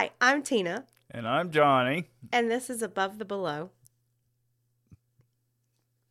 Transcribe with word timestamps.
Hi, 0.00 0.12
I'm 0.18 0.42
Tina, 0.42 0.86
And 1.10 1.28
I'm 1.28 1.50
Johnnie. 1.50 2.08
and 2.32 2.50
this 2.50 2.70
is 2.70 2.80
Above 2.80 3.18
the 3.18 3.26
Below. 3.26 3.68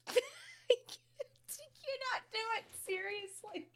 you 0.15 0.75
cannot 1.81 2.21
do 2.31 2.37
it 2.59 2.65
seriously. 2.85 3.67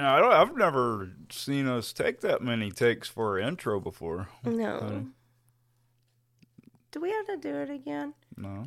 Mean, 0.00 0.08
I 0.08 0.18
don't, 0.20 0.32
I've 0.32 0.56
never 0.56 1.10
seen 1.30 1.66
us 1.66 1.92
take 1.92 2.20
that 2.20 2.42
many 2.42 2.70
takes 2.70 3.08
for 3.08 3.38
an 3.38 3.48
intro 3.48 3.80
before. 3.80 4.28
No. 4.44 4.80
Honey. 4.80 5.06
Do 6.92 7.00
we 7.00 7.10
have 7.10 7.26
to 7.26 7.36
do 7.36 7.54
it 7.54 7.70
again? 7.70 8.14
No. 8.36 8.64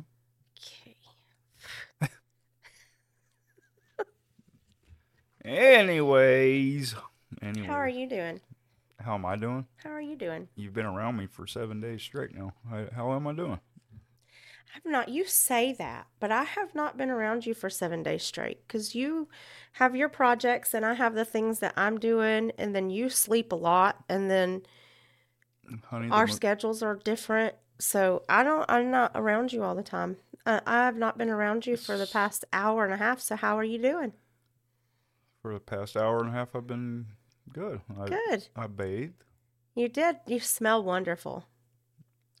Okay. 2.02 2.08
Anyways, 5.44 6.94
anyway, 7.42 7.66
How 7.66 7.74
are 7.74 7.88
you 7.88 8.08
doing? 8.08 8.40
How 8.98 9.14
am 9.14 9.26
I 9.26 9.36
doing? 9.36 9.66
How 9.76 9.90
are 9.90 10.00
you 10.00 10.16
doing? 10.16 10.48
You've 10.56 10.72
been 10.72 10.86
around 10.86 11.18
me 11.18 11.26
for 11.26 11.46
seven 11.46 11.80
days 11.80 12.00
straight 12.02 12.34
now. 12.34 12.54
How 12.94 13.12
am 13.12 13.26
I 13.26 13.34
doing? 13.34 13.60
I've 14.74 14.84
not. 14.84 15.08
You 15.08 15.24
say 15.24 15.72
that, 15.74 16.06
but 16.18 16.32
I 16.32 16.42
have 16.44 16.74
not 16.74 16.96
been 16.96 17.10
around 17.10 17.46
you 17.46 17.54
for 17.54 17.70
seven 17.70 18.02
days 18.02 18.22
straight 18.24 18.66
because 18.66 18.94
you 18.94 19.28
have 19.72 19.94
your 19.94 20.08
projects 20.08 20.74
and 20.74 20.84
I 20.84 20.94
have 20.94 21.14
the 21.14 21.24
things 21.24 21.60
that 21.60 21.74
I'm 21.76 21.98
doing, 21.98 22.50
and 22.58 22.74
then 22.74 22.90
you 22.90 23.08
sleep 23.08 23.52
a 23.52 23.56
lot, 23.56 24.02
and 24.08 24.30
then 24.30 24.62
Honey, 25.84 26.08
the 26.08 26.14
our 26.14 26.26
mo- 26.26 26.32
schedules 26.34 26.82
are 26.82 26.96
different. 26.96 27.54
So 27.78 28.22
I 28.28 28.42
don't. 28.42 28.64
I'm 28.68 28.90
not 28.90 29.12
around 29.14 29.52
you 29.52 29.62
all 29.62 29.74
the 29.74 29.82
time. 29.82 30.16
Uh, 30.46 30.60
I 30.66 30.84
have 30.84 30.96
not 30.96 31.16
been 31.16 31.30
around 31.30 31.66
you 31.66 31.76
for 31.76 31.96
the 31.96 32.06
past 32.06 32.44
hour 32.52 32.84
and 32.84 32.92
a 32.92 32.96
half. 32.98 33.20
So 33.20 33.36
how 33.36 33.56
are 33.58 33.64
you 33.64 33.78
doing? 33.78 34.12
for 35.40 35.52
the 35.52 35.60
past 35.60 35.94
hour 35.94 36.20
and 36.20 36.30
a 36.30 36.32
half, 36.32 36.56
I've 36.56 36.66
been 36.66 37.04
good. 37.52 37.82
I, 38.00 38.06
Good. 38.06 38.48
I 38.56 38.66
bathed, 38.66 39.24
You 39.74 39.90
did. 39.90 40.16
You 40.26 40.40
smell 40.40 40.82
wonderful. 40.82 41.44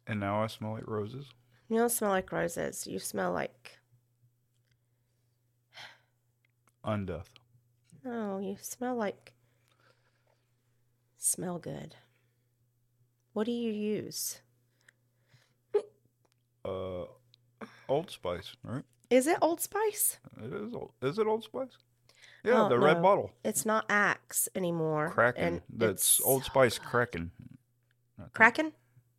and 0.06 0.18
now 0.20 0.42
I 0.42 0.46
smell 0.46 0.72
like 0.72 0.86
roses. 0.88 1.26
You 1.68 1.78
don't 1.78 1.88
smell 1.90 2.10
like 2.10 2.30
roses. 2.30 2.86
You 2.86 2.98
smell 2.98 3.32
like 3.32 3.78
Undeath. 6.84 7.26
oh, 8.06 8.38
you 8.38 8.56
smell 8.60 8.94
like 8.94 9.32
smell 11.16 11.58
good. 11.58 11.96
What 13.32 13.44
do 13.46 13.52
you 13.52 13.72
use? 13.72 14.40
Uh, 16.64 17.04
Old 17.88 18.10
Spice, 18.10 18.54
right? 18.62 18.84
Is 19.10 19.26
it 19.26 19.36
Old 19.42 19.60
Spice? 19.60 20.18
It 20.42 20.52
is. 20.52 20.74
Old, 20.74 20.92
is 21.02 21.18
it 21.18 21.26
Old 21.26 21.44
Spice? 21.44 21.76
Yeah, 22.42 22.64
Oh, 22.64 22.68
the 22.68 22.78
red 22.78 23.02
bottle. 23.02 23.30
It's 23.44 23.66
not 23.66 23.84
Axe 23.88 24.48
anymore. 24.54 25.10
Kraken. 25.10 25.62
That's 25.68 26.20
Old 26.22 26.44
Spice 26.44 26.78
Kraken. 26.78 27.30
Kraken. 28.32 28.72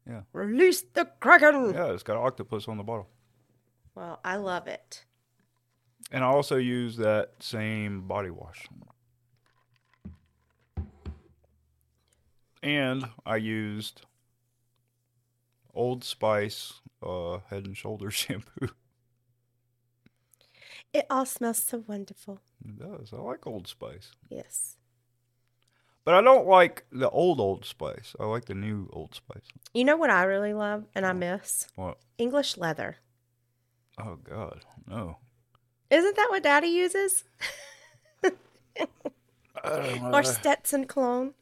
Yeah. 0.07 0.21
Release 0.33 0.83
the 0.93 1.05
Kraken. 1.19 1.73
Yeah, 1.73 1.93
it's 1.93 2.03
got 2.03 2.17
an 2.17 2.23
octopus 2.25 2.67
on 2.67 2.77
the 2.77 2.83
bottle. 2.83 3.09
Well, 3.95 4.19
I 4.23 4.35
love 4.35 4.67
it. 4.67 5.05
And 6.11 6.23
I 6.23 6.27
also 6.27 6.57
use 6.57 6.97
that 6.97 7.31
same 7.39 8.07
body 8.07 8.29
wash. 8.29 8.67
And 12.61 13.05
I 13.25 13.37
used 13.37 14.01
Old 15.73 16.03
Spice 16.03 16.81
uh, 17.01 17.39
Head 17.49 17.65
and 17.65 17.77
Shoulders 17.77 18.13
shampoo. 18.15 18.69
It 20.93 21.05
all 21.09 21.25
smells 21.25 21.61
so 21.61 21.83
wonderful. 21.85 22.39
It 22.63 22.79
does. 22.79 23.11
I 23.11 23.17
like 23.17 23.45
Old 23.45 23.67
Spice. 23.67 24.11
Yes. 24.29 24.77
But 26.05 26.13
I 26.13 26.21
don't 26.21 26.47
like 26.47 26.85
the 26.91 27.09
old 27.09 27.39
Old 27.41 27.65
Spice. 27.65 28.15
I 28.19 28.25
like 28.25 28.45
the 28.45 28.53
new 28.53 28.87
Old 28.93 29.15
Spice. 29.15 29.41
You 29.73 29.83
know 29.83 29.97
what 29.97 30.11
I 30.11 30.23
really 30.23 30.53
love 30.53 30.85
and 30.93 31.05
I 31.05 31.13
miss? 31.13 31.67
What? 31.75 31.97
English 32.17 32.57
leather. 32.57 32.97
Oh, 33.97 34.15
God. 34.23 34.63
No. 34.87 35.17
Isn't 35.89 36.15
that 36.15 36.27
what 36.29 36.43
Daddy 36.43 36.67
uses? 36.67 37.23
I 38.23 38.31
don't 39.63 40.01
know. 40.03 40.11
Or 40.13 40.23
Stetson 40.23 40.85
cologne? 40.85 41.33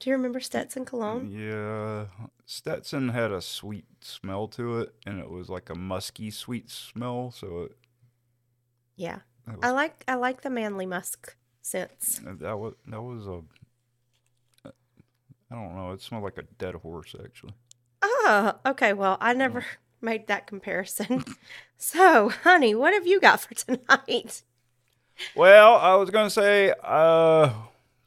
Do 0.00 0.08
you 0.10 0.16
remember 0.16 0.40
Stetson 0.40 0.84
cologne? 0.84 1.30
Yeah, 1.30 2.06
Stetson 2.46 3.10
had 3.10 3.30
a 3.30 3.42
sweet 3.42 3.84
smell 4.00 4.48
to 4.48 4.78
it, 4.78 4.94
and 5.06 5.20
it 5.20 5.28
was 5.28 5.50
like 5.50 5.68
a 5.68 5.74
musky 5.74 6.30
sweet 6.30 6.70
smell. 6.70 7.30
So 7.30 7.64
it, 7.64 7.76
Yeah. 8.96 9.18
that 9.46 9.58
I 9.62 9.70
like 9.72 10.02
I 10.08 10.14
like 10.14 10.40
the 10.40 10.48
manly 10.48 10.86
musk 10.86 11.36
scents. 11.62 12.20
that 12.24 12.58
was 12.58 12.74
that 12.86 13.02
was 13.02 13.26
a. 13.26 13.42
I 15.52 15.56
don't 15.56 15.74
know. 15.74 15.90
It 15.92 16.00
smelled 16.00 16.22
like 16.22 16.38
a 16.38 16.42
dead 16.42 16.76
horse, 16.76 17.14
actually. 17.22 17.54
Oh, 18.02 18.52
okay. 18.64 18.92
Well, 18.92 19.18
I 19.20 19.32
never 19.32 19.64
made 20.00 20.28
that 20.28 20.46
comparison. 20.46 21.24
so, 21.76 22.28
honey, 22.28 22.74
what 22.74 22.94
have 22.94 23.06
you 23.06 23.20
got 23.20 23.40
for 23.40 23.54
tonight? 23.54 24.42
Well, 25.34 25.76
I 25.76 25.96
was 25.96 26.10
gonna 26.10 26.30
say, 26.30 26.72
uh, 26.82 27.52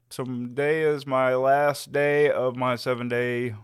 today 0.09 0.83
is 0.83 1.05
my 1.05 1.35
last 1.35 1.91
day 1.91 2.29
of 2.31 2.55
my 2.55 2.75
seven 2.75 3.07
day 3.07 3.55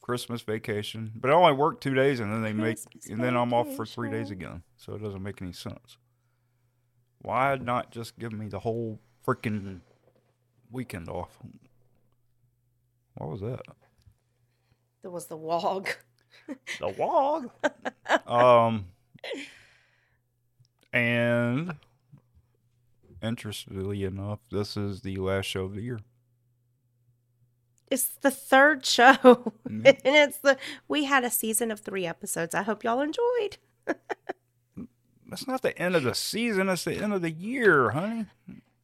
Christmas 0.00 0.42
vacation, 0.42 1.12
but 1.14 1.30
I 1.30 1.34
only 1.34 1.54
work 1.54 1.80
two 1.80 1.94
days, 1.94 2.20
and 2.20 2.32
then 2.32 2.42
they 2.42 2.52
make, 2.52 2.76
Christmas 2.76 3.06
and 3.08 3.22
then 3.22 3.36
I'm 3.36 3.54
off 3.54 3.74
for 3.74 3.86
three 3.86 4.10
days 4.10 4.30
again. 4.30 4.62
So 4.76 4.94
it 4.94 5.02
doesn't 5.02 5.22
make 5.22 5.40
any 5.40 5.52
sense. 5.52 5.96
Why 7.22 7.56
not 7.56 7.90
just 7.90 8.18
give 8.18 8.32
me 8.32 8.48
the 8.48 8.58
whole 8.60 9.00
freaking 9.26 9.80
weekend 10.70 11.08
off? 11.08 11.38
What 13.14 13.30
was 13.30 13.40
that? 13.40 13.60
There 15.02 15.10
was 15.10 15.26
the 15.26 15.36
wog. 15.36 15.88
The 16.78 16.88
log. 16.98 17.50
um, 18.26 18.86
and 20.92 21.76
interestingly 23.22 24.04
enough, 24.04 24.40
this 24.50 24.76
is 24.76 25.02
the 25.02 25.16
last 25.16 25.46
show 25.46 25.64
of 25.64 25.74
the 25.74 25.82
year. 25.82 26.00
It's 27.90 28.08
the 28.20 28.30
third 28.30 28.84
show. 28.86 29.52
Mhm. 29.68 29.86
and 29.86 30.16
it's 30.16 30.38
the 30.38 30.56
we 30.88 31.04
had 31.04 31.24
a 31.24 31.30
season 31.30 31.70
of 31.70 31.80
3 31.80 32.06
episodes. 32.06 32.54
I 32.54 32.62
hope 32.62 32.82
y'all 32.82 33.00
enjoyed. 33.00 33.58
That's 35.32 35.48
not 35.48 35.62
the 35.62 35.76
end 35.78 35.96
of 35.96 36.02
the 36.02 36.14
season. 36.14 36.68
It's 36.68 36.84
the 36.84 36.96
end 36.96 37.14
of 37.14 37.22
the 37.22 37.30
year, 37.30 37.92
honey. 37.92 38.26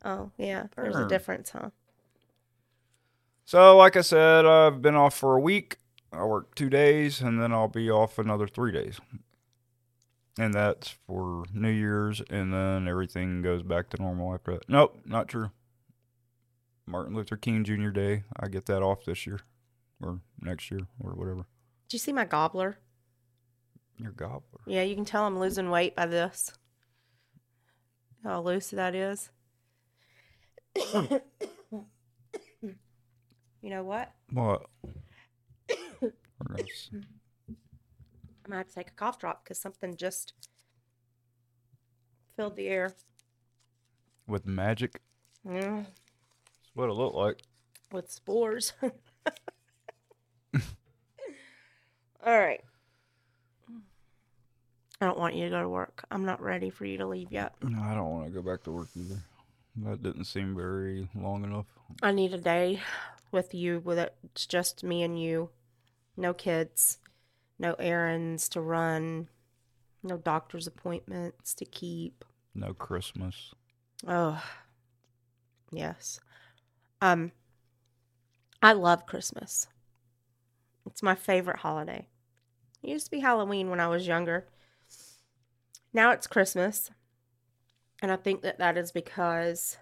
Oh, 0.03 0.31
yeah. 0.39 0.69
There's 0.75 0.97
a 0.97 1.07
difference, 1.07 1.51
huh? 1.51 1.69
So, 3.45 3.77
like 3.77 3.97
I 3.97 4.01
said, 4.01 4.47
I've 4.47 4.81
been 4.81 4.95
off 4.95 5.15
for 5.15 5.37
a 5.37 5.41
week. 5.41 5.77
I 6.11 6.25
work 6.25 6.55
two 6.55 6.71
days, 6.71 7.21
and 7.21 7.39
then 7.39 7.53
I'll 7.53 7.69
be 7.69 7.91
off 7.91 8.19
another 8.19 8.47
three 8.47 8.73
days. 8.73 8.99
And 10.39 10.55
that's 10.55 10.97
for 11.07 11.45
New 11.53 11.69
Year's, 11.69 12.23
and 12.31 12.51
then 12.51 12.89
everything 12.89 13.43
goes 13.43 13.63
back 13.63 13.91
to 13.91 14.01
normal 14.01 14.33
after 14.33 14.55
that. 14.55 14.71
Nope, 14.71 14.99
not 15.05 15.29
true. 15.29 15.51
Martin 16.87 17.15
Luther 17.15 17.37
King 17.37 17.63
Jr. 17.63 17.91
Day, 17.91 18.25
I 18.41 18.49
get 18.49 18.65
that 18.65 18.83
off 18.83 19.05
this 19.05 19.27
year, 19.27 19.41
or 20.03 20.21
next 20.41 20.71
year, 20.71 20.81
or 20.99 21.11
whatever. 21.11 21.45
Did 21.89 21.93
you 21.93 21.99
see 21.99 22.15
my 22.15 22.25
gobbler? 22.25 22.79
Your 23.99 24.13
gobbler. 24.13 24.61
Yeah, 24.67 24.83
you 24.83 24.95
can 24.95 25.05
tell 25.05 25.25
I'm 25.27 25.39
losing 25.39 25.69
weight 25.71 25.95
by 25.97 26.07
this. 26.07 26.53
How 28.25 28.41
loose 28.41 28.71
that 28.71 28.95
is. 28.95 29.31
you 30.81 31.21
know 33.63 33.83
what? 33.83 34.13
What? 34.33 34.67
We're 36.01 36.13
gonna 36.47 36.63
s- 36.63 36.91
I'm 36.93 37.05
gonna 38.47 38.57
have 38.59 38.69
to 38.69 38.75
take 38.75 38.89
a 38.89 38.93
cough 38.93 39.19
drop 39.19 39.43
because 39.45 39.59
something 39.59 39.97
just 39.97 40.33
filled 42.37 42.55
the 42.57 42.69
air. 42.69 42.95
With 44.27 44.47
magic, 44.47 45.01
Yeah, 45.45 45.83
that's 45.85 46.71
what 46.75 46.91
it 46.91 46.93
looked 46.93 47.17
like. 47.17 47.43
with 47.91 48.11
spores. 48.13 48.75
All 48.83 48.91
right. 52.39 52.61
I 55.01 55.07
don't 55.07 55.19
want 55.19 55.35
you 55.35 55.45
to 55.45 55.51
go 55.51 55.63
to 55.63 55.69
work. 55.69 56.05
I'm 56.11 56.25
not 56.25 56.43
ready 56.43 56.71
for 56.71 56.85
you 56.85 56.99
to 56.99 57.07
leave 57.07 57.31
yet. 57.31 57.55
No, 57.63 57.81
I 57.81 57.95
don't 57.95 58.11
want 58.11 58.27
to 58.27 58.33
go 58.33 58.43
back 58.43 58.65
to 58.65 58.73
work 58.73 58.89
either. 58.97 59.23
That 59.77 60.03
didn't 60.03 60.25
seem 60.25 60.57
very 60.57 61.09
long 61.15 61.45
enough. 61.45 61.67
I 62.03 62.11
need 62.11 62.35
a 62.35 62.39
day 62.39 62.81
with 63.31 63.55
you 63.55 63.81
with 63.85 63.99
it. 63.99 64.15
It's 64.25 64.47
just 64.47 64.83
me 64.83 65.03
and 65.03 65.21
you. 65.21 65.51
No 66.17 66.35
kids, 66.35 66.99
no 67.61 67.75
errands 67.75 68.49
to 68.51 68.61
run, 68.61 69.29
no 70.03 70.17
doctor's 70.17 70.67
appointments 70.67 71.55
to 71.55 71.65
keep. 71.65 72.25
No 72.55 72.75
Christmas. 72.75 73.55
Oh, 74.07 74.43
yes. 75.71 76.19
Um, 77.01 77.31
I 78.61 78.73
love 78.73 79.07
Christmas. 79.07 79.69
It's 80.87 81.03
my 81.05 81.15
favorite 81.15 81.59
holiday. 81.59 82.09
It 82.83 82.91
used 82.91 83.07
to 83.07 83.11
be 83.13 83.21
Halloween 83.21 83.71
when 83.71 83.79
I 83.79 83.87
was 83.87 84.09
younger. 84.09 84.49
Now 85.93 86.11
it's 86.13 86.27
Christmas. 86.27 86.91
And 88.01 88.13
I 88.13 88.17
think 88.17 88.43
that 88.43 88.59
that 88.59 88.77
is 88.79 88.93
because 88.93 89.79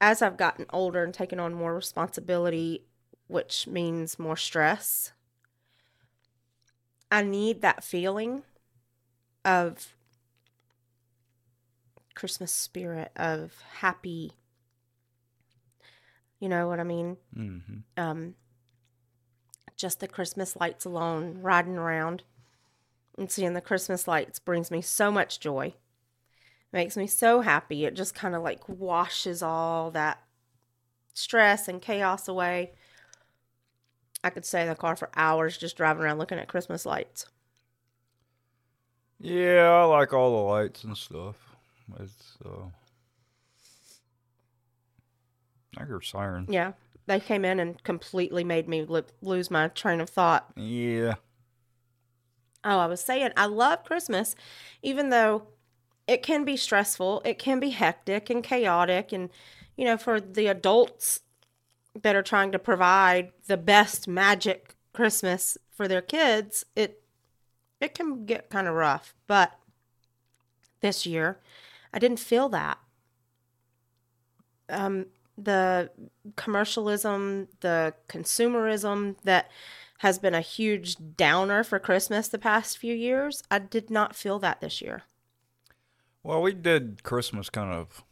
as 0.00 0.22
I've 0.22 0.36
gotten 0.36 0.66
older 0.70 1.02
and 1.02 1.12
taken 1.12 1.40
on 1.40 1.54
more 1.54 1.74
responsibility, 1.74 2.84
which 3.26 3.66
means 3.66 4.18
more 4.18 4.36
stress, 4.36 5.12
I 7.10 7.22
need 7.22 7.62
that 7.62 7.82
feeling 7.82 8.42
of 9.44 9.94
Christmas 12.14 12.52
spirit, 12.52 13.10
of 13.16 13.54
happy. 13.78 14.32
You 16.38 16.48
know 16.48 16.68
what 16.68 16.80
I 16.80 16.84
mean? 16.84 17.16
hmm 17.34 17.58
um, 17.96 18.34
just 19.76 20.00
the 20.00 20.08
Christmas 20.08 20.56
lights 20.56 20.84
alone, 20.84 21.38
riding 21.40 21.76
around 21.76 22.24
and 23.18 23.30
seeing 23.30 23.54
the 23.54 23.60
Christmas 23.60 24.08
lights 24.08 24.38
brings 24.38 24.70
me 24.70 24.80
so 24.80 25.10
much 25.10 25.40
joy. 25.40 25.74
Makes 26.72 26.96
me 26.96 27.06
so 27.06 27.40
happy. 27.40 27.84
It 27.84 27.94
just 27.94 28.14
kind 28.14 28.34
of 28.34 28.42
like 28.42 28.68
washes 28.68 29.42
all 29.42 29.90
that 29.92 30.22
stress 31.14 31.66
and 31.68 31.80
chaos 31.80 32.28
away. 32.28 32.72
I 34.22 34.30
could 34.30 34.44
stay 34.44 34.62
in 34.62 34.68
the 34.68 34.74
car 34.74 34.96
for 34.96 35.10
hours 35.16 35.56
just 35.56 35.76
driving 35.76 36.02
around 36.02 36.18
looking 36.18 36.38
at 36.38 36.48
Christmas 36.48 36.84
lights. 36.84 37.26
Yeah, 39.20 39.70
I 39.70 39.84
like 39.84 40.12
all 40.12 40.30
the 40.30 40.52
lights 40.52 40.84
and 40.84 40.96
stuff. 40.96 41.36
It's 41.98 42.36
uh, 42.44 42.68
I 45.76 45.84
hear 45.84 46.00
sirens. 46.00 46.48
Yeah, 46.50 46.72
they 47.06 47.20
came 47.20 47.44
in 47.44 47.58
and 47.58 47.82
completely 47.82 48.44
made 48.44 48.68
me 48.68 48.84
li- 48.84 49.02
lose 49.22 49.50
my 49.50 49.68
train 49.68 50.00
of 50.00 50.10
thought. 50.10 50.50
Yeah. 50.56 51.14
Oh, 52.64 52.78
I 52.78 52.86
was 52.86 53.00
saying, 53.00 53.30
I 53.36 53.46
love 53.46 53.84
Christmas, 53.84 54.34
even 54.82 55.10
though 55.10 55.48
it 56.06 56.22
can 56.22 56.44
be 56.44 56.56
stressful, 56.56 57.22
it 57.24 57.38
can 57.38 57.60
be 57.60 57.70
hectic 57.70 58.30
and 58.30 58.42
chaotic. 58.42 59.12
And, 59.12 59.30
you 59.76 59.84
know, 59.84 59.96
for 59.96 60.20
the 60.20 60.48
adults 60.48 61.20
that 62.02 62.16
are 62.16 62.22
trying 62.22 62.52
to 62.52 62.58
provide 62.58 63.32
the 63.46 63.56
best 63.56 64.08
magic 64.08 64.74
Christmas 64.92 65.56
for 65.70 65.86
their 65.86 66.02
kids, 66.02 66.64
it 66.74 67.02
it 67.80 67.94
can 67.94 68.26
get 68.26 68.50
kind 68.50 68.66
of 68.66 68.74
rough. 68.74 69.14
But 69.28 69.52
this 70.80 71.06
year, 71.06 71.38
I 71.92 71.98
didn't 71.98 72.18
feel 72.18 72.48
that. 72.48 72.78
Um, 74.68 75.06
the 75.36 75.90
commercialism, 76.36 77.48
the 77.60 77.94
consumerism 78.08 79.16
that 79.22 79.50
has 79.98 80.18
been 80.18 80.34
a 80.34 80.40
huge 80.40 80.96
downer 81.16 81.64
for 81.64 81.78
Christmas 81.78 82.28
the 82.28 82.38
past 82.38 82.78
few 82.78 82.94
years. 82.94 83.42
I 83.50 83.58
did 83.58 83.90
not 83.90 84.14
feel 84.14 84.38
that 84.38 84.60
this 84.60 84.80
year. 84.80 85.02
Well, 86.22 86.42
we 86.42 86.52
did 86.52 87.02
Christmas 87.02 87.50
kind 87.50 87.72
of 87.72 88.04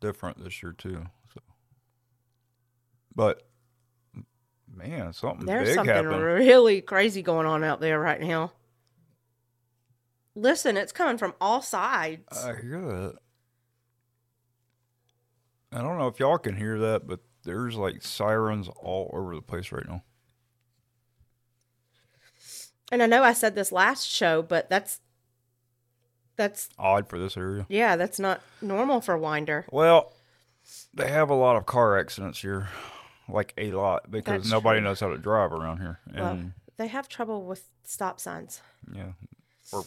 different 0.00 0.42
this 0.42 0.62
year 0.62 0.72
too. 0.72 1.06
So, 1.32 1.40
but 3.14 3.48
man, 4.74 5.12
something 5.12 5.46
There's 5.46 5.74
something 5.74 5.94
happened. 5.94 6.22
really 6.22 6.80
crazy 6.80 7.22
going 7.22 7.46
on 7.46 7.64
out 7.64 7.80
there 7.80 7.98
right 7.98 8.20
now. 8.20 8.52
Listen, 10.34 10.76
it's 10.76 10.92
coming 10.92 11.16
from 11.16 11.34
all 11.40 11.62
sides. 11.62 12.44
I 12.44 12.54
hear 12.60 12.80
that. 12.80 13.14
I 15.72 15.80
don't 15.80 15.98
know 15.98 16.08
if 16.08 16.20
y'all 16.20 16.38
can 16.38 16.56
hear 16.56 16.78
that, 16.78 17.06
but 17.06 17.20
there's 17.44 17.76
like 17.76 18.02
sirens 18.02 18.68
all 18.68 19.10
over 19.14 19.34
the 19.34 19.42
place 19.42 19.72
right 19.72 19.86
now. 19.88 20.02
And 22.92 23.02
I 23.02 23.06
know 23.06 23.22
I 23.22 23.32
said 23.32 23.54
this 23.54 23.72
last 23.72 24.06
show, 24.08 24.42
but 24.42 24.68
that's 24.70 25.00
that's 26.36 26.68
Odd 26.78 27.08
for 27.08 27.18
this 27.18 27.36
area. 27.36 27.66
yeah, 27.68 27.96
that's 27.96 28.18
not 28.18 28.42
normal 28.60 29.00
for 29.00 29.16
Winder. 29.16 29.64
Well, 29.72 30.12
they 30.92 31.08
have 31.08 31.30
a 31.30 31.34
lot 31.34 31.56
of 31.56 31.64
car 31.66 31.98
accidents 31.98 32.40
here, 32.42 32.68
like 33.28 33.54
a 33.56 33.70
lot, 33.72 34.10
because 34.10 34.42
That's 34.42 34.50
nobody 34.50 34.80
true. 34.80 34.84
knows 34.88 35.00
how 35.00 35.08
to 35.08 35.16
drive 35.18 35.52
around 35.52 35.78
here. 35.78 36.00
And 36.08 36.16
Well, 36.18 36.40
they 36.76 36.88
have 36.88 37.08
trouble 37.08 37.44
with 37.46 37.68
stop 37.84 38.20
signs. 38.20 38.60
yeah, 38.94 39.12
or 39.72 39.84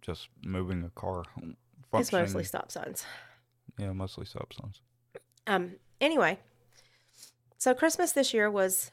just 0.00 0.28
moving 0.42 0.82
a 0.84 0.90
car. 0.90 1.24
It's 1.94 2.12
mostly 2.12 2.44
stop 2.44 2.70
signs. 2.72 3.04
yeah, 3.78 3.92
mostly 3.92 4.24
stop 4.24 4.52
signs. 4.52 4.80
Um, 5.46 5.72
anyway, 6.00 6.38
so 7.58 7.74
Christmas 7.74 8.12
this 8.12 8.32
year 8.32 8.50
was 8.50 8.90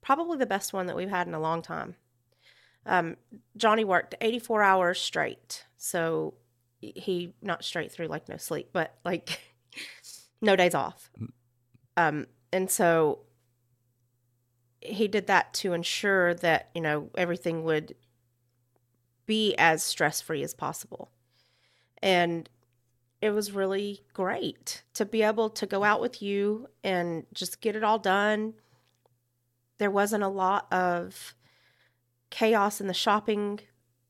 probably 0.00 0.38
the 0.38 0.46
best 0.46 0.72
one 0.72 0.86
that 0.86 0.96
we've 0.96 1.10
had 1.10 1.26
in 1.26 1.34
a 1.34 1.40
long 1.40 1.62
time. 1.62 1.96
Um, 2.86 3.16
Johnnie 3.56 3.84
worked 3.84 4.14
84 4.20 4.62
hours 4.62 5.00
straight. 5.00 5.64
So 5.76 6.34
he, 6.80 7.34
not 7.42 7.64
straight 7.64 7.92
through, 7.92 8.06
like 8.06 8.28
no 8.28 8.36
sleep, 8.36 8.70
but 8.72 8.94
like 9.04 9.40
no 10.40 10.56
days 10.56 10.74
off. 10.74 11.10
Um, 11.96 12.26
and 12.52 12.70
so 12.70 13.20
he 14.80 15.08
did 15.08 15.26
that 15.26 15.52
to 15.54 15.72
ensure 15.72 16.34
that, 16.34 16.70
you 16.74 16.80
know, 16.80 17.10
everything 17.16 17.64
would 17.64 17.94
be 19.26 19.54
as 19.58 19.82
stress 19.82 20.20
free 20.20 20.42
as 20.42 20.54
possible. 20.54 21.10
And 22.02 22.48
it 23.20 23.30
was 23.30 23.52
really 23.52 24.00
great 24.14 24.82
to 24.94 25.04
be 25.04 25.22
able 25.22 25.50
to 25.50 25.66
go 25.66 25.84
out 25.84 26.00
with 26.00 26.22
you 26.22 26.68
and 26.82 27.26
just 27.34 27.60
get 27.60 27.76
it 27.76 27.84
all 27.84 27.98
done. 27.98 28.54
There 29.80 29.90
wasn't 29.90 30.22
a 30.22 30.28
lot 30.28 30.70
of 30.70 31.34
chaos 32.28 32.82
in 32.82 32.86
the 32.86 32.94
shopping 32.94 33.60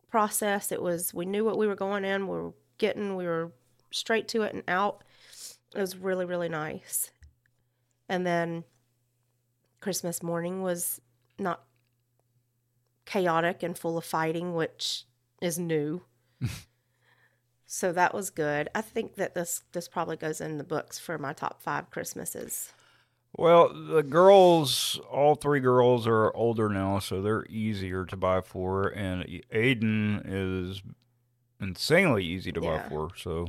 process. 0.09 0.73
It 0.73 0.83
was, 0.83 1.15
we 1.15 1.27
knew 1.27 1.45
what 1.45 1.57
we 1.57 1.69
were 1.69 1.77
going 1.77 2.05
in, 2.05 2.27
we 2.27 2.37
were 2.37 2.55
getting, 2.79 3.15
we 3.15 3.25
were 3.25 3.53
straight 3.93 4.27
to 4.29 4.43
it 4.43 4.53
and 4.53 4.65
out. 4.67 5.05
It 5.73 5.81
was 5.81 5.97
really, 5.97 6.25
really 6.25 6.49
nice. 6.49 7.13
And 8.09 8.27
then 8.27 8.65
Christmas 9.81 10.25
morning 10.25 10.61
was 10.61 11.01
not 11.39 11.63
chaotic 13.07 13.63
and 13.63 13.79
full 13.79 13.97
of 13.97 14.05
fighting, 14.05 14.57
which 14.57 15.05
is 15.41 15.57
new. 15.57 16.03
So 17.73 17.93
that 17.93 18.13
was 18.13 18.31
good. 18.31 18.69
I 18.75 18.81
think 18.81 19.15
that 19.15 19.37
this 19.37 19.63
this 19.71 19.87
probably 19.87 20.17
goes 20.17 20.41
in 20.41 20.59
the 20.59 20.65
books 20.65 20.99
for 20.99 21.17
my 21.19 21.33
top 21.33 21.63
five 21.63 21.89
Christmases. 21.89 22.73
Well, 23.37 23.73
the 23.73 24.03
girls, 24.03 25.01
all 25.11 25.35
three 25.37 25.61
girls 25.61 26.07
are 26.07 26.35
older 26.37 26.69
now, 26.69 26.99
so 26.99 27.23
they're 27.23 27.47
easier 27.49 28.05
to 28.07 28.17
buy 28.17 28.41
for, 28.41 28.89
and 28.89 29.25
Aiden 29.53 30.21
is 30.27 30.83
insanely 31.61 32.25
easy 32.25 32.51
to 32.53 32.61
Yeah. 32.61 32.79
buy 32.79 32.89
for. 32.89 33.11
So 33.17 33.47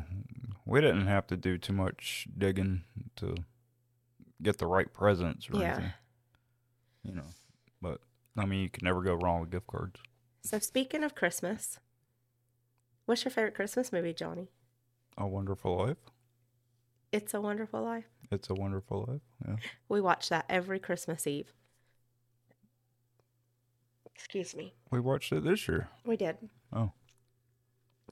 we 0.65 0.81
didn't 0.81 1.07
have 1.07 1.25
to 1.27 1.37
do 1.37 1.57
too 1.57 1.73
much 1.73 2.27
digging 2.37 2.83
to 3.17 3.35
get 4.41 4.59
the 4.59 4.67
right 4.67 4.91
presents 4.93 5.49
or 5.49 5.57
Yeah. 5.59 5.73
anything. 5.73 5.93
You 7.03 7.13
know, 7.13 7.27
but 7.81 8.01
I 8.37 8.45
mean, 8.45 8.61
you 8.61 8.69
can 8.69 8.85
never 8.85 9.01
go 9.01 9.15
wrong 9.15 9.41
with 9.41 9.49
gift 9.49 9.65
cards. 9.67 9.99
So 10.43 10.59
speaking 10.59 11.03
of 11.03 11.15
Christmas, 11.15 11.79
what's 13.05 13.25
your 13.25 13.31
favorite 13.31 13.55
Christmas 13.55 13.91
movie, 13.91 14.13
Johnnie? 14.13 14.51
A 15.17 15.27
Wonderful 15.27 15.75
Life. 15.77 15.97
It's 17.11 17.33
a 17.33 17.41
Wonderful 17.41 17.81
Life. 17.81 18.10
It's 18.31 18.49
a 18.49 18.53
Wonderful 18.53 19.05
Life. 19.07 19.21
Yeah. 19.47 19.55
We 19.89 19.99
watch 20.01 20.29
that 20.29 20.45
every 20.49 20.79
Christmas 20.79 21.27
Eve. 21.27 21.53
Excuse 24.15 24.55
me. 24.55 24.73
We 24.89 24.99
watched 24.99 25.31
it 25.33 25.43
this 25.43 25.67
year. 25.67 25.89
We 26.05 26.15
did. 26.15 26.37
Oh. 26.71 26.91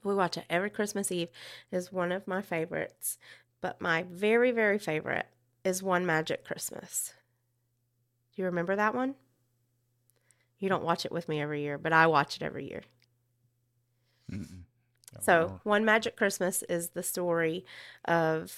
We 0.02 0.14
watch 0.14 0.36
it 0.36 0.44
every 0.50 0.70
Christmas 0.70 1.10
Eve. 1.10 1.30
Is 1.70 1.92
one 1.92 2.12
of 2.12 2.26
my 2.26 2.42
favorites, 2.42 3.16
but 3.60 3.80
my 3.80 4.04
very 4.10 4.50
very 4.50 4.78
favorite 4.78 5.26
is 5.64 5.82
One 5.82 6.04
Magic 6.04 6.44
Christmas. 6.44 7.14
Do 8.34 8.42
you 8.42 8.46
remember 8.46 8.76
that 8.76 8.94
one? 8.94 9.14
You 10.58 10.68
don't 10.68 10.84
watch 10.84 11.06
it 11.06 11.12
with 11.12 11.28
me 11.28 11.40
every 11.40 11.62
year, 11.62 11.78
but 11.78 11.92
I 11.92 12.06
watch 12.06 12.36
it 12.36 12.42
every 12.42 12.68
year. 12.68 12.82
So, 15.20 15.34
remember. 15.34 15.60
One 15.64 15.84
Magic 15.84 16.16
Christmas 16.16 16.62
is 16.64 16.90
the 16.90 17.02
story 17.02 17.64
of 18.04 18.54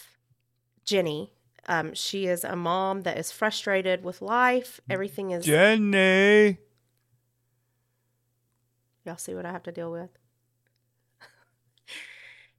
Jenny. 0.85 1.33
Um, 1.66 1.95
she 1.95 2.26
is 2.26 2.45
a 2.45 2.57
mom 2.57 3.02
that 3.02 3.19
is 3.19 3.31
frustrated 3.31 4.04
with 4.04 4.21
life. 4.21 4.81
Everything 4.90 5.31
is. 5.31 5.45
Jenny. 5.45 6.59
Y'all 9.04 9.16
see 9.16 9.35
what 9.35 9.47
I 9.47 9.52
have 9.52 9.62
to 9.64 9.73
deal 9.73 9.90
with? 9.90 10.11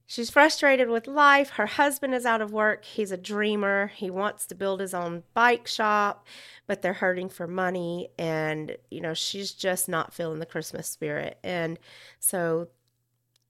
She's 0.06 0.30
frustrated 0.30 0.88
with 0.88 1.06
life. 1.06 1.50
Her 1.50 1.66
husband 1.66 2.14
is 2.14 2.26
out 2.26 2.42
of 2.42 2.52
work. 2.52 2.84
He's 2.84 3.10
a 3.10 3.16
dreamer. 3.16 3.90
He 3.94 4.10
wants 4.10 4.46
to 4.46 4.54
build 4.54 4.80
his 4.80 4.92
own 4.94 5.22
bike 5.32 5.66
shop, 5.66 6.26
but 6.66 6.82
they're 6.82 6.92
hurting 6.94 7.30
for 7.30 7.46
money. 7.46 8.08
And, 8.18 8.76
you 8.90 9.00
know, 9.00 9.14
she's 9.14 9.52
just 9.52 9.88
not 9.88 10.12
feeling 10.12 10.38
the 10.38 10.46
Christmas 10.46 10.88
spirit. 10.88 11.38
And 11.42 11.78
so 12.18 12.68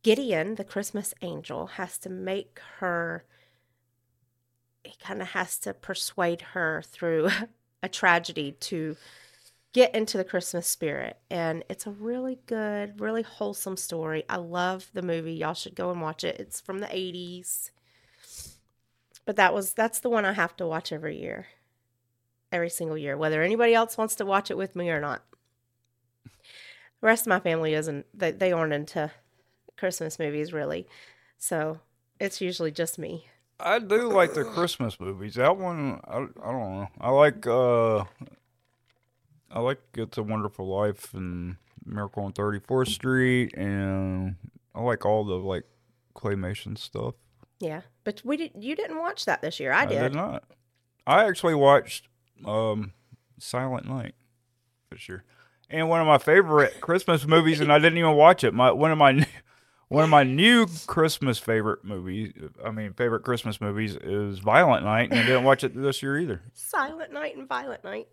Gideon, 0.04 0.54
the 0.56 0.64
Christmas 0.64 1.14
angel, 1.23 1.66
has 1.66 1.99
to 1.99 2.11
make 2.11 2.61
her, 2.78 3.25
he 4.84 4.94
kind 5.02 5.22
of 5.22 5.28
has 5.28 5.58
to 5.58 5.74
persuade 5.74 6.42
her 6.52 6.82
through 6.86 7.30
a 7.82 7.88
tragedy 7.88 8.52
to 8.52 8.96
get 9.72 9.94
into 9.94 10.16
the 10.16 10.24
Christmas 10.24 10.66
spirit. 10.66 11.18
And 11.30 11.64
it's 11.68 11.86
a 11.86 11.90
really 11.90 12.38
good, 12.46 13.00
really 13.00 13.22
wholesome 13.22 13.76
story. 13.76 14.24
I 14.28 14.36
love 14.36 14.88
the 14.94 15.02
movie. 15.02 15.34
Y'all 15.34 15.54
should 15.54 15.74
go 15.74 15.90
and 15.90 16.00
watch 16.00 16.24
it. 16.24 16.38
It's 16.38 16.60
from 16.60 16.78
the 16.78 16.86
80s. 16.86 17.70
But 19.26 19.36
that 19.36 19.52
was 19.52 19.72
that's 19.72 20.00
the 20.00 20.10
one 20.10 20.24
I 20.24 20.32
have 20.32 20.56
to 20.58 20.66
watch 20.66 20.92
every 20.92 21.20
year. 21.20 21.46
Every 22.52 22.70
single 22.70 22.96
year, 22.96 23.16
whether 23.16 23.42
anybody 23.42 23.74
else 23.74 23.98
wants 23.98 24.14
to 24.16 24.26
watch 24.26 24.50
it 24.50 24.56
with 24.56 24.76
me 24.76 24.90
or 24.90 25.00
not. 25.00 25.24
The 26.24 27.08
rest 27.08 27.22
of 27.22 27.30
my 27.30 27.40
family 27.40 27.74
isn't 27.74 28.06
they, 28.14 28.30
they 28.30 28.52
aren't 28.52 28.72
into 28.72 29.10
Christmas 29.76 30.18
movies 30.18 30.52
really. 30.52 30.86
So 31.36 31.80
it's 32.20 32.40
usually 32.40 32.70
just 32.70 32.98
me. 32.98 33.26
I 33.61 33.78
do 33.78 34.11
like 34.11 34.34
the 34.34 34.44
Christmas 34.44 34.99
movies. 34.99 35.34
That 35.34 35.56
one, 35.56 36.00
I, 36.04 36.16
I 36.16 36.52
don't 36.52 36.75
know. 36.75 36.88
I 37.00 37.11
like 37.11 37.46
uh, 37.46 38.04
I 39.50 39.61
like 39.61 39.80
It's 39.94 40.18
a 40.18 40.23
Wonderful 40.23 40.66
Life 40.66 41.14
and 41.14 41.56
Miracle 41.84 42.25
on 42.25 42.32
34th 42.32 42.88
Street, 42.88 43.54
and 43.56 44.37
I 44.75 44.80
like 44.80 45.06
all 45.06 45.25
the 45.25 45.34
like 45.34 45.64
claymation 46.14 46.76
stuff. 46.76 47.14
Yeah. 47.61 47.82
But 48.02 48.23
we 48.25 48.37
did 48.37 48.52
you 48.58 48.75
didn't 48.75 48.99
watch 48.99 49.25
that 49.26 49.40
this 49.42 49.61
year. 49.61 49.73
I 49.73 49.87
did. 49.87 49.99
I 49.99 50.02
did 50.08 50.14
not. 50.14 50.44
I 51.06 51.25
actually 51.25 51.54
watched 51.54 52.08
um, 52.44 52.92
Silent 53.38 53.87
Night 53.88 54.14
this 54.90 55.08
year, 55.08 55.25
and 55.70 55.88
one 55.88 56.00
of 56.00 56.06
my 56.06 56.18
favorite 56.18 56.80
Christmas 56.80 57.26
movies, 57.26 57.61
and 57.61 57.73
I 57.73 57.78
didn't 57.78 57.99
even 57.99 58.14
watch 58.14 58.42
it. 58.42 58.52
My 58.52 58.73
one 58.73 58.90
of 58.90 58.99
my 58.99 59.26
one 59.88 60.04
of 60.04 60.10
my 60.10 60.22
new 60.22 60.66
Christmas 60.86 61.38
favorite 61.38 61.84
movies, 61.84 62.32
I 62.64 62.70
mean 62.70 62.92
favorite 62.94 63.22
Christmas 63.24 63.60
movies, 63.60 63.96
is 63.96 64.38
Violent 64.38 64.84
Night, 64.84 65.10
and 65.10 65.20
I 65.20 65.22
didn't 65.24 65.44
watch 65.44 65.64
it 65.64 65.74
this 65.74 66.02
year 66.02 66.18
either. 66.18 66.42
Silent 66.52 67.12
Night 67.12 67.36
and 67.36 67.48
Violent 67.48 67.84
Night 67.84 68.08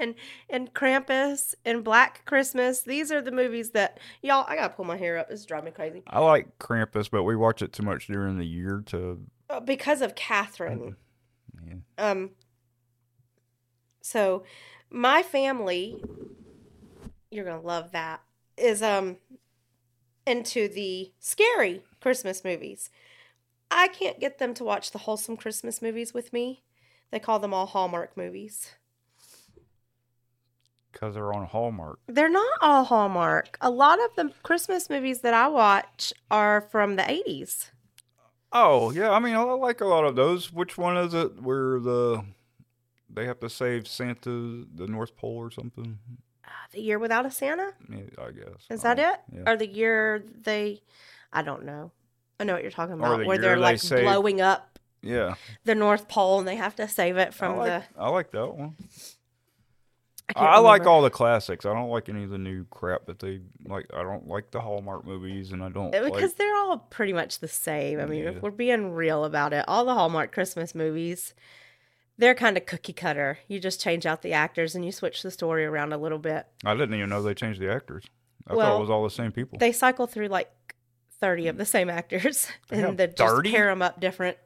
and 0.00 0.14
and 0.48 0.72
Krampus 0.74 1.54
and 1.64 1.84
Black 1.84 2.24
Christmas. 2.24 2.82
These 2.82 3.12
are 3.12 3.20
the 3.20 3.30
movies 3.30 3.70
that 3.70 3.98
y'all. 4.22 4.44
I 4.48 4.56
gotta 4.56 4.74
pull 4.74 4.84
my 4.84 4.96
hair 4.96 5.18
up. 5.18 5.28
This 5.28 5.40
is 5.40 5.46
driving 5.46 5.66
me 5.66 5.70
crazy. 5.72 6.02
I 6.06 6.20
like 6.20 6.58
Krampus, 6.58 7.10
but 7.10 7.22
we 7.22 7.36
watch 7.36 7.62
it 7.62 7.72
too 7.72 7.82
much 7.82 8.06
during 8.06 8.38
the 8.38 8.46
year 8.46 8.82
to 8.86 9.20
uh, 9.48 9.60
because 9.60 10.00
of 10.00 10.14
Catherine. 10.14 10.96
Yeah. 11.66 11.74
Um. 11.98 12.30
So, 14.02 14.44
my 14.88 15.22
family, 15.22 16.02
you're 17.30 17.44
gonna 17.44 17.60
love 17.60 17.92
that. 17.92 18.22
Is 18.56 18.82
um 18.82 19.18
into 20.26 20.68
the 20.68 21.12
scary 21.18 21.82
Christmas 22.00 22.44
movies. 22.44 22.90
I 23.70 23.88
can't 23.88 24.20
get 24.20 24.38
them 24.38 24.54
to 24.54 24.64
watch 24.64 24.90
the 24.90 24.98
wholesome 24.98 25.36
Christmas 25.36 25.80
movies 25.80 26.12
with 26.12 26.32
me. 26.32 26.62
They 27.10 27.18
call 27.18 27.38
them 27.38 27.54
all 27.54 27.66
Hallmark 27.66 28.16
movies. 28.16 28.70
because 30.92 31.14
they're 31.14 31.32
on 31.32 31.46
Hallmark. 31.46 31.98
They're 32.08 32.28
not 32.28 32.58
all 32.60 32.84
Hallmark. 32.84 33.56
A 33.60 33.70
lot 33.70 33.98
of 34.02 34.10
the 34.16 34.32
Christmas 34.42 34.90
movies 34.90 35.20
that 35.20 35.34
I 35.34 35.48
watch 35.48 36.12
are 36.30 36.60
from 36.60 36.96
the 36.96 37.02
80s. 37.02 37.70
Oh 38.52 38.90
yeah, 38.90 39.10
I 39.12 39.20
mean 39.20 39.36
I 39.36 39.42
like 39.42 39.80
a 39.80 39.86
lot 39.86 40.04
of 40.04 40.16
those. 40.16 40.52
Which 40.52 40.76
one 40.76 40.96
is 40.96 41.14
it 41.14 41.40
where 41.40 41.78
the 41.78 42.24
they 43.08 43.24
have 43.26 43.38
to 43.40 43.48
save 43.48 43.86
Santa 43.86 44.64
the 44.74 44.86
North 44.88 45.16
Pole 45.16 45.36
or 45.36 45.50
something? 45.52 45.98
Uh, 46.50 46.66
the 46.72 46.80
Year 46.80 46.98
Without 46.98 47.24
a 47.24 47.30
Santa? 47.30 47.72
Yeah, 47.88 47.98
I 48.18 48.30
guess. 48.32 48.66
Is 48.70 48.80
Oh, 48.84 48.88
that 48.94 48.98
it? 48.98 49.20
Yeah. 49.32 49.42
Or 49.52 49.56
the 49.56 49.68
year 49.68 50.24
they, 50.42 50.82
I 51.32 51.42
don't 51.42 51.64
know. 51.64 51.92
I 52.40 52.44
know 52.44 52.54
what 52.54 52.62
you're 52.62 52.70
talking 52.70 52.94
about, 52.94 53.20
the 53.20 53.24
where 53.26 53.38
they're 53.38 53.54
they 53.56 53.60
like 53.60 53.78
save- 53.78 54.02
blowing 54.04 54.40
up 54.40 54.78
yeah. 55.02 55.34
the 55.64 55.74
North 55.74 56.08
Pole 56.08 56.40
and 56.40 56.48
they 56.48 56.56
have 56.56 56.74
to 56.76 56.88
save 56.88 57.16
it 57.18 57.32
from 57.34 57.52
I 57.52 57.56
like, 57.56 57.94
the. 57.94 58.00
I 58.00 58.08
like 58.08 58.30
that 58.32 58.54
one. 58.54 58.74
I, 60.36 60.44
I, 60.44 60.58
like 60.60 60.86
all 60.86 61.02
the 61.02 61.10
classics. 61.10 61.66
I 61.66 61.72
don't 61.74 61.88
like 61.90 62.08
any 62.08 62.22
of 62.22 62.30
the 62.30 62.38
new 62.38 62.64
crap 62.70 63.06
that 63.06 63.18
they 63.18 63.40
like. 63.66 63.86
I 63.92 64.02
don't 64.04 64.28
like 64.28 64.52
the 64.52 64.60
Hallmark 64.60 65.04
movies, 65.04 65.50
and 65.50 65.60
I 65.62 65.70
don't 65.70 65.92
Uh, 65.92 66.04
Because 66.04 66.22
like. 66.22 66.36
they're 66.36 66.54
all 66.54 66.78
pretty 66.78 67.12
much 67.12 67.40
the 67.40 67.48
same. 67.48 67.98
I 67.98 68.06
mean, 68.06 68.22
Yeah. 68.22 68.30
if 68.30 68.42
we're 68.42 68.52
being 68.52 68.92
real 68.92 69.24
about 69.24 69.52
it, 69.52 69.64
all 69.66 69.84
the 69.84 69.92
Hallmark 69.94 70.30
Christmas 70.32 70.72
movies, 70.72 71.34
they're 72.20 72.34
kind 72.34 72.56
of 72.56 72.66
cookie 72.66 72.92
cutter. 72.92 73.38
You 73.48 73.58
just 73.58 73.80
change 73.80 74.06
out 74.06 74.22
the 74.22 74.32
actors 74.32 74.74
and 74.74 74.84
you 74.84 74.92
switch 74.92 75.22
the 75.22 75.30
story 75.30 75.64
around 75.64 75.92
a 75.92 75.98
little 75.98 76.18
bit. 76.18 76.46
I 76.64 76.74
didn't 76.74 76.94
even 76.94 77.08
know 77.08 77.22
they 77.22 77.34
changed 77.34 77.60
the 77.60 77.72
actors. 77.72 78.04
I 78.46 78.54
thought 78.54 78.76
it 78.76 78.80
was 78.80 78.90
all 78.90 79.02
the 79.04 79.10
same 79.10 79.32
people. 79.32 79.58
They 79.58 79.72
cycle 79.72 80.06
through 80.06 80.28
like 80.28 80.50
30 81.20 81.48
of 81.48 81.56
the 81.56 81.64
same 81.64 81.90
actors 81.90 82.48
and 82.70 82.96
they 82.98 83.08
just 83.08 83.18
30? 83.18 83.50
pair 83.50 83.66
them 83.66 83.82
up 83.82 84.00
different. 84.00 84.36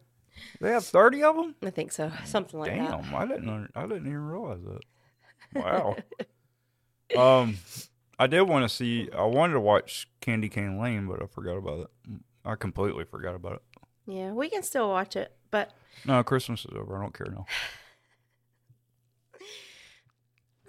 They 0.61 0.73
have 0.73 0.85
thirty 0.85 1.23
of 1.23 1.37
them. 1.37 1.54
I 1.62 1.71
think 1.71 1.93
so. 1.93 2.11
Something 2.25 2.59
like 2.59 2.73
that. 2.76 3.02
Damn, 3.02 3.14
I 3.14 3.25
didn't. 3.25 3.71
I 3.76 3.83
didn't 3.83 4.07
even 4.07 4.26
realize 4.26 4.61
that. 4.64 4.81
Wow. 5.54 5.95
um, 7.16 7.59
I 8.19 8.26
did 8.26 8.43
want 8.43 8.69
to 8.69 8.75
see. 8.75 9.09
I 9.16 9.23
wanted 9.25 9.52
to 9.52 9.61
watch 9.61 10.09
Candy 10.21 10.49
Cane 10.49 10.81
Lane, 10.81 11.07
but 11.07 11.23
I 11.23 11.26
forgot 11.26 11.57
about 11.57 11.81
it. 11.81 11.87
I 12.45 12.57
completely 12.57 13.04
forgot 13.04 13.37
about 13.37 13.52
it. 13.54 13.62
Yeah, 14.07 14.33
we 14.33 14.50
can 14.50 14.64
still 14.64 14.88
watch 14.88 15.14
it, 15.14 15.33
but 15.54 15.70
No, 16.04 16.20
Christmas 16.25 16.64
is 16.64 16.73
over. 16.76 16.99
I 16.99 17.00
don't 17.00 17.16
care 17.16 17.30
now. 17.30 17.46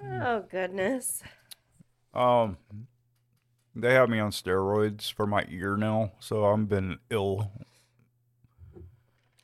oh 0.24 0.42
goodness. 0.42 1.24
Um, 2.14 2.58
they 3.76 3.96
have 3.96 4.10
me 4.10 4.20
on 4.20 4.30
steroids 4.30 5.12
for 5.12 5.26
my 5.26 5.44
ear 5.50 5.76
now, 5.76 6.12
so 6.20 6.46
I've 6.46 6.70
been 6.70 7.00
ill. 7.10 7.52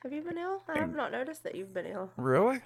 Have 0.04 0.12
you 0.12 0.22
been 0.22 0.38
ill? 0.38 0.62
I 0.68 0.78
have 0.78 0.94
not 0.94 1.10
noticed 1.10 1.42
that 1.42 1.56
you've 1.56 1.74
been 1.74 1.86
ill. 1.86 2.12
Really? 2.16 2.60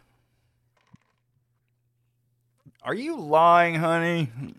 Are 2.83 2.95
you 2.95 3.18
lying, 3.18 3.76
honey? 3.76 4.30
No. 4.38 4.52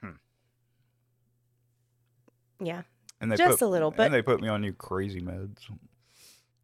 Hmm. 0.00 2.64
Yeah. 2.64 2.82
And 3.20 3.32
they 3.32 3.36
Just 3.36 3.58
put, 3.60 3.64
a 3.64 3.68
little, 3.68 3.90
but- 3.90 4.06
and 4.06 4.14
they 4.14 4.22
put 4.22 4.40
me 4.40 4.48
on 4.48 4.60
new 4.60 4.72
crazy 4.72 5.20
meds. 5.20 5.58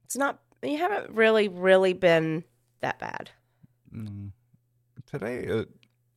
It's 0.04 0.16
not 0.16 0.40
you 0.62 0.76
haven't 0.78 1.10
really 1.14 1.48
really 1.48 1.92
been 1.94 2.44
that 2.80 2.98
bad. 2.98 3.30
Mm. 3.94 4.30
Today, 5.06 5.38
it, 5.38 5.68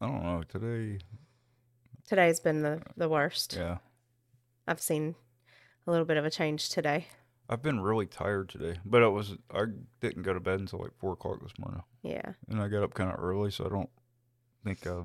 I 0.02 0.08
don't 0.08 0.24
know. 0.24 0.44
Today, 0.48 1.00
Today's 2.08 2.40
been 2.40 2.62
the 2.62 2.82
the 2.98 3.10
worst. 3.10 3.56
yeah, 3.56 3.78
I've 4.68 4.82
seen 4.82 5.16
a 5.88 5.92
little 5.92 6.06
bit 6.06 6.18
of 6.18 6.26
a 6.26 6.30
change 6.30 6.70
today. 6.70 7.08
I've 7.50 7.62
been 7.62 7.80
really 7.80 8.06
tired 8.08 8.50
today. 8.50 8.80
But 8.86 9.04
it 9.04 9.10
was 9.10 9.36
I 9.54 9.66
didn't 10.02 10.24
go 10.24 10.34
to 10.34 10.40
bed 10.40 10.60
until 10.60 10.80
like 10.80 10.98
four 11.00 11.14
o'clock 11.14 11.42
this 11.42 11.58
morning, 11.60 11.84
Yeah. 12.04 12.34
and 12.50 12.62
I 12.62 12.68
got 12.68 12.84
up 12.84 12.94
kind 12.94 13.10
of 13.12 13.20
early, 13.20 13.52
so 13.52 13.66
I 13.66 13.70
don't 13.70 13.90
think 14.64 14.86
I. 14.86 15.04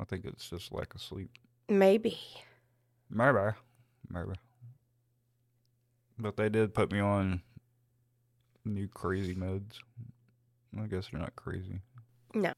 I 0.00 0.04
think 0.04 0.24
it's 0.24 0.48
just 0.48 0.72
lack 0.72 0.94
of 0.94 1.02
sleep. 1.02 1.30
Maybe. 1.68 2.18
Maybe, 3.10 3.38
maybe. 4.10 4.32
But 6.18 6.36
they 6.36 6.48
did 6.48 6.74
put 6.74 6.92
me 6.92 7.00
on 7.00 7.42
new 8.64 8.88
crazy 8.88 9.34
meds. 9.34 9.78
I 10.78 10.86
guess 10.86 11.08
they're 11.10 11.20
not 11.20 11.36
crazy. 11.36 11.80
No. 12.34 12.52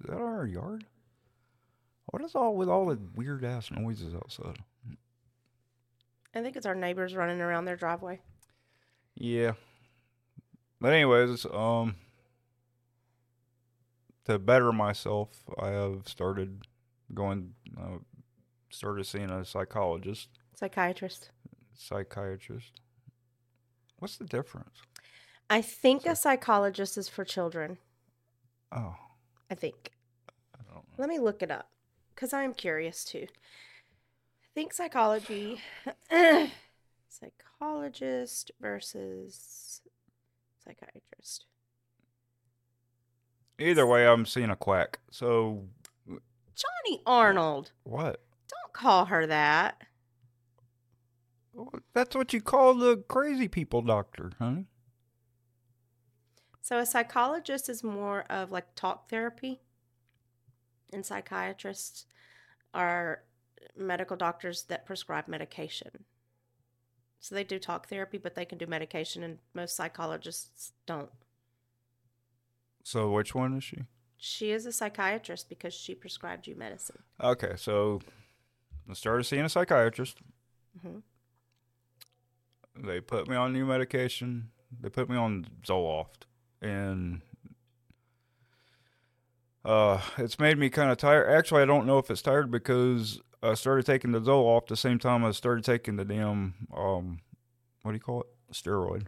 Is 0.00 0.10
that 0.10 0.16
our 0.16 0.46
yard? 0.46 0.84
What 2.06 2.22
is 2.22 2.34
all 2.34 2.54
with 2.54 2.68
all 2.68 2.86
the 2.86 2.98
weird 3.14 3.44
ass 3.44 3.70
noises 3.70 4.14
outside? 4.14 4.58
I 6.34 6.42
think 6.42 6.56
it's 6.56 6.66
our 6.66 6.74
neighbors 6.74 7.14
running 7.14 7.40
around 7.40 7.64
their 7.64 7.76
driveway. 7.76 8.20
Yeah. 9.14 9.52
But 10.80 10.92
anyways, 10.92 11.46
um 11.46 11.96
to 14.24 14.38
better 14.38 14.72
myself, 14.72 15.28
I 15.58 15.68
have 15.68 16.06
started 16.06 16.66
going 17.12 17.54
uh, 17.78 17.98
started 18.70 19.04
seeing 19.06 19.30
a 19.30 19.44
psychologist, 19.44 20.28
Psychiatrist. 20.54 21.30
psychiatrist. 21.74 22.80
What's 23.98 24.16
the 24.16 24.24
difference? 24.24 24.82
I 25.50 25.60
think 25.62 26.06
a 26.06 26.16
psychologist 26.16 26.96
is 26.98 27.08
for 27.08 27.24
children. 27.24 27.78
Oh, 28.72 28.96
I 29.50 29.54
think. 29.54 29.90
I 30.54 30.62
don't 30.66 30.76
know. 30.76 30.82
Let 30.98 31.08
me 31.08 31.18
look 31.18 31.42
it 31.42 31.50
up 31.50 31.68
because 32.14 32.32
I 32.32 32.42
am 32.42 32.54
curious 32.54 33.04
too. 33.04 33.26
I 33.28 34.48
think 34.54 34.72
psychology, 34.72 35.60
psychologist 37.08 38.50
versus 38.60 39.80
psychiatrist. 40.64 41.46
Either 43.58 43.86
way, 43.86 44.06
I'm 44.06 44.26
seeing 44.26 44.50
a 44.50 44.56
quack. 44.56 44.98
So 45.10 45.64
Johnnie 46.06 47.02
Arnold. 47.06 47.72
what? 47.84 48.20
Don't 48.48 48.72
call 48.72 49.06
her 49.06 49.26
that. 49.26 49.82
That's 51.92 52.16
what 52.16 52.32
you 52.32 52.40
call 52.40 52.74
the 52.74 53.04
crazy 53.08 53.48
people 53.48 53.82
doctor, 53.82 54.32
honey. 54.38 54.66
So 56.62 56.78
a 56.78 56.86
psychologist 56.86 57.68
is 57.68 57.84
more 57.84 58.22
of 58.30 58.50
like 58.50 58.74
talk 58.74 59.08
therapy, 59.08 59.60
and 60.92 61.04
psychiatrists 61.04 62.06
are 62.72 63.22
medical 63.76 64.16
doctors 64.16 64.64
that 64.64 64.86
prescribe 64.86 65.28
medication. 65.28 65.90
So 67.20 67.34
they 67.34 67.44
do 67.44 67.58
talk 67.58 67.88
therapy, 67.88 68.18
but 68.18 68.34
they 68.34 68.44
can 68.44 68.58
do 68.58 68.66
medication, 68.66 69.22
and 69.22 69.38
most 69.54 69.76
psychologists 69.76 70.72
don't. 70.86 71.10
So 72.84 73.10
which 73.10 73.34
one 73.34 73.56
is 73.56 73.64
she? 73.64 73.78
She 74.18 74.52
is 74.52 74.66
a 74.66 74.72
psychiatrist 74.72 75.48
because 75.48 75.74
she 75.74 75.94
prescribed 75.94 76.46
you 76.46 76.54
medicine. 76.54 76.98
Okay, 77.20 77.54
so 77.56 78.00
I 78.88 78.92
started 78.92 79.24
seeing 79.24 79.44
a 79.44 79.48
psychiatrist. 79.48 80.18
Mhm. 80.78 81.02
They 82.76 83.00
put 83.00 83.26
me 83.28 83.36
on 83.36 83.52
new 83.52 83.64
medication. 83.64 84.50
They 84.80 84.90
put 84.90 85.08
me 85.08 85.16
on 85.16 85.46
Zoloft, 85.64 86.26
and 86.60 87.22
uh, 89.64 90.00
it's 90.18 90.38
made 90.38 90.58
me 90.58 90.68
kind 90.68 90.90
of 90.90 90.98
tired. 90.98 91.30
Actually, 91.30 91.62
I 91.62 91.66
don't 91.66 91.86
know 91.86 91.98
if 91.98 92.10
it's 92.10 92.22
tired 92.22 92.50
because 92.50 93.20
I 93.42 93.54
started 93.54 93.86
taking 93.86 94.12
the 94.12 94.20
Zoloft 94.20 94.66
the 94.66 94.76
same 94.76 94.98
time 94.98 95.24
I 95.24 95.30
started 95.30 95.64
taking 95.64 95.96
the 95.96 96.04
damn 96.04 96.54
um, 96.74 97.20
what 97.82 97.92
do 97.92 97.96
you 97.96 98.00
call 98.00 98.22
it? 98.22 98.26
Steroid. 98.52 99.06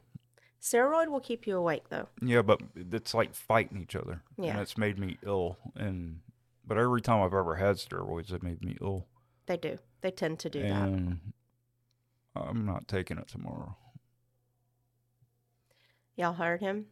Steroid 0.67 1.09
will 1.09 1.21
keep 1.21 1.47
you 1.47 1.57
awake, 1.57 1.91
though. 1.91 2.09
Yeah, 2.21 2.43
but 2.43 2.61
it's 2.75 3.15
like 3.15 3.35
fighting 3.35 3.81
each 3.81 3.95
other, 3.95 4.23
Yeah. 4.37 4.53
and 4.53 4.61
it's 4.61 4.77
made 4.77 4.99
me 4.99 5.17
ill. 5.25 5.59
And 5.77 6.21
but 6.67 6.77
every 6.77 7.01
time 7.01 7.23
I've 7.23 7.35
ever 7.35 7.55
had 7.55 7.77
steroids, 7.77 8.33
it 8.33 8.43
made 8.43 8.65
me 8.65 8.77
ill. 8.81 9.07
They 9.47 9.57
do. 9.57 9.79
They 10.01 10.11
tend 10.11 10.41
to 10.41 10.51
do 10.51 10.63
that. 10.63 11.19
I'm 12.35 12.67
not 12.67 12.89
taking 12.89 13.17
it 13.19 13.29
tomorrow. 13.29 13.77
Y'all 16.17 16.33
heard 16.33 16.61
him? 16.61 16.87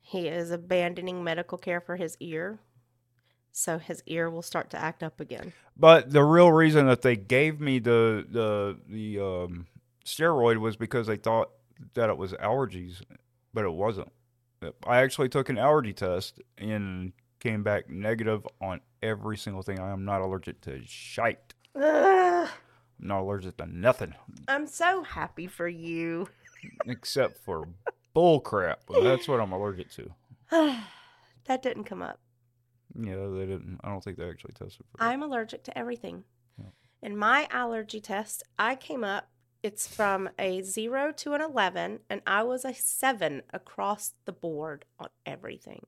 He 0.00 0.26
is 0.26 0.50
abandoning 0.50 1.22
medical 1.22 1.58
care 1.58 1.80
for 1.80 1.96
his 1.96 2.16
ear. 2.18 2.58
So 3.52 3.78
his 3.78 4.02
ear 4.06 4.28
will 4.28 4.42
start 4.42 4.70
to 4.70 4.76
act 4.76 5.02
up 5.04 5.20
again. 5.20 5.52
But 5.76 6.10
the 6.10 6.24
real 6.24 6.50
reason 6.50 6.86
that 6.86 7.02
they 7.02 7.14
gave 7.14 7.60
me 7.60 7.78
the 7.78 8.26
the 8.28 8.78
the 8.88 9.20
um, 9.24 9.66
steroid 10.04 10.58
was 10.58 10.76
because 10.76 11.06
they 11.06 11.16
thought 11.16 11.50
that 11.94 12.10
it 12.10 12.16
was 12.16 12.32
allergies, 12.34 13.02
but 13.52 13.64
it 13.64 13.72
wasn't. 13.72 14.12
I 14.86 15.02
actually 15.02 15.28
took 15.28 15.48
an 15.48 15.58
allergy 15.58 15.92
test 15.92 16.40
and 16.56 17.12
came 17.40 17.62
back 17.62 17.90
negative 17.90 18.46
on 18.60 18.80
every 19.02 19.36
single 19.36 19.62
thing. 19.62 19.78
I 19.78 19.90
am 19.90 20.04
not 20.04 20.22
allergic 20.22 20.60
to 20.62 20.80
shite. 20.86 21.54
Ugh, 21.76 22.48
I'm 22.98 23.06
not 23.06 23.20
allergic 23.20 23.56
to 23.58 23.66
nothing 23.66 24.14
I'm 24.48 24.66
so 24.66 25.02
happy 25.02 25.46
for 25.46 25.68
you. 25.68 26.28
except 26.86 27.38
for 27.38 27.68
bull 28.14 28.40
crap. 28.40 28.80
That's 29.02 29.28
what 29.28 29.40
I'm 29.40 29.52
allergic 29.52 29.90
to. 29.92 30.10
that 31.44 31.62
didn't 31.62 31.84
come 31.84 32.00
up. 32.02 32.20
Yeah, 32.98 33.16
they 33.16 33.46
didn't. 33.46 33.80
I 33.82 33.88
don't 33.88 34.02
think 34.02 34.18
they 34.18 34.28
actually 34.28 34.54
tested 34.54 34.86
for. 34.90 35.02
I'm 35.02 35.22
allergic 35.22 35.64
to 35.64 35.76
everything. 35.76 36.24
Yeah. 36.58 36.70
In 37.02 37.16
my 37.16 37.48
allergy 37.50 38.00
test, 38.00 38.44
I 38.58 38.76
came 38.76 39.02
up, 39.02 39.28
it's 39.64 39.88
from 39.88 40.28
a 40.38 40.60
zero 40.60 41.10
to 41.10 41.32
an 41.32 41.40
11, 41.40 42.00
and 42.10 42.20
I 42.26 42.42
was 42.42 42.66
a 42.66 42.74
seven 42.74 43.40
across 43.50 44.12
the 44.26 44.32
board 44.32 44.84
on 45.00 45.08
everything. 45.24 45.86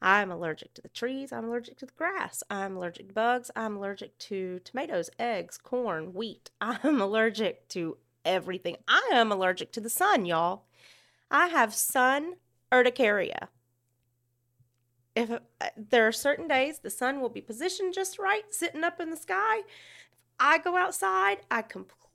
I'm 0.00 0.30
allergic 0.30 0.72
to 0.74 0.82
the 0.82 0.88
trees. 0.88 1.32
I'm 1.32 1.46
allergic 1.46 1.78
to 1.78 1.86
the 1.86 1.92
grass. 1.96 2.44
I'm 2.48 2.76
allergic 2.76 3.08
to 3.08 3.14
bugs. 3.14 3.50
I'm 3.56 3.76
allergic 3.76 4.16
to 4.18 4.60
tomatoes, 4.60 5.10
eggs, 5.18 5.58
corn, 5.58 6.14
wheat. 6.14 6.50
I'm 6.60 7.00
allergic 7.00 7.66
to 7.70 7.96
everything. 8.24 8.76
I 8.86 9.10
am 9.12 9.32
allergic 9.32 9.72
to 9.72 9.80
the 9.80 9.90
sun, 9.90 10.24
y'all. 10.24 10.62
I 11.28 11.48
have 11.48 11.74
sun 11.74 12.34
urticaria. 12.72 13.48
If 15.16 15.30
uh, 15.32 15.38
there 15.76 16.06
are 16.06 16.12
certain 16.12 16.46
days 16.46 16.78
the 16.78 16.90
sun 16.90 17.20
will 17.20 17.30
be 17.30 17.40
positioned 17.40 17.94
just 17.94 18.16
right, 18.20 18.44
sitting 18.50 18.84
up 18.84 19.00
in 19.00 19.10
the 19.10 19.16
sky, 19.16 19.62
I 20.38 20.58
go 20.58 20.76
outside, 20.76 21.38
I 21.50 21.62
completely 21.62 22.05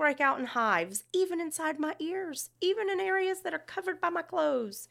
break 0.00 0.20
out 0.20 0.40
in 0.40 0.46
hives, 0.46 1.04
even 1.12 1.40
inside 1.42 1.78
my 1.78 1.94
ears, 1.98 2.48
even 2.62 2.88
in 2.88 3.00
areas 3.00 3.42
that 3.42 3.52
are 3.52 3.58
covered 3.58 4.00
by 4.00 4.08
my 4.08 4.22
clothes. 4.22 4.88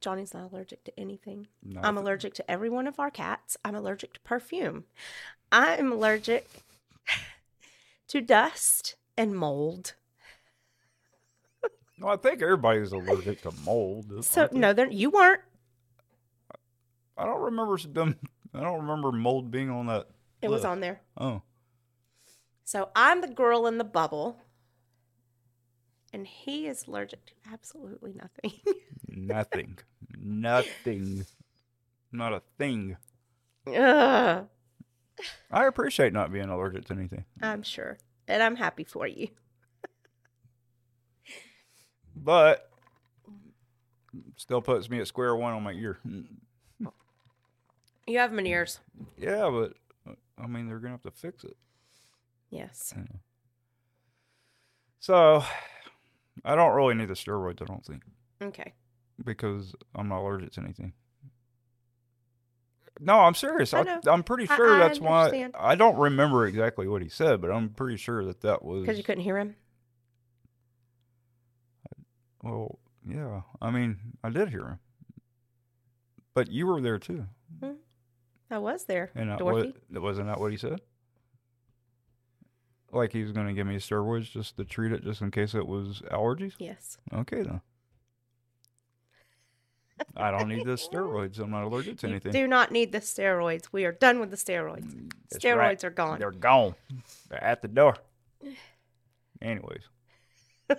Johnnie's 0.00 0.34
not 0.34 0.52
allergic 0.52 0.84
to 0.84 1.00
anything. 1.00 1.48
No, 1.64 1.80
I'm 1.82 1.96
allergic 1.96 2.34
to 2.34 2.50
every 2.50 2.68
one 2.68 2.86
of 2.86 3.00
our 3.00 3.10
cats. 3.10 3.56
I'm 3.64 3.74
allergic 3.74 4.12
to 4.12 4.20
perfume. 4.20 4.84
I'm 5.50 5.90
allergic 5.90 6.48
to 8.08 8.20
dust 8.20 8.96
and 9.16 9.34
mold. 9.34 9.94
No, 11.98 12.08
I 12.08 12.16
think 12.16 12.42
everybody's 12.42 12.92
allergic 12.92 13.40
to 13.42 13.50
mold. 13.64 14.24
So 14.24 14.48
no, 14.52 14.72
there 14.74 14.88
you 14.90 15.10
weren't. 15.10 15.40
I 17.16 17.24
don't 17.24 17.40
remember 17.40 17.76
them. 17.78 18.16
I 18.54 18.60
don't 18.60 18.82
remember 18.82 19.10
mold 19.10 19.50
being 19.50 19.70
on 19.70 19.86
that. 19.86 20.06
It 20.42 20.50
was 20.50 20.64
on 20.64 20.78
there. 20.80 21.00
Oh, 21.16 21.42
So 22.68 22.90
I'm 22.94 23.22
the 23.22 23.28
girl 23.28 23.66
in 23.66 23.78
the 23.78 23.84
bubble, 23.84 24.42
and 26.12 26.26
he 26.26 26.66
is 26.66 26.86
allergic 26.86 27.24
to 27.24 27.32
absolutely 27.50 28.12
nothing. 28.12 28.60
nothing, 29.08 29.78
nothing, 30.20 31.24
not 32.12 32.34
a 32.34 32.42
thing. 32.58 32.98
Ugh, 33.74 34.46
I 35.50 35.64
appreciate 35.64 36.12
not 36.12 36.30
being 36.30 36.50
allergic 36.50 36.84
to 36.88 36.92
anything, 36.92 37.24
I'm 37.40 37.62
sure, 37.62 37.96
and 38.26 38.42
I'm 38.42 38.56
happy 38.56 38.84
for 38.84 39.06
you. 39.06 39.28
but 42.14 42.70
still 44.36 44.60
puts 44.60 44.90
me 44.90 45.00
at 45.00 45.06
square 45.06 45.34
one 45.34 45.54
on 45.54 45.62
my 45.62 45.72
ear. 45.72 46.00
You 48.06 48.18
have 48.18 48.30
Meniere's. 48.30 48.80
Yeah, 49.16 49.48
but 49.48 49.72
uh, 50.06 50.16
I 50.36 50.46
mean 50.46 50.68
they're 50.68 50.80
gonna 50.80 50.92
have 50.92 51.02
to 51.04 51.10
fix 51.10 51.44
it. 51.44 51.56
Yes. 52.50 52.94
So 55.00 55.44
I 56.44 56.54
don't 56.54 56.74
really 56.74 56.94
need 56.94 57.08
the 57.08 57.14
steroids. 57.14 57.60
I 57.62 57.66
don't 57.66 57.84
think 57.84 58.02
Okay. 58.42 58.72
because 59.24 59.74
I'm 59.94 60.08
not 60.08 60.20
allergic 60.20 60.52
to 60.52 60.60
anything. 60.60 60.92
No, 63.00 63.20
I'm 63.20 63.34
serious. 63.34 63.72
I 63.74 63.80
I 63.80 63.82
know. 63.84 64.00
I'm 64.08 64.24
pretty 64.24 64.48
I- 64.48 64.56
sure 64.56 64.74
I 64.74 64.78
that's 64.78 64.98
why. 64.98 65.50
I 65.58 65.74
don't 65.76 65.96
remember 65.96 66.46
exactly 66.46 66.88
what 66.88 67.00
he 67.02 67.08
said, 67.08 67.40
but 67.40 67.50
I'm 67.50 67.70
pretty 67.70 67.96
sure 67.96 68.24
that 68.24 68.40
that 68.40 68.64
was. 68.64 68.80
Because 68.82 68.98
you 68.98 69.04
couldn't 69.04 69.22
hear 69.22 69.38
him. 69.38 69.54
Well, 72.42 72.78
yeah. 73.08 73.42
I 73.60 73.70
mean, 73.70 73.98
I 74.24 74.30
did 74.30 74.48
hear 74.48 74.60
him, 74.66 74.78
but 76.34 76.50
you 76.50 76.66
were 76.66 76.80
there 76.80 76.98
too, 76.98 77.26
hmm. 77.62 77.72
I 78.50 78.58
was 78.58 78.84
there, 78.84 79.10
and 79.14 79.30
that 79.30 79.38
Dorothy. 79.40 79.74
was, 79.90 80.00
wasn't 80.02 80.28
that 80.28 80.40
what 80.40 80.50
he 80.52 80.56
said? 80.56 80.80
Like 82.92 83.12
he 83.12 83.22
was 83.22 83.32
going 83.32 83.46
to 83.46 83.52
give 83.52 83.66
me 83.66 83.76
steroids 83.76 84.30
just 84.30 84.56
to 84.56 84.64
treat 84.64 84.92
it, 84.92 85.04
just 85.04 85.20
in 85.20 85.30
case 85.30 85.54
it 85.54 85.66
was 85.66 86.02
allergies. 86.10 86.54
Yes. 86.58 86.96
Okay 87.12 87.42
then. 87.42 87.60
I 90.16 90.30
don't 90.30 90.48
need 90.48 90.64
the 90.64 90.72
steroids. 90.74 91.38
I'm 91.40 91.50
not 91.50 91.64
allergic 91.64 91.98
to 91.98 92.06
You 92.06 92.12
anything. 92.14 92.32
do 92.32 92.46
not 92.46 92.70
need 92.70 92.92
the 92.92 93.00
steroids. 93.00 93.64
We 93.72 93.84
are 93.84 93.92
done 93.92 94.20
with 94.20 94.30
the 94.30 94.36
steroids. 94.36 94.86
Mm, 94.94 95.12
that's 95.28 95.44
steroids 95.44 95.56
right. 95.58 95.84
are 95.84 95.90
gone. 95.90 96.18
They're 96.20 96.30
gone. 96.30 96.74
They're 97.28 97.42
at 97.42 97.62
the 97.62 97.68
door. 97.68 97.96
Anyways. 99.42 99.82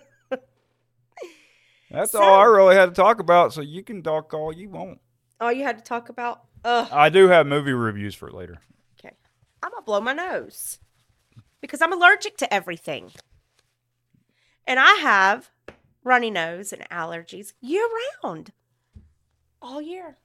That's 1.92 2.12
So- 2.12 2.22
all 2.22 2.40
I 2.40 2.46
really 2.46 2.76
had 2.76 2.86
to 2.88 2.92
talk 2.96 3.20
about, 3.20 3.52
so 3.54 3.62
you 3.62 3.84
can 3.84 4.02
talk 4.04 4.34
all 4.34 4.54
you 4.54 4.70
want. 4.70 5.00
All 5.42 5.52
you 5.52 5.64
had 5.64 5.78
to 5.78 5.84
talk 5.84 6.10
about. 6.10 6.44
Ugh. 6.64 6.88
I 6.92 7.10
do 7.10 7.28
have 7.30 7.48
movie 7.48 7.72
reviews 7.74 8.14
for 8.16 8.30
later. 8.32 8.58
Okay. 9.00 9.16
I'm 9.64 9.72
gonna 9.72 9.82
blow 9.84 10.02
my 10.02 10.14
nose 10.14 10.80
because 11.62 11.82
I'm 11.82 11.94
allergic 11.94 12.38
to 12.38 12.54
everything, 12.54 13.12
and 14.66 14.80
I 14.80 14.94
have 14.96 15.50
runny 16.04 16.32
nose 16.32 16.72
and 16.74 16.88
allergies 16.90 17.54
year 17.62 17.88
round, 18.24 18.52
all 19.62 19.82
year. 19.82 20.18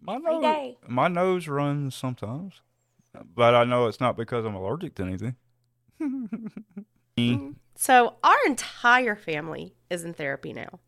My 0.00 0.18
nose, 0.18 0.42
day. 0.42 0.76
my 0.86 1.08
nose 1.08 1.48
runs 1.48 1.94
sometimes, 1.94 2.60
but 3.34 3.54
I 3.54 3.64
know 3.64 3.86
it's 3.86 4.00
not 4.00 4.16
because 4.16 4.44
I'm 4.44 4.54
allergic 4.54 4.94
to 4.96 5.02
anything. 5.02 5.36
Me, 7.16 7.52
So 7.76 8.16
our 8.22 8.36
entire 8.46 9.16
family 9.16 9.74
is 9.88 10.04
in 10.04 10.12
therapy 10.14 10.52
now. 10.52 10.80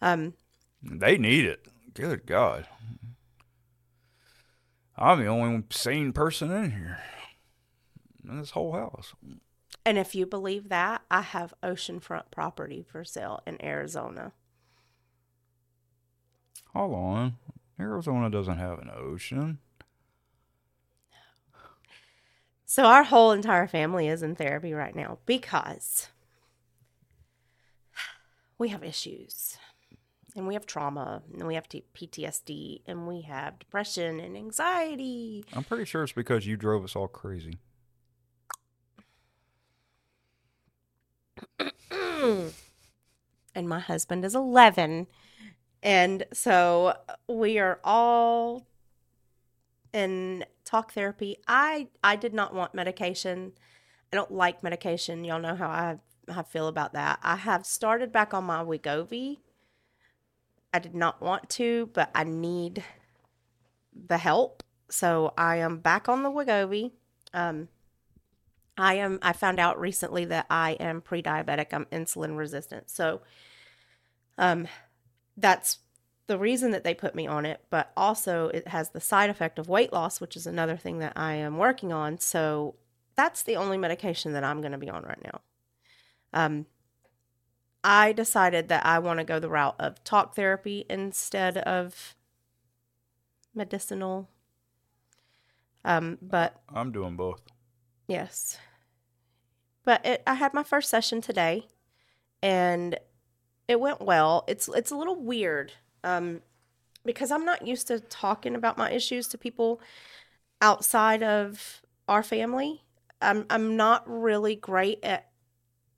Um, 0.00 0.34
They 0.82 1.16
need 1.18 1.44
it. 1.44 1.66
Good 1.94 2.26
God. 2.26 2.66
I'm 4.96 5.20
the 5.20 5.26
only 5.26 5.64
sane 5.70 6.12
person 6.12 6.50
in 6.50 6.70
here. 6.72 6.98
In 8.28 8.38
this 8.38 8.50
whole 8.52 8.72
house. 8.72 9.14
and 9.84 9.98
if 9.98 10.14
you 10.14 10.24
believe 10.26 10.68
that, 10.70 11.02
I 11.10 11.20
have 11.20 11.52
oceanfront 11.62 12.30
property 12.30 12.82
for 12.82 13.04
sale 13.04 13.42
in 13.46 13.62
Arizona. 13.62 14.32
Hold 16.74 16.94
on. 16.94 17.36
Arizona 17.78 18.30
doesn't 18.30 18.58
have 18.58 18.78
an 18.78 18.90
ocean. 18.94 19.58
So 22.66 22.84
our 22.84 23.04
whole 23.04 23.30
entire 23.30 23.68
family 23.68 24.08
is 24.08 24.22
in 24.22 24.34
therapy 24.34 24.72
right 24.72 24.96
now 24.96 25.18
because 25.26 26.08
we 28.58 28.68
have 28.70 28.82
issues. 28.82 29.58
And 30.36 30.48
we 30.48 30.54
have 30.54 30.66
trauma, 30.66 31.22
and 31.32 31.46
we 31.46 31.54
have 31.54 31.68
T- 31.68 31.84
PTSD, 31.94 32.80
and 32.88 33.06
we 33.06 33.20
have 33.20 33.60
depression 33.60 34.18
and 34.18 34.36
anxiety. 34.36 35.44
I'm 35.52 35.62
pretty 35.62 35.84
sure 35.84 36.02
it's 36.02 36.10
because 36.10 36.44
you 36.44 36.56
drove 36.56 36.82
us 36.82 36.96
all 36.96 37.06
crazy. 37.06 37.58
And 43.54 43.68
my 43.68 43.78
husband 43.78 44.24
is 44.24 44.34
11. 44.34 45.06
And 45.82 46.24
so 46.32 46.96
we 47.28 47.58
are 47.58 47.80
all 47.84 48.66
in 49.92 50.44
talk 50.64 50.92
therapy. 50.92 51.36
I 51.46 51.88
I 52.02 52.16
did 52.16 52.34
not 52.34 52.54
want 52.54 52.74
medication. 52.74 53.52
I 54.12 54.16
don't 54.16 54.32
like 54.32 54.62
medication. 54.62 55.24
Y'all 55.24 55.40
know 55.40 55.54
how 55.54 55.68
I, 55.68 55.98
I 56.28 56.42
feel 56.42 56.68
about 56.68 56.92
that. 56.94 57.18
I 57.22 57.36
have 57.36 57.66
started 57.66 58.12
back 58.12 58.32
on 58.32 58.44
my 58.44 58.62
Wegovy. 58.62 59.38
I 60.72 60.78
did 60.78 60.94
not 60.94 61.20
want 61.20 61.48
to, 61.50 61.90
but 61.92 62.10
I 62.14 62.24
need 62.24 62.82
the 63.94 64.18
help. 64.18 64.62
So 64.90 65.32
I 65.36 65.56
am 65.56 65.78
back 65.78 66.08
on 66.08 66.22
the 66.22 66.30
Wegovy. 66.30 66.92
Um, 67.32 67.68
I 68.76 68.94
am. 68.94 69.18
I 69.22 69.32
found 69.32 69.60
out 69.60 69.78
recently 69.78 70.24
that 70.26 70.46
I 70.50 70.72
am 70.72 71.00
pre-diabetic. 71.00 71.72
I'm 71.72 71.86
insulin 71.86 72.36
resistant. 72.36 72.90
So, 72.90 73.20
um, 74.36 74.66
that's 75.36 75.78
the 76.26 76.38
reason 76.38 76.70
that 76.72 76.84
they 76.84 76.94
put 76.94 77.14
me 77.14 77.26
on 77.26 77.46
it. 77.46 77.60
But 77.70 77.92
also, 77.96 78.48
it 78.48 78.68
has 78.68 78.90
the 78.90 79.00
side 79.00 79.30
effect 79.30 79.58
of 79.58 79.68
weight 79.68 79.92
loss, 79.92 80.20
which 80.20 80.36
is 80.36 80.46
another 80.46 80.76
thing 80.76 80.98
that 80.98 81.12
I 81.16 81.34
am 81.34 81.58
working 81.58 81.92
on. 81.92 82.18
So, 82.18 82.74
that's 83.16 83.42
the 83.42 83.56
only 83.56 83.78
medication 83.78 84.32
that 84.32 84.44
I'm 84.44 84.60
going 84.60 84.72
to 84.72 84.78
be 84.78 84.90
on 84.90 85.04
right 85.04 85.22
now. 85.22 85.40
Um, 86.32 86.66
I 87.84 88.12
decided 88.12 88.68
that 88.68 88.84
I 88.84 88.98
want 88.98 89.18
to 89.18 89.24
go 89.24 89.38
the 89.38 89.50
route 89.50 89.76
of 89.78 90.02
talk 90.04 90.34
therapy 90.34 90.86
instead 90.88 91.58
of 91.58 92.16
medicinal. 93.54 94.30
Um, 95.84 96.18
but 96.20 96.60
I'm 96.74 96.90
doing 96.90 97.14
both. 97.14 97.42
Yes. 98.06 98.58
But 99.84 100.04
it, 100.04 100.22
I 100.26 100.34
had 100.34 100.54
my 100.54 100.62
first 100.62 100.90
session 100.90 101.20
today 101.20 101.68
and 102.42 102.98
it 103.68 103.80
went 103.80 104.00
well. 104.00 104.44
It's 104.48 104.68
it's 104.68 104.90
a 104.90 104.96
little 104.96 105.16
weird 105.16 105.72
um, 106.02 106.42
because 107.04 107.30
I'm 107.30 107.44
not 107.44 107.66
used 107.66 107.86
to 107.88 108.00
talking 108.00 108.54
about 108.54 108.78
my 108.78 108.90
issues 108.90 109.28
to 109.28 109.38
people 109.38 109.80
outside 110.60 111.22
of 111.22 111.82
our 112.08 112.22
family. 112.22 112.82
I'm 113.20 113.46
I'm 113.50 113.76
not 113.76 114.04
really 114.06 114.56
great 114.56 115.02
at 115.04 115.30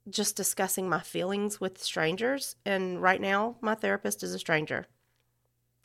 just 0.09 0.35
discussing 0.37 0.87
my 0.87 1.01
feelings 1.01 1.59
with 1.59 1.83
strangers 1.83 2.55
and 2.65 3.01
right 3.01 3.19
now 3.19 3.57
my 3.61 3.75
therapist 3.75 4.23
is 4.23 4.33
a 4.33 4.39
stranger. 4.39 4.87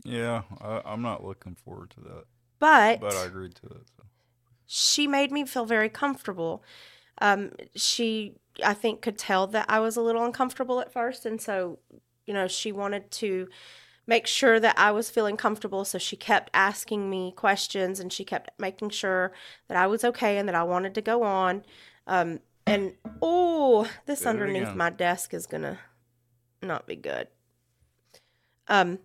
Yeah, 0.04 0.42
I, 0.60 0.82
I'm 0.84 1.02
not 1.02 1.24
looking 1.24 1.54
forward 1.54 1.90
to 1.90 2.00
that, 2.00 2.24
But 2.58 3.00
but 3.00 3.14
I 3.14 3.24
agreed 3.24 3.54
to 3.56 3.66
it. 3.66 3.82
So. 3.96 4.04
She 4.74 5.06
made 5.06 5.30
me 5.30 5.44
feel 5.44 5.66
very 5.66 5.90
comfortable. 5.90 6.64
Um, 7.20 7.50
she, 7.76 8.36
I 8.64 8.72
think, 8.72 9.02
could 9.02 9.18
tell 9.18 9.46
that 9.48 9.66
I 9.68 9.80
was 9.80 9.98
a 9.98 10.00
little 10.00 10.24
uncomfortable 10.24 10.80
at 10.80 10.90
first. 10.90 11.26
And 11.26 11.38
so, 11.42 11.78
you 12.24 12.32
know, 12.32 12.48
she 12.48 12.72
wanted 12.72 13.10
to 13.10 13.48
make 14.06 14.26
sure 14.26 14.58
that 14.58 14.78
I 14.78 14.90
was 14.90 15.10
feeling 15.10 15.36
comfortable. 15.36 15.84
So 15.84 15.98
she 15.98 16.16
kept 16.16 16.48
asking 16.54 17.10
me 17.10 17.34
questions 17.36 18.00
and 18.00 18.10
she 18.10 18.24
kept 18.24 18.50
making 18.58 18.88
sure 18.88 19.32
that 19.68 19.76
I 19.76 19.86
was 19.86 20.04
okay 20.04 20.38
and 20.38 20.48
that 20.48 20.54
I 20.54 20.62
wanted 20.62 20.94
to 20.94 21.02
go 21.02 21.22
on. 21.22 21.66
Um, 22.06 22.40
and 22.66 22.94
oh, 23.20 23.90
this 24.06 24.24
underneath 24.24 24.74
my 24.74 24.88
desk 24.88 25.34
is 25.34 25.46
going 25.46 25.64
to 25.64 25.78
not 26.62 26.86
be 26.86 26.96
good. 26.96 27.28
Um, 28.68 29.00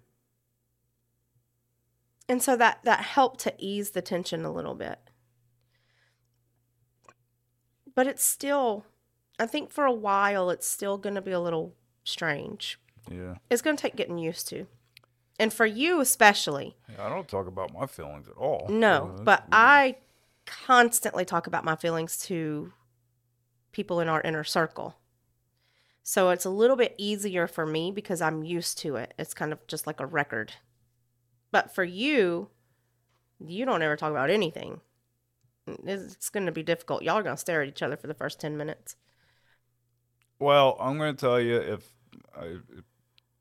and 2.29 2.41
so 2.41 2.55
that 2.55 2.79
that 2.85 3.01
helped 3.01 3.41
to 3.41 3.53
ease 3.57 3.89
the 3.89 4.01
tension 4.01 4.45
a 4.45 4.53
little 4.53 4.75
bit 4.75 5.06
but 7.97 8.05
it's 8.05 8.23
still 8.23 8.85
i 9.39 9.45
think 9.47 9.71
for 9.71 9.85
a 9.85 9.91
while 9.91 10.51
it's 10.51 10.67
still 10.67 10.97
going 10.97 11.15
to 11.15 11.21
be 11.21 11.31
a 11.31 11.39
little 11.39 11.73
strange. 12.05 12.79
Yeah. 13.11 13.35
it's 13.49 13.61
going 13.61 13.75
to 13.75 13.81
take 13.81 13.95
getting 13.95 14.17
used 14.17 14.47
to. 14.49 14.67
And 15.39 15.53
for 15.53 15.65
you 15.65 16.01
especially. 16.01 16.75
Yeah, 16.89 17.05
I 17.05 17.09
don't 17.09 17.27
talk 17.27 17.47
about 17.47 17.73
my 17.73 17.85
feelings 17.85 18.27
at 18.27 18.35
all. 18.35 18.67
no 18.69 19.15
but 19.23 19.41
weird. 19.41 19.49
i 19.51 19.95
constantly 20.45 21.25
talk 21.25 21.47
about 21.47 21.65
my 21.65 21.75
feelings 21.75 22.17
to 22.27 22.71
people 23.73 23.99
in 23.99 24.07
our 24.07 24.21
inner 24.21 24.43
circle. 24.43 24.95
So 26.03 26.29
it's 26.29 26.45
a 26.45 26.49
little 26.49 26.77
bit 26.77 26.95
easier 26.97 27.47
for 27.47 27.65
me 27.65 27.91
because 27.91 28.21
i'm 28.21 28.43
used 28.43 28.77
to 28.79 28.95
it. 28.95 29.13
It's 29.17 29.33
kind 29.33 29.51
of 29.51 29.65
just 29.67 29.87
like 29.87 29.99
a 29.99 30.05
record. 30.05 30.53
But 31.51 31.73
for 31.73 31.83
you 31.83 32.49
you 33.39 33.65
don't 33.65 33.81
ever 33.81 33.95
talk 33.95 34.11
about 34.11 34.29
anything 34.29 34.81
it's, 35.85 36.29
going 36.29 36.45
to 36.45 36.51
be 36.51 36.63
difficult 36.63 37.01
y'all 37.03 37.15
are 37.15 37.23
going 37.23 37.35
to 37.35 37.39
stare 37.39 37.61
at 37.61 37.67
each 37.67 37.81
other 37.81 37.97
for 37.97 38.07
the 38.07 38.13
first 38.13 38.39
10 38.39 38.57
minutes 38.57 38.95
Well, 40.39 40.77
I'm 40.79 40.97
going 40.97 41.15
to 41.15 41.19
tell 41.19 41.39
you 41.39 41.55
if 41.57 41.91
I 42.35 42.45
if 42.45 42.85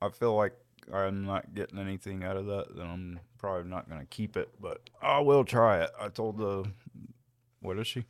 I 0.01 0.09
feel 0.11 0.35
like 0.35 0.53
I'm 0.93 1.25
not 1.25 1.55
getting 1.55 1.79
anything 1.79 2.23
out 2.23 2.37
of 2.37 2.47
that, 2.47 2.77
then 2.77 2.87
I'm 2.87 3.21
probably 3.39 3.69
not 3.69 3.89
going 3.89 4.01
to 4.01 4.07
keep 4.07 4.37
it. 4.37 4.51
But 4.61 4.89
I 5.03 5.21
will 5.21 5.45
try 5.45 5.83
it. 5.83 5.91
I 6.01 6.09
told 6.09 6.39
the 6.39 6.71
what 7.61 7.79
is 7.79 7.87
she, 7.87 8.05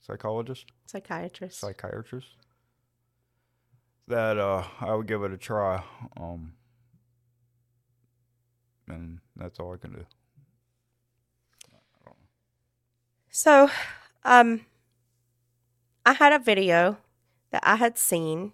psychologist, 0.00 0.66
psychiatrist 0.86 1.60
psychiatrist, 1.60 2.28
that 4.08 4.38
uh, 4.38 4.64
I 4.80 4.94
would 4.94 5.06
give 5.06 5.22
it 5.22 5.32
a 5.32 5.38
try. 5.38 5.82
Um, 6.16 6.52
and 8.88 9.20
that's 9.36 9.58
all 9.58 9.72
I 9.72 9.76
can 9.76 9.92
do. 9.92 10.04
So, 13.34 13.70
um, 14.24 14.66
I 16.04 16.12
had 16.12 16.34
a 16.34 16.38
video 16.38 16.98
that 17.50 17.62
I 17.64 17.76
had 17.76 17.96
seen 17.96 18.52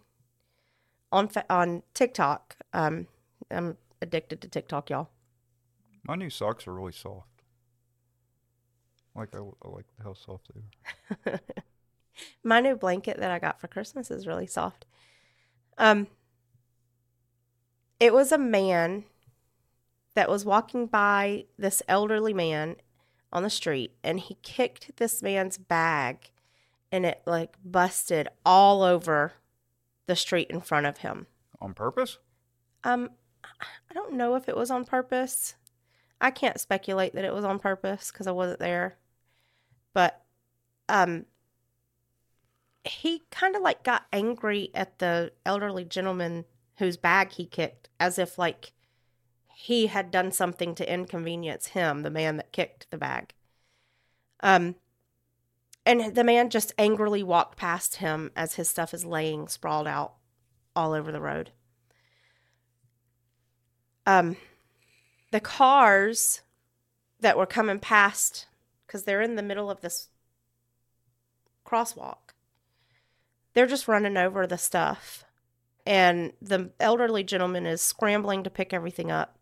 on 1.10 1.28
on 1.50 1.82
TikTok. 1.94 2.56
Um, 2.72 3.08
I'm 3.50 3.76
addicted 4.00 4.40
to 4.40 4.48
TikTok, 4.48 4.88
y'all. 4.88 5.08
My 6.04 6.14
new 6.14 6.30
socks 6.30 6.68
are 6.68 6.72
really 6.72 6.92
soft. 6.92 7.42
Like 9.16 9.34
I, 9.34 9.38
I 9.38 9.68
like 9.68 9.86
how 10.00 10.14
soft 10.14 10.48
they 10.54 11.32
are. 11.32 11.40
My 12.44 12.60
new 12.60 12.76
blanket 12.76 13.18
that 13.18 13.32
I 13.32 13.40
got 13.40 13.60
for 13.60 13.66
Christmas 13.66 14.12
is 14.12 14.28
really 14.28 14.46
soft. 14.46 14.86
Um, 15.76 16.06
it 17.98 18.14
was 18.14 18.30
a 18.30 18.38
man 18.38 19.06
that 20.14 20.28
was 20.28 20.44
walking 20.44 20.86
by 20.86 21.46
this 21.58 21.82
elderly 21.88 22.32
man 22.32 22.76
on 23.32 23.42
the 23.42 23.50
street, 23.50 23.92
and 24.02 24.20
he 24.20 24.38
kicked 24.42 24.96
this 24.96 25.22
man's 25.22 25.58
bag, 25.58 26.30
and 26.90 27.04
it 27.04 27.22
like 27.26 27.56
busted 27.64 28.28
all 28.44 28.82
over 28.82 29.34
the 30.06 30.16
street 30.16 30.50
in 30.50 30.60
front 30.60 30.86
of 30.86 30.98
him. 30.98 31.26
On 31.60 31.74
purpose? 31.74 32.18
Um, 32.84 33.10
I 33.44 33.94
don't 33.94 34.14
know 34.14 34.34
if 34.34 34.48
it 34.48 34.56
was 34.56 34.70
on 34.70 34.84
purpose. 34.84 35.54
I 36.20 36.30
can't 36.30 36.60
speculate 36.60 37.14
that 37.14 37.24
it 37.24 37.34
was 37.34 37.44
on 37.44 37.58
purpose 37.58 38.10
because 38.10 38.26
I 38.26 38.32
wasn't 38.32 38.60
there. 38.60 38.96
But 39.92 40.22
um 40.88 41.26
he 42.84 43.22
kind 43.30 43.54
of 43.54 43.62
like 43.62 43.82
got 43.82 44.06
angry 44.12 44.70
at 44.74 44.98
the 44.98 45.32
elderly 45.44 45.84
gentleman 45.84 46.44
whose 46.78 46.96
bag 46.96 47.32
he 47.32 47.44
kicked 47.44 47.88
as 48.00 48.18
if 48.18 48.38
like 48.38 48.72
he 49.60 49.88
had 49.88 50.12
done 50.12 50.30
something 50.30 50.72
to 50.72 50.92
inconvenience 50.92 51.66
him, 51.66 52.02
the 52.02 52.10
man 52.10 52.36
that 52.36 52.52
kicked 52.52 52.88
the 52.92 52.96
bag. 52.96 53.34
Um 54.38 54.76
and 55.84 56.14
the 56.14 56.22
man 56.22 56.48
just 56.48 56.72
angrily 56.78 57.24
walked 57.24 57.58
past 57.58 57.96
him 57.96 58.30
as 58.36 58.54
his 58.54 58.68
stuff 58.68 58.94
is 58.94 59.04
laying 59.04 59.48
sprawled 59.48 59.88
out 59.88 60.14
all 60.76 60.92
over 60.92 61.10
the 61.10 61.20
road. 61.20 61.50
Um 64.06 64.36
the 65.32 65.40
cars 65.40 66.42
that 67.18 67.36
were 67.36 67.44
coming 67.44 67.80
past 67.80 68.46
because 68.86 69.02
they're 69.02 69.20
in 69.20 69.34
the 69.34 69.42
middle 69.42 69.72
of 69.72 69.80
this 69.80 70.06
crosswalk 71.66 72.32
they're 73.54 73.66
just 73.66 73.88
running 73.88 74.16
over 74.16 74.46
the 74.46 74.56
stuff. 74.56 75.24
And 75.84 76.32
the 76.40 76.70
elderly 76.78 77.24
gentleman 77.24 77.66
is 77.66 77.80
scrambling 77.80 78.44
to 78.44 78.50
pick 78.50 78.72
everything 78.72 79.10
up 79.10 79.37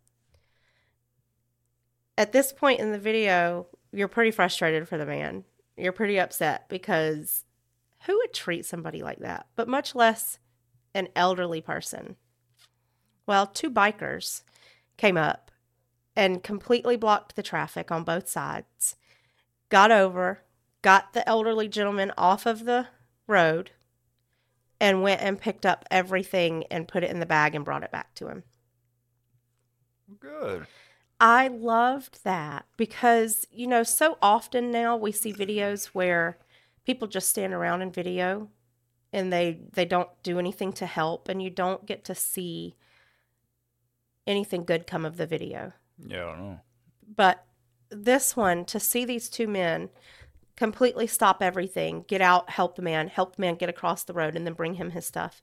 at 2.18 2.32
this 2.32 2.52
point 2.52 2.80
in 2.80 2.92
the 2.92 2.98
video 2.98 3.66
you're 3.92 4.08
pretty 4.08 4.30
frustrated 4.30 4.88
for 4.88 4.98
the 4.98 5.06
man 5.06 5.44
you're 5.76 5.92
pretty 5.92 6.18
upset 6.18 6.68
because 6.68 7.44
who 8.06 8.16
would 8.16 8.32
treat 8.32 8.64
somebody 8.64 9.02
like 9.02 9.18
that 9.18 9.46
but 9.56 9.68
much 9.68 9.94
less 9.94 10.38
an 10.94 11.08
elderly 11.14 11.60
person 11.60 12.16
well 13.26 13.46
two 13.46 13.70
bikers 13.70 14.42
came 14.96 15.16
up 15.16 15.50
and 16.16 16.42
completely 16.42 16.96
blocked 16.96 17.36
the 17.36 17.42
traffic 17.42 17.92
on 17.92 18.02
both 18.02 18.28
sides. 18.28 18.96
Got 19.68 19.92
over, 19.92 20.42
got 20.82 21.12
the 21.12 21.28
elderly 21.28 21.68
gentleman 21.68 22.10
off 22.16 22.46
of 22.46 22.64
the 22.64 22.88
road, 23.26 23.72
and 24.80 25.02
went 25.02 25.20
and 25.20 25.40
picked 25.40 25.66
up 25.66 25.84
everything 25.90 26.64
and 26.70 26.88
put 26.88 27.04
it 27.04 27.10
in 27.10 27.20
the 27.20 27.26
bag 27.26 27.54
and 27.54 27.64
brought 27.64 27.82
it 27.82 27.92
back 27.92 28.14
to 28.14 28.28
him. 28.28 28.44
Good. 30.18 30.66
I 31.20 31.48
loved 31.48 32.24
that 32.24 32.66
because, 32.76 33.46
you 33.50 33.66
know, 33.66 33.82
so 33.82 34.18
often 34.20 34.70
now 34.70 34.96
we 34.96 35.12
see 35.12 35.32
videos 35.32 35.86
where 35.86 36.38
people 36.84 37.08
just 37.08 37.28
stand 37.28 37.54
around 37.54 37.82
in 37.82 37.90
video 37.90 38.48
and 39.12 39.32
they 39.32 39.60
they 39.72 39.84
don't 39.84 40.10
do 40.22 40.38
anything 40.38 40.72
to 40.74 40.86
help 40.86 41.28
and 41.28 41.42
you 41.42 41.48
don't 41.48 41.86
get 41.86 42.04
to 42.04 42.14
see 42.14 42.76
anything 44.26 44.64
good 44.64 44.86
come 44.86 45.04
of 45.04 45.16
the 45.16 45.26
video. 45.26 45.72
Yeah, 45.98 46.26
I 46.26 46.30
don't 46.32 46.40
know. 46.40 46.60
But 47.14 47.44
this 47.88 48.36
one 48.36 48.64
to 48.66 48.80
see 48.80 49.04
these 49.04 49.30
two 49.30 49.48
men 49.48 49.90
completely 50.56 51.06
stop 51.06 51.42
everything, 51.42 52.04
get 52.08 52.20
out, 52.20 52.50
help 52.50 52.76
the 52.76 52.82
man, 52.82 53.08
help 53.08 53.36
the 53.36 53.42
man 53.42 53.54
get 53.54 53.68
across 53.68 54.04
the 54.04 54.12
road 54.12 54.34
and 54.34 54.46
then 54.46 54.54
bring 54.54 54.74
him 54.74 54.90
his 54.90 55.06
stuff. 55.06 55.42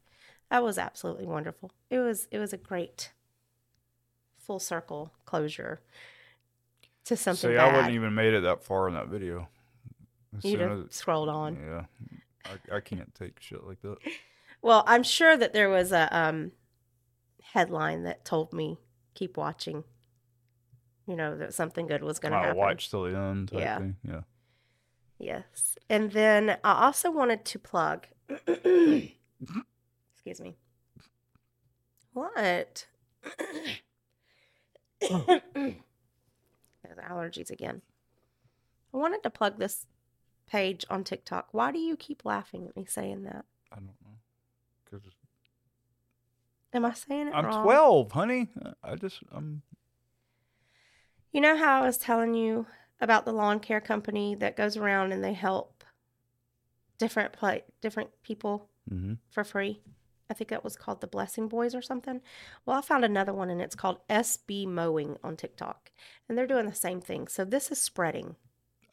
That 0.52 0.64
was 0.64 0.78
absolutely 0.78 1.26
wonderful. 1.26 1.72
It 1.90 2.00
was 2.00 2.28
it 2.32 2.38
was 2.38 2.54
a 2.54 2.58
great 2.58 3.12
full 4.46 4.60
circle 4.60 5.12
closure 5.26 5.82
to 7.06 7.16
something 7.18 7.52
See, 7.52 7.56
bad. 7.56 7.70
I 7.70 7.76
wouldn't 7.76 7.94
even 7.94 8.14
made 8.14 8.34
it 8.34 8.44
that 8.44 8.64
far 8.64 8.88
in 8.88 8.94
that 8.96 9.08
video. 9.08 9.48
As 10.38 10.46
You'd 10.46 10.60
have 10.62 10.86
as- 10.88 10.96
scrolled 10.96 11.30
on. 11.30 11.58
yeah, 11.58 11.86
I, 12.46 12.78
I 12.78 12.80
can't 12.80 13.14
take 13.16 13.40
shit 13.40 13.64
like 13.66 13.82
that. 13.82 13.98
Well, 14.62 14.86
I'm 14.88 15.04
sure 15.04 15.36
that 15.36 15.52
there 15.52 15.68
was 15.68 15.92
a 15.92 16.08
um, 16.18 16.54
headline 17.52 18.04
that 18.04 18.24
told 18.24 18.54
me 18.54 18.78
keep 19.14 19.36
watching. 19.36 19.84
You 21.06 21.18
know 21.18 21.36
that 21.38 21.54
something 21.54 21.86
good 21.86 22.02
was 22.02 22.18
going 22.18 22.32
to 22.32 22.38
happen. 22.38 22.56
watch 22.56 22.90
till 22.90 23.04
the 23.04 23.14
end. 23.14 23.50
Type 23.50 23.60
Yeah. 23.60 23.78
Thing. 23.80 23.98
Yeah. 24.08 24.22
Yes, 25.20 25.78
and 25.90 26.14
then 26.14 26.52
I 26.64 26.86
also 26.86 27.12
wanted 27.12 27.44
to 27.44 27.60
plug. 27.60 28.08
Excuse 28.48 29.12
me. 30.40 30.56
What? 32.14 32.86
There's 35.54 36.98
allergies 37.10 37.50
again. 37.50 37.82
I 38.94 38.98
wanted 38.98 39.24
to 39.24 39.30
plug 39.30 39.58
this 39.60 39.86
page 40.48 40.86
on 40.90 41.04
TikTok. 41.04 41.48
Why 41.52 41.72
do 41.72 41.80
you 41.80 41.96
keep 41.96 42.26
laughing 42.26 42.68
at 42.68 42.76
me 42.76 42.86
saying 42.86 43.24
that? 43.24 43.46
I 43.72 43.76
don't 43.76 43.88
know. 43.88 44.18
'Cause 44.90 45.02
Am 46.74 46.86
I 46.86 46.94
saying 46.94 47.28
it 47.28 47.34
I'm 47.34 47.46
wrong? 47.46 47.64
12, 47.64 48.12
honey. 48.12 48.50
I 48.84 48.96
just 48.96 49.20
I'm 49.32 49.62
You 51.32 51.42
know 51.42 51.58
how 51.58 51.82
I 51.82 51.86
was 51.86 51.98
telling 51.98 52.34
you 52.36 52.68
about 53.02 53.26
the 53.26 53.34
lawn 53.34 53.60
care 53.60 53.82
company 53.82 54.36
that 54.36 54.56
goes 54.56 54.78
around 54.78 55.12
and 55.12 55.24
they 55.24 55.34
help 55.34 55.84
different 56.98 57.34
pla 57.34 57.58
different 57.82 58.10
people 58.24 58.70
mhm. 58.90 59.18
for 59.32 59.44
free? 59.44 59.82
I 60.30 60.34
think 60.34 60.50
that 60.50 60.64
was 60.64 60.76
called 60.76 61.02
the 61.02 61.08
Blessing 61.08 61.48
Boys 61.48 61.76
or 61.76 61.82
something. 61.82 62.22
Well, 62.66 62.78
I 62.78 62.82
found 62.82 63.06
another 63.06 63.34
one 63.34 63.50
and 63.50 63.62
it's 63.62 63.76
called 63.76 64.00
SB 64.10 64.68
Mowing 64.68 65.18
on 65.24 65.36
TikTok. 65.36 65.92
And 66.28 66.38
they're 66.38 66.48
doing 66.48 66.66
the 66.66 66.74
same 66.74 67.02
thing. 67.02 67.28
So 67.28 67.46
this 67.46 67.72
is 67.72 67.82
spreading. 67.82 68.36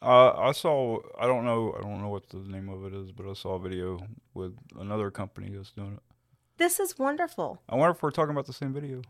Uh, 0.02 0.32
I 0.32 0.52
saw. 0.52 0.98
I 1.18 1.26
don't 1.26 1.44
know. 1.44 1.74
I 1.78 1.82
don't 1.82 2.00
know 2.00 2.08
what 2.08 2.28
the 2.30 2.38
name 2.38 2.70
of 2.70 2.86
it 2.86 2.94
is, 2.94 3.12
but 3.12 3.28
I 3.28 3.34
saw 3.34 3.56
a 3.56 3.58
video 3.58 3.98
with 4.32 4.56
another 4.78 5.10
company 5.10 5.54
that's 5.54 5.72
doing 5.72 5.92
it. 5.92 6.14
This 6.56 6.80
is 6.80 6.98
wonderful. 6.98 7.60
I 7.68 7.74
wonder 7.76 7.92
if 7.94 8.02
we're 8.02 8.10
talking 8.10 8.30
about 8.30 8.46
the 8.46 8.54
same 8.54 8.72
video. 8.72 9.02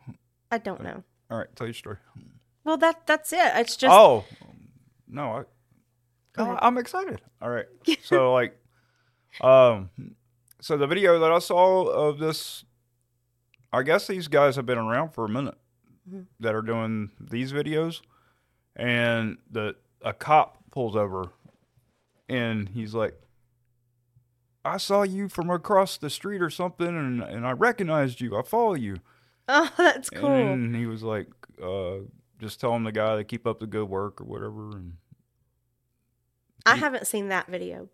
I 0.51 0.59
don't 0.59 0.83
know. 0.83 1.05
All 1.31 1.39
right, 1.39 1.47
tell 1.55 1.69
your 1.69 1.75
story. 1.75 1.99
Well, 2.65 2.77
that 2.79 3.07
that's 3.07 3.33
it. 3.33 3.53
It's 3.55 3.77
just 3.77 3.95
oh, 3.95 4.25
no, 5.09 5.45
I. 6.39 6.59
I'm 6.61 6.79
excited. 6.79 7.21
All 7.41 7.51
right. 7.51 7.67
So 8.03 8.33
like, 8.33 8.57
um, 9.41 9.91
so 10.61 10.77
the 10.77 10.87
video 10.87 11.19
that 11.19 11.33
I 11.33 11.39
saw 11.39 11.87
of 11.89 12.19
this, 12.19 12.65
I 13.73 13.83
guess 13.83 14.07
these 14.07 14.29
guys 14.29 14.57
have 14.57 14.67
been 14.67 14.79
around 14.79 15.11
for 15.11 15.25
a 15.25 15.29
minute 15.29 15.59
Mhm. 16.09 16.27
that 16.41 16.55
are 16.55 16.63
doing 16.63 17.11
these 17.21 17.53
videos, 17.53 18.01
and 18.77 19.39
the 19.51 19.77
a 20.03 20.13
cop 20.13 20.59
pulls 20.71 20.97
over, 20.97 21.31
and 22.29 22.69
he's 22.71 22.95
like, 22.95 23.21
"I 24.65 24.77
saw 24.79 25.03
you 25.03 25.29
from 25.29 25.51
across 25.51 25.97
the 25.99 26.11
street 26.11 26.41
or 26.43 26.51
something, 26.51 26.87
and 26.89 27.23
and 27.23 27.47
I 27.47 27.53
recognized 27.53 28.21
you. 28.21 28.37
I 28.37 28.43
follow 28.43 28.75
you." 28.75 28.97
oh, 29.49 29.73
that's 29.77 30.11
cool. 30.11 30.31
And 30.31 30.75
he 30.77 30.87
was 30.87 31.03
like, 31.03 31.27
uh, 31.63 31.99
just 32.39 32.61
telling 32.61 32.85
the 32.85 32.93
guy 32.93 33.17
to 33.17 33.25
keep 33.25 33.47
up 33.47 33.59
the 33.61 33.67
good 33.67 33.89
work 33.89 34.21
or 34.21 34.25
whatever. 34.25 34.71
And 34.77 34.97
I 36.65 36.77
haven't 36.77 37.07
seen 37.07 37.29
that 37.29 37.47
video, 37.49 37.89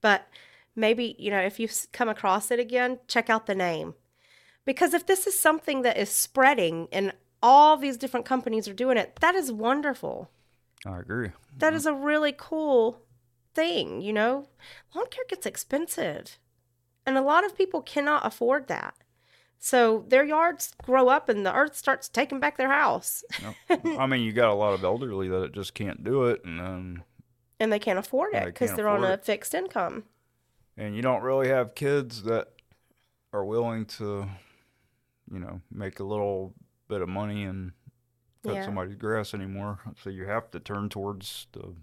but 0.00 0.28
maybe, 0.76 1.16
you 1.18 1.30
know, 1.30 1.40
if 1.40 1.58
you 1.60 1.68
come 1.92 2.08
across 2.08 2.50
it 2.50 2.58
again, 2.58 2.98
check 3.08 3.30
out 3.30 3.46
the 3.46 3.54
name. 3.54 3.94
Because 4.64 4.94
if 4.94 5.06
this 5.06 5.26
is 5.26 5.38
something 5.38 5.82
that 5.82 5.98
is 5.98 6.10
spreading 6.10 6.88
and 6.90 7.12
all 7.42 7.76
these 7.76 7.98
different 7.98 8.26
companies 8.26 8.66
are 8.66 8.74
doing 8.74 8.96
it, 8.96 9.16
that 9.20 9.34
is 9.34 9.52
wonderful. 9.52 10.30
I 10.86 11.00
agree. 11.00 11.30
That 11.58 11.74
is 11.74 11.86
a 11.86 11.94
really 11.94 12.34
cool 12.36 13.02
thing, 13.54 14.00
you 14.00 14.12
know? 14.12 14.48
Lawn 14.94 15.06
care 15.10 15.24
gets 15.28 15.46
expensive, 15.46 16.38
and 17.06 17.16
a 17.16 17.22
lot 17.22 17.44
of 17.44 17.56
people 17.56 17.82
cannot 17.82 18.26
afford 18.26 18.68
that. 18.68 18.94
So 19.58 20.04
their 20.08 20.24
yards 20.24 20.74
grow 20.82 21.08
up 21.08 21.28
and 21.30 21.46
the 21.46 21.54
earth 21.54 21.76
starts 21.76 22.08
taking 22.08 22.38
back 22.38 22.58
their 22.58 22.70
house, 22.70 23.24
I 23.70 24.06
mean, 24.06 24.22
you 24.22 24.32
got 24.32 24.50
a 24.50 24.54
lot 24.54 24.74
of 24.74 24.84
elderly 24.84 25.28
that 25.28 25.52
just 25.54 25.72
can't 25.72 26.04
do 26.04 26.24
it, 26.24 26.44
and 26.44 26.60
then 26.60 27.02
and 27.60 27.72
they 27.72 27.78
can't 27.78 27.98
afford 27.98 28.34
it 28.34 28.44
because 28.44 28.70
can't 28.70 28.76
they're 28.76 28.88
on 28.88 29.04
a 29.04 29.16
fixed 29.16 29.54
income. 29.54 30.04
And 30.76 30.96
you 30.96 31.02
don't 31.02 31.22
really 31.22 31.48
have 31.48 31.74
kids 31.74 32.22
that 32.24 32.48
are 33.32 33.44
willing 33.44 33.84
to, 33.86 34.28
you 35.30 35.38
know, 35.38 35.60
make 35.70 36.00
a 36.00 36.04
little 36.04 36.54
bit 36.88 37.00
of 37.00 37.08
money 37.08 37.44
and 37.44 37.72
cut 38.44 38.54
Yeah. 38.54 38.64
somebody's 38.64 38.96
grass 38.96 39.34
anymore. 39.34 39.80
So 40.02 40.10
you 40.10 40.24
have 40.26 40.50
to 40.52 40.60
turn 40.60 40.88
towards 40.88 41.46
the 41.52 41.74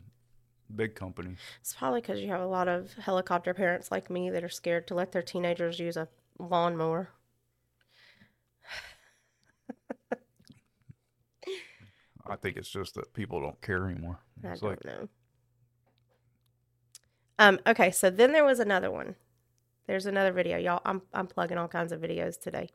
big 0.73 0.95
company. 0.95 1.35
It's 1.59 1.73
probably 1.73 2.01
because 2.01 2.21
you 2.21 2.29
have 2.29 2.41
a 2.41 2.45
lot 2.47 2.67
of 2.67 2.93
helicopter 2.93 3.53
parents 3.53 3.91
like 3.91 4.09
me 4.09 4.29
that 4.29 4.43
are 4.43 4.49
scared 4.49 4.87
to 4.87 4.95
let 4.95 5.11
their 5.11 5.21
teenagers 5.21 5.79
use 5.79 5.97
a 5.97 6.07
lawnmower. 6.39 7.09
I 12.27 12.35
think 12.35 12.55
it's 12.55 12.69
just 12.69 12.95
that 12.95 13.13
people 13.13 13.41
don't 13.41 13.59
care 13.61 13.87
anymore. 13.89 14.19
I 14.43 14.49
don't 14.49 14.63
like, 14.63 14.85
know. 14.85 15.09
Um. 17.41 17.59
Okay. 17.65 17.89
So 17.89 18.11
then 18.11 18.33
there 18.33 18.45
was 18.45 18.59
another 18.59 18.91
one. 18.91 19.15
There's 19.87 20.05
another 20.05 20.31
video, 20.31 20.57
y'all. 20.59 20.81
I'm 20.85 21.01
I'm 21.11 21.25
plugging 21.25 21.57
all 21.57 21.67
kinds 21.67 21.91
of 21.91 21.99
videos 21.99 22.39
today. 22.39 22.69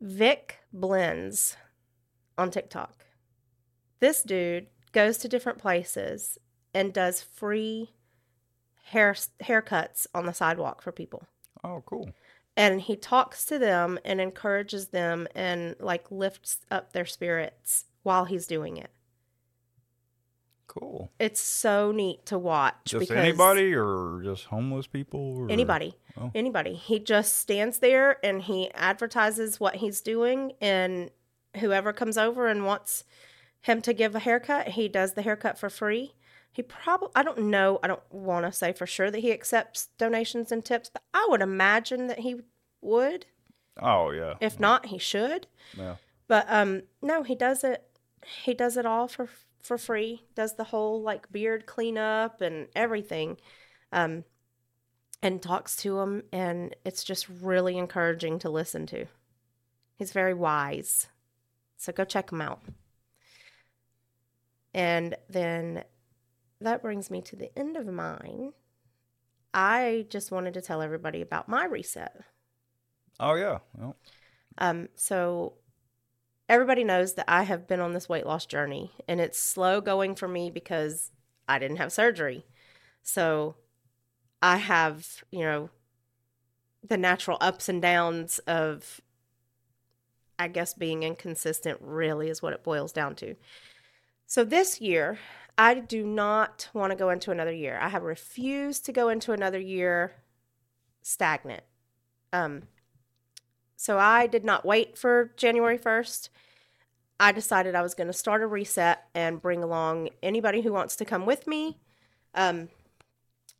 Vic 0.00 0.60
Blends 0.72 1.54
on 2.38 2.50
TikTok. 2.50 3.04
This 4.00 4.22
dude 4.22 4.68
goes 4.92 5.18
to 5.18 5.28
different 5.28 5.58
places 5.58 6.38
and 6.72 6.94
does 6.94 7.20
free 7.22 7.90
hair 8.84 9.14
haircuts 9.42 10.06
on 10.14 10.24
the 10.24 10.32
sidewalk 10.32 10.80
for 10.80 10.92
people. 10.92 11.24
oh, 11.62 11.82
cool. 11.84 12.08
and 12.56 12.80
he 12.80 12.96
talks 12.96 13.44
to 13.44 13.58
them 13.58 13.98
and 14.02 14.18
encourages 14.18 14.88
them 14.88 15.28
and 15.34 15.76
like 15.78 16.10
lifts 16.10 16.60
up 16.70 16.92
their 16.92 17.04
spirits 17.04 17.84
while 18.02 18.24
he's 18.24 18.46
doing 18.46 18.78
it. 18.78 18.90
Cool. 20.68 21.10
It's 21.18 21.40
so 21.40 21.90
neat 21.92 22.26
to 22.26 22.38
watch. 22.38 22.74
Just 22.84 23.00
because 23.00 23.16
anybody 23.16 23.74
or 23.74 24.20
just 24.22 24.44
homeless 24.44 24.86
people? 24.86 25.38
Or? 25.38 25.50
Anybody. 25.50 25.96
Oh. 26.16 26.30
Anybody. 26.34 26.74
He 26.74 27.00
just 27.00 27.38
stands 27.38 27.78
there 27.78 28.24
and 28.24 28.42
he 28.42 28.70
advertises 28.74 29.58
what 29.58 29.76
he's 29.76 30.02
doing 30.02 30.52
and 30.60 31.10
whoever 31.56 31.92
comes 31.92 32.18
over 32.18 32.46
and 32.46 32.66
wants 32.66 33.04
him 33.62 33.80
to 33.82 33.92
give 33.92 34.14
a 34.14 34.20
haircut, 34.20 34.68
he 34.68 34.88
does 34.88 35.14
the 35.14 35.22
haircut 35.22 35.58
for 35.58 35.70
free. 35.70 36.14
He 36.52 36.62
probably 36.62 37.08
I 37.14 37.22
don't 37.22 37.38
know, 37.38 37.78
I 37.82 37.86
don't 37.86 38.02
want 38.12 38.44
to 38.46 38.52
say 38.52 38.72
for 38.72 38.86
sure 38.86 39.10
that 39.10 39.20
he 39.20 39.32
accepts 39.32 39.88
donations 39.98 40.52
and 40.52 40.64
tips, 40.64 40.90
but 40.92 41.02
I 41.14 41.26
would 41.30 41.40
imagine 41.40 42.08
that 42.08 42.20
he 42.20 42.36
would. 42.80 43.26
Oh, 43.80 44.10
yeah. 44.10 44.34
If 44.40 44.60
not, 44.60 44.86
he 44.86 44.98
should. 44.98 45.46
Yeah. 45.76 45.96
But 46.26 46.46
um 46.48 46.82
no, 47.00 47.22
he 47.22 47.34
does 47.34 47.64
it 47.64 47.84
he 48.44 48.52
does 48.52 48.76
it 48.76 48.84
all 48.84 49.08
for 49.08 49.28
for 49.68 49.78
free. 49.78 50.24
Does 50.34 50.56
the 50.56 50.64
whole 50.64 51.02
like 51.02 51.30
beard 51.32 51.66
cleanup 51.66 52.40
and 52.40 52.68
everything. 52.76 53.38
Um 53.92 54.24
and 55.22 55.42
talks 55.42 55.76
to 55.76 55.98
him 56.00 56.22
and 56.32 56.74
it's 56.84 57.04
just 57.04 57.28
really 57.28 57.76
encouraging 57.78 58.38
to 58.40 58.50
listen 58.50 58.86
to. 58.86 59.06
He's 59.96 60.12
very 60.12 60.34
wise. 60.34 61.08
So 61.76 61.92
go 61.92 62.04
check 62.04 62.32
him 62.32 62.40
out. 62.40 62.62
And 64.74 65.16
then 65.28 65.84
that 66.60 66.82
brings 66.82 67.10
me 67.10 67.22
to 67.22 67.36
the 67.36 67.56
end 67.58 67.76
of 67.76 67.86
mine. 67.86 68.52
I 69.54 70.06
just 70.10 70.30
wanted 70.30 70.54
to 70.54 70.62
tell 70.62 70.82
everybody 70.82 71.20
about 71.20 71.48
my 71.48 71.64
reset. 71.66 72.22
Oh, 73.20 73.34
yeah. 73.34 73.58
Well, 73.74 73.96
Um, 74.58 74.88
so 74.96 75.54
everybody 76.48 76.84
knows 76.84 77.14
that 77.14 77.26
I 77.28 77.42
have 77.42 77.66
been 77.66 77.80
on 77.80 77.92
this 77.92 78.08
weight 78.08 78.26
loss 78.26 78.46
journey 78.46 78.92
and 79.06 79.20
it's 79.20 79.38
slow 79.38 79.80
going 79.80 80.14
for 80.14 80.28
me 80.28 80.50
because 80.50 81.10
I 81.48 81.58
didn't 81.58 81.76
have 81.76 81.92
surgery. 81.92 82.46
So 83.02 83.56
I 84.40 84.56
have, 84.58 85.24
you 85.30 85.40
know, 85.40 85.70
the 86.86 86.96
natural 86.96 87.38
ups 87.40 87.68
and 87.68 87.82
downs 87.82 88.38
of, 88.40 89.00
I 90.38 90.48
guess, 90.48 90.74
being 90.74 91.02
inconsistent 91.02 91.78
really 91.80 92.28
is 92.28 92.40
what 92.40 92.52
it 92.52 92.62
boils 92.62 92.92
down 92.92 93.14
to. 93.16 93.34
So 94.26 94.44
this 94.44 94.80
year, 94.80 95.18
I 95.56 95.74
do 95.74 96.04
not 96.04 96.68
want 96.72 96.92
to 96.92 96.96
go 96.96 97.10
into 97.10 97.30
another 97.30 97.52
year. 97.52 97.78
I 97.80 97.88
have 97.88 98.04
refused 98.04 98.86
to 98.86 98.92
go 98.92 99.08
into 99.08 99.32
another 99.32 99.58
year 99.58 100.12
stagnant. 101.02 101.64
Um, 102.32 102.64
so 103.80 103.96
I 103.96 104.26
did 104.26 104.44
not 104.44 104.66
wait 104.66 104.98
for 104.98 105.30
January 105.36 105.78
1st. 105.78 106.30
I 107.20 107.30
decided 107.30 107.76
I 107.76 107.82
was 107.82 107.94
going 107.94 108.08
to 108.08 108.12
start 108.12 108.42
a 108.42 108.46
reset 108.48 109.04
and 109.14 109.40
bring 109.40 109.62
along 109.62 110.08
anybody 110.20 110.62
who 110.62 110.72
wants 110.72 110.96
to 110.96 111.04
come 111.04 111.24
with 111.26 111.46
me. 111.46 111.78
Um, 112.34 112.70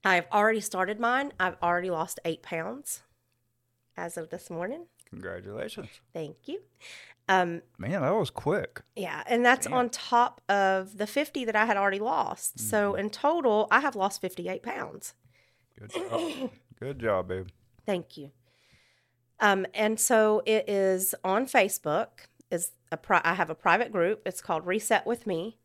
I've 0.05 0.27
already 0.33 0.61
started 0.61 0.99
mine. 0.99 1.33
I've 1.39 1.57
already 1.63 1.91
lost 1.91 2.19
eight 2.25 2.43
pounds 2.43 3.03
as 3.97 4.17
of 4.17 4.31
this 4.31 4.51
morning. 4.51 4.87
Congratulations. 5.09 5.89
Thank 6.13 6.37
you. 6.47 6.63
Um, 7.29 7.63
Man, 7.79 8.01
that 8.03 8.15
was 8.15 8.31
quick. 8.31 8.83
yeah, 8.97 9.23
and 9.27 9.45
that's 9.47 9.67
Damn. 9.67 9.75
on 9.75 9.91
top 9.91 10.41
of 10.49 10.99
the 10.99 11.07
50 11.07 11.45
that 11.45 11.55
I 11.55 11.65
had 11.67 11.77
already 11.77 12.01
lost. 12.01 12.59
So 12.59 12.95
in 12.97 13.11
total, 13.11 13.69
I 13.71 13.81
have 13.81 13.95
lost 13.95 14.21
58 14.21 14.63
pounds. 14.65 15.15
Good 15.79 15.93
job. 15.93 16.51
Good 16.81 16.99
job, 16.99 17.29
babe. 17.29 17.49
Thank 17.87 18.17
you. 18.17 18.31
Um, 19.41 19.67
and 19.75 19.99
so 19.99 20.43
it 20.47 20.69
is 20.69 21.15
on 21.25 21.47
Facebook. 21.47 22.09
Is 22.51 22.73
a 22.91 22.97
pri- 22.97 23.21
I 23.25 23.35
have 23.35 23.51
a 23.51 23.55
private 23.55 23.93
group. 23.93 24.23
It's 24.25 24.41
called 24.41 24.67
Reset 24.67 25.07
with 25.07 25.27
Me. 25.27 25.59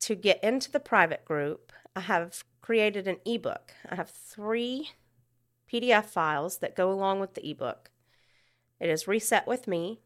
To 0.00 0.14
get 0.14 0.42
into 0.44 0.70
the 0.70 0.80
private 0.80 1.24
group, 1.24 1.72
I 1.96 2.00
have 2.00 2.44
created 2.60 3.08
an 3.08 3.18
ebook. 3.24 3.72
I 3.88 3.96
have 3.96 4.10
three 4.10 4.90
PDF 5.72 6.06
files 6.06 6.58
that 6.58 6.76
go 6.76 6.90
along 6.90 7.20
with 7.20 7.34
the 7.34 7.48
ebook. 7.48 7.90
It 8.80 8.88
is 8.88 9.08
Reset 9.08 9.46
with 9.46 9.66
Me, 9.66 10.00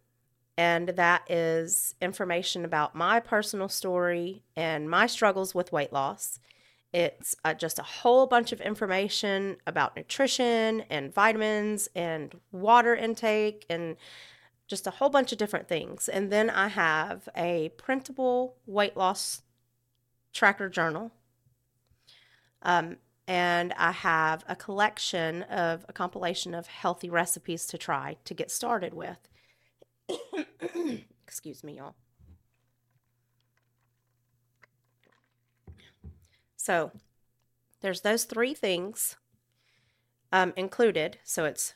and 0.56 0.90
that 0.90 1.22
is 1.30 1.94
information 2.00 2.64
about 2.64 2.94
my 2.94 3.20
personal 3.20 3.68
story 3.68 4.44
and 4.56 4.88
my 4.88 5.06
struggles 5.06 5.54
with 5.54 5.72
weight 5.72 5.92
loss. 5.92 6.40
It's 6.92 7.36
uh, 7.44 7.54
just 7.54 7.78
a 7.78 7.82
whole 7.82 8.26
bunch 8.26 8.52
of 8.52 8.60
information 8.60 9.56
about 9.66 9.94
nutrition 9.94 10.82
and 10.88 11.12
vitamins 11.12 11.88
and 11.94 12.34
water 12.50 12.94
intake 12.96 13.66
and 13.68 13.96
just 14.66 14.86
a 14.86 14.90
whole 14.92 15.10
bunch 15.10 15.32
of 15.32 15.38
different 15.38 15.68
things. 15.68 16.08
And 16.08 16.30
then 16.30 16.48
I 16.48 16.68
have 16.68 17.28
a 17.36 17.70
printable 17.76 18.56
weight 18.66 18.96
loss 18.96 19.42
tracker 20.32 20.68
journal. 20.68 21.12
Um, 22.62 22.96
and 23.26 23.74
I 23.76 23.92
have 23.92 24.42
a 24.48 24.56
collection 24.56 25.42
of 25.42 25.84
a 25.88 25.92
compilation 25.92 26.54
of 26.54 26.66
healthy 26.66 27.10
recipes 27.10 27.66
to 27.66 27.78
try 27.78 28.16
to 28.24 28.34
get 28.34 28.50
started 28.50 28.94
with. 28.94 29.28
Excuse 31.26 31.62
me, 31.62 31.76
y'all. 31.76 31.94
So 36.68 36.92
there's 37.80 38.02
those 38.02 38.24
three 38.24 38.52
things 38.52 39.16
um, 40.30 40.52
included. 40.54 41.16
So 41.24 41.46
it's 41.46 41.72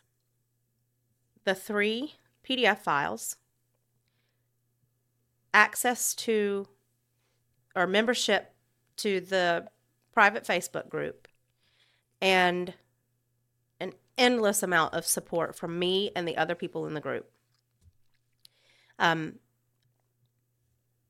the 1.44 1.54
three 1.54 2.16
PDF 2.46 2.76
files, 2.76 3.36
access 5.54 6.14
to 6.16 6.68
or 7.74 7.86
membership 7.86 8.52
to 8.98 9.22
the 9.22 9.68
private 10.12 10.44
Facebook 10.44 10.90
group, 10.90 11.26
and 12.20 12.74
an 13.80 13.94
endless 14.18 14.62
amount 14.62 14.92
of 14.92 15.06
support 15.06 15.56
from 15.56 15.78
me 15.78 16.10
and 16.14 16.28
the 16.28 16.36
other 16.36 16.54
people 16.54 16.86
in 16.86 16.92
the 16.92 17.00
group. 17.00 17.30
Um, 18.98 19.38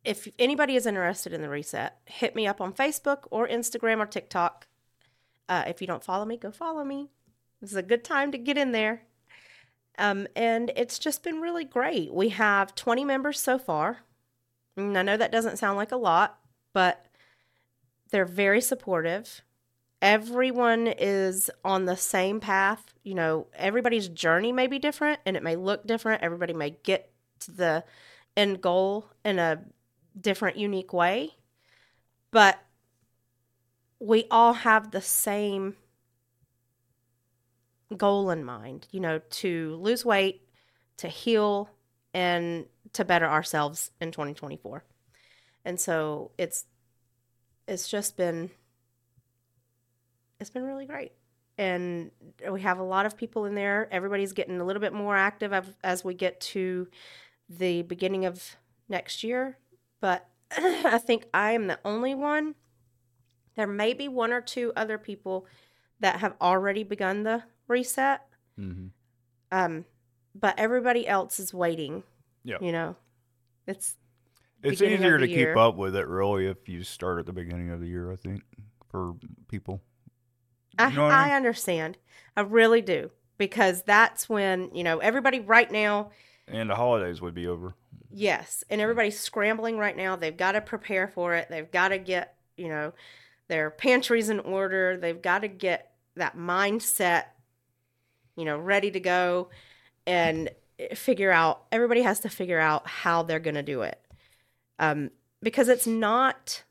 if 0.05 0.29
anybody 0.38 0.77
is 0.77 0.87
interested 0.87 1.33
in 1.33 1.43
the 1.43 1.49
reset, 1.49 1.99
hit 2.05 2.35
me 2.35 2.47
up 2.47 2.61
on 2.61 2.73
Facebook 2.73 3.25
or 3.31 3.47
Instagram 3.47 3.99
or 3.99 4.07
TikTok. 4.07 4.67
Uh, 5.49 5.65
if 5.67 5.81
you 5.81 5.87
don't 5.87 6.05
follow 6.05 6.25
me, 6.25 6.37
go 6.37 6.51
follow 6.51 6.85
me. 6.85 7.11
This 7.61 7.71
is 7.71 7.77
a 7.77 7.83
good 7.83 8.05
time 8.05 8.33
to 8.33 8.38
get 8.38 8.59
in 8.59 8.73
there. 8.73 9.03
Um, 9.99 10.27
and 10.35 10.73
it's 10.75 10.99
just 10.99 11.23
been 11.23 11.41
really 11.41 11.65
great. 11.65 12.12
We 12.12 12.31
have 12.31 12.75
20 12.75 13.05
members 13.05 13.38
so 13.38 13.59
far. 13.59 13.99
And 14.77 14.97
I 14.97 15.03
know 15.03 15.17
that 15.17 15.33
doesn't 15.33 15.59
sound 15.59 15.77
like 15.77 15.93
a 15.93 15.97
lot, 15.97 16.38
but 16.73 17.07
they're 18.11 18.25
very 18.25 18.61
supportive. 18.61 19.43
Everyone 20.01 20.88
is 20.88 21.51
on 21.65 21.85
the 21.85 21.97
same 21.97 22.41
path. 22.41 22.95
You 23.05 23.15
know, 23.15 23.47
everybody's 23.55 24.09
journey 24.09 24.51
may 24.51 24.67
be 24.67 24.79
different 24.79 25.21
and 25.25 25.37
it 25.37 25.43
may 25.43 25.57
look 25.57 25.87
different. 25.87 26.23
Everybody 26.23 26.55
may 26.55 26.71
get 26.83 27.12
to 27.41 27.53
the 27.53 27.85
end 28.37 28.61
goal 28.61 29.11
in 29.25 29.38
a 29.38 29.62
different, 30.18 30.57
unique 30.57 30.92
way. 30.92 31.37
But 32.31 32.59
we 33.98 34.25
all 34.31 34.53
have 34.53 34.90
the 34.90 35.01
same 35.01 35.77
goal 37.96 38.31
in 38.31 38.44
mind, 38.44 38.88
you 38.90 39.01
know, 39.01 39.20
to 39.31 39.77
lose 39.77 40.05
weight, 40.05 40.48
to 40.96 41.09
heal, 41.09 41.70
and 42.14 42.66
to 42.94 43.05
better 43.05 43.27
ourselves 43.27 43.90
in 44.01 44.11
2024. 44.11 44.85
And 45.64 45.79
so 45.79 46.33
it's 46.38 46.66
it's 47.68 47.88
just 47.88 48.16
been 48.16 48.51
it's 50.40 50.51
been 50.51 50.64
really 50.64 50.87
great. 50.87 51.12
And 51.59 52.11
we 52.51 52.62
have 52.62 52.79
a 52.79 52.83
lot 52.83 53.07
of 53.07 53.16
people 53.16 53.44
in 53.44 53.55
there. 53.55 53.88
Everybody's 53.92 54.33
getting 54.33 54.61
a 54.61 54.64
little 54.64 54.81
bit 54.81 54.92
more 54.92 55.14
active 55.14 55.53
as, 55.85 56.05
we 56.05 56.14
get 56.14 56.40
to 56.40 56.88
the 57.48 57.83
beginning 57.83 58.25
of 58.25 58.57
next 58.88 59.22
year. 59.22 59.59
But 60.03 60.29
I 60.59 60.99
think 60.99 61.25
I 61.33 61.53
am 61.53 61.67
the 61.69 61.79
only 61.83 62.15
one. 62.15 62.57
There 63.57 63.67
may 63.67 63.95
be 63.95 64.09
one 64.09 64.33
or 64.33 64.43
two 64.43 64.73
other 64.77 64.99
people 64.99 65.47
that 66.01 66.21
have 66.21 66.35
already 66.43 66.83
begun 66.83 67.23
the 67.23 67.45
reset. 67.69 68.27
Mm-hmm. 68.61 68.88
Um, 69.51 69.85
but 70.35 70.59
everybody 70.59 71.07
else 71.07 71.38
is 71.41 71.55
waiting. 71.55 72.03
Yeah. 72.45 72.57
You 72.61 72.73
know, 72.73 72.97
it's 73.67 73.97
It's 74.62 74.83
easier 74.83 75.19
to 75.19 75.29
year. 75.29 75.55
keep 75.55 75.57
up 75.57 75.77
with 75.77 75.95
it, 75.95 76.09
really, 76.09 76.47
if 76.47 76.69
you 76.69 76.83
start 76.83 77.19
at 77.21 77.27
the 77.27 77.33
beginning 77.33 77.71
of 77.71 77.81
the 77.81 77.87
year, 77.87 78.11
I 78.11 78.17
think, 78.17 78.43
for 78.91 79.15
people. 79.49 79.81
I, 80.79 80.88
You 80.88 81.03
I 81.03 81.11
I 81.12 81.25
mean? 81.27 81.35
understand. 81.35 81.99
I 82.37 82.41
really 82.41 82.81
do 82.83 83.11
because 83.38 83.83
that's 83.83 84.29
when 84.29 84.75
you 84.75 84.83
know 84.83 84.99
everybody 84.99 85.38
right 85.41 85.71
now. 85.71 86.11
And 86.49 86.69
the 86.71 86.75
holidays 86.75 87.21
would 87.21 87.35
be 87.35 87.47
over. 87.47 87.75
Yes, 88.14 88.62
and 88.68 88.81
everybody's 88.81 89.18
scrambling 89.18 89.79
right 89.79 89.96
now. 89.96 90.16
They've 90.16 90.37
got 90.37 90.53
to 90.53 90.61
prepare 90.61 91.09
for 91.09 91.35
it. 91.35 91.48
They've 91.48 91.70
got 91.70 91.88
to 91.88 91.98
get 91.98 92.37
you 92.57 92.68
know 92.68 92.92
their 93.48 93.70
pantries 93.70 94.29
in 94.29 94.40
order. 94.40 94.96
They've 94.96 95.20
got 95.20 95.40
to 95.40 95.48
get 95.48 95.92
that 96.16 96.37
mindset, 96.37 97.25
you 98.37 98.44
know, 98.44 98.59
ready 98.59 98.90
to 98.90 99.01
go, 99.01 99.48
and 100.07 100.51
figure 100.94 101.31
out. 101.31 101.64
Everybody 101.72 102.03
has 102.03 102.20
to 102.20 102.29
figure 102.29 102.59
out 102.59 102.87
how 102.87 103.22
they're 103.22 103.40
going 103.40 103.55
to 103.55 103.62
do 103.62 103.83
it, 103.83 103.98
um, 104.79 105.11
because 105.42 105.68
it's 105.68 105.87
not 105.87 106.64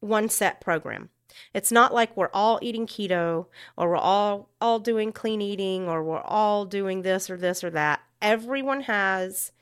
one 0.00 0.28
set 0.28 0.60
program. 0.60 1.08
It's 1.54 1.72
not 1.72 1.94
like 1.94 2.16
we're 2.16 2.30
all 2.34 2.58
eating 2.60 2.86
keto 2.86 3.46
or 3.76 3.88
we're 3.90 3.96
all 3.96 4.50
all 4.60 4.78
doing 4.78 5.12
clean 5.12 5.40
eating 5.40 5.88
or 5.88 6.04
we're 6.04 6.20
all 6.20 6.66
doing 6.66 7.02
this 7.02 7.30
or 7.30 7.36
this 7.36 7.64
or 7.64 7.70
that. 7.70 8.00
Everyone 8.20 8.82
has 8.82 9.52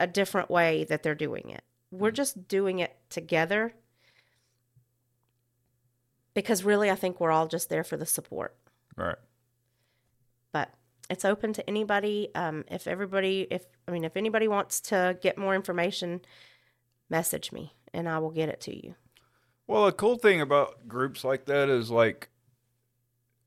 a 0.00 0.06
different 0.06 0.50
way 0.50 0.84
that 0.84 1.04
they're 1.04 1.14
doing 1.14 1.50
it. 1.50 1.62
We're 1.92 2.10
just 2.10 2.48
doing 2.48 2.78
it 2.80 2.96
together 3.10 3.74
because 6.34 6.64
really 6.64 6.90
I 6.90 6.94
think 6.94 7.20
we're 7.20 7.30
all 7.30 7.46
just 7.46 7.68
there 7.68 7.84
for 7.84 7.96
the 7.96 8.06
support. 8.06 8.56
Right. 8.96 9.16
But 10.52 10.70
it's 11.10 11.24
open 11.24 11.52
to 11.52 11.68
anybody. 11.68 12.30
Um, 12.34 12.64
if 12.68 12.86
everybody, 12.86 13.46
if 13.50 13.66
I 13.86 13.90
mean, 13.90 14.04
if 14.04 14.16
anybody 14.16 14.48
wants 14.48 14.80
to 14.82 15.18
get 15.20 15.36
more 15.36 15.54
information, 15.54 16.22
message 17.10 17.52
me 17.52 17.74
and 17.92 18.08
I 18.08 18.18
will 18.18 18.30
get 18.30 18.48
it 18.48 18.60
to 18.62 18.74
you. 18.74 18.94
Well, 19.66 19.86
a 19.86 19.92
cool 19.92 20.16
thing 20.16 20.40
about 20.40 20.88
groups 20.88 21.24
like 21.24 21.44
that 21.44 21.68
is 21.68 21.90
like 21.90 22.30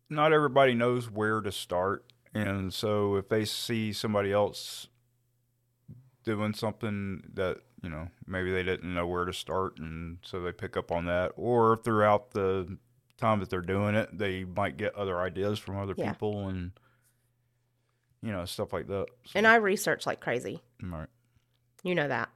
not 0.10 0.34
everybody 0.34 0.76
knows 0.76 1.10
where 1.10 1.42
to 1.42 1.52
start. 1.52 2.06
And 2.34 2.74
so 2.74 3.16
if 3.16 3.30
they 3.30 3.46
see 3.46 3.92
somebody 3.92 4.32
else 4.32 4.88
doing 6.24 6.54
something 6.54 7.24
that, 7.34 7.58
you 7.82 7.90
know, 7.90 8.08
maybe 8.26 8.52
they 8.52 8.64
didn't 8.64 8.94
know 8.94 9.06
where 9.08 9.26
to 9.26 9.34
start 9.34 9.78
and 9.80 10.18
so 10.24 10.42
they 10.42 10.52
pick 10.52 10.76
up 10.78 10.92
on 10.92 11.06
that 11.06 11.32
or 11.36 11.78
throughout 11.78 12.32
the 12.32 12.78
time 13.18 13.40
that 13.40 13.50
they're 13.50 13.62
doing 13.62 13.96
it, 13.96 14.18
they 14.18 14.44
might 14.44 14.78
get 14.78 14.96
other 14.96 15.20
ideas 15.20 15.60
from 15.60 15.78
other 15.78 15.94
Yeah. 15.98 16.12
people 16.12 16.48
and 16.48 16.72
you 18.22 18.32
know, 18.32 18.46
stuff 18.46 18.72
like 18.72 18.88
that. 18.88 19.08
So, 19.26 19.32
And 19.36 19.46
I 19.46 19.56
research 19.56 20.06
like 20.06 20.22
crazy. 20.22 20.62
right. 20.82 21.10
You 21.84 21.94
know 21.96 22.08
that. 22.08 22.30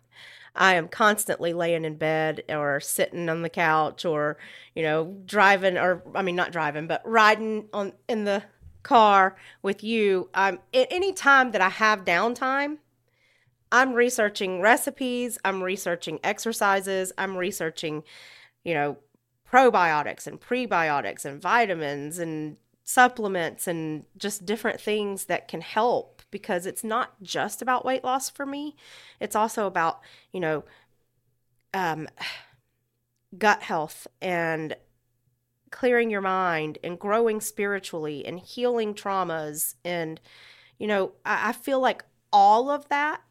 I 0.53 0.73
am 0.73 0.88
constantly 0.89 1.53
laying 1.53 1.85
in 1.85 1.95
bed 1.95 2.43
or 2.49 2.79
sitting 2.81 3.29
on 3.29 3.41
the 3.41 3.49
couch 3.49 4.03
or, 4.03 4.38
you 4.75 4.83
know, 4.83 5.15
driving 5.25 5.77
or 5.77 6.03
I 6.13 6.23
mean 6.23 6.35
not 6.35 6.51
driving, 6.51 6.88
but 6.88 7.01
riding 7.05 7.69
on 7.71 7.93
in 8.09 8.25
the 8.25 8.43
car 8.83 9.38
with 9.61 9.83
you. 9.83 10.29
I'm 10.33 10.59
at 10.73 10.88
any 10.89 11.13
time 11.13 11.51
that 11.51 11.61
I 11.61 11.69
have 11.69 12.03
downtime, 12.03 12.79
I'm 13.72 13.93
researching 13.93 14.61
recipes, 14.61 15.38
I'm 15.43 15.61
researching 15.61 16.20
exercises, 16.24 17.11
I'm 17.18 17.38
researching, 17.38 18.03
you 18.63 18.74
know, 18.74 18.97
probiotics 19.51 20.28
and 20.28 20.39
prebiotics 20.39 21.26
and 21.26 21.41
vitamins 21.41 22.20
and 22.20 22.57
supplements 22.84 23.68
and 23.68 24.05
just 24.18 24.45
different 24.45 24.80
things 24.80 25.26
that 25.26 25.47
can 25.47 25.61
help 25.61 26.22
because 26.32 26.65
it's 26.65 26.84
not 26.84 27.22
just 27.22 27.61
about 27.61 27.86
weight 27.86 28.03
loss 28.03 28.30
for 28.30 28.45
me. 28.45 28.76
It's 29.20 29.36
also 29.36 29.68
about, 29.68 29.99
you 30.32 30.39
know, 30.39 30.63
um, 31.74 32.07
gut 33.38 33.63
health 33.63 34.07
and 34.22 34.76
clearing 35.70 36.09
your 36.09 36.22
mind 36.22 36.78
and 36.84 36.97
growing 36.97 37.41
spiritually 37.41 38.26
and 38.26 38.39
healing 38.39 38.93
traumas. 38.93 39.76
And, 39.84 40.20
you 40.80 40.88
know, 40.88 41.11
I, 41.26 41.49
I 41.49 41.51
feel 41.51 41.82
like 41.82 42.05
all 42.32 42.70
of 42.70 42.88
that 42.89 43.22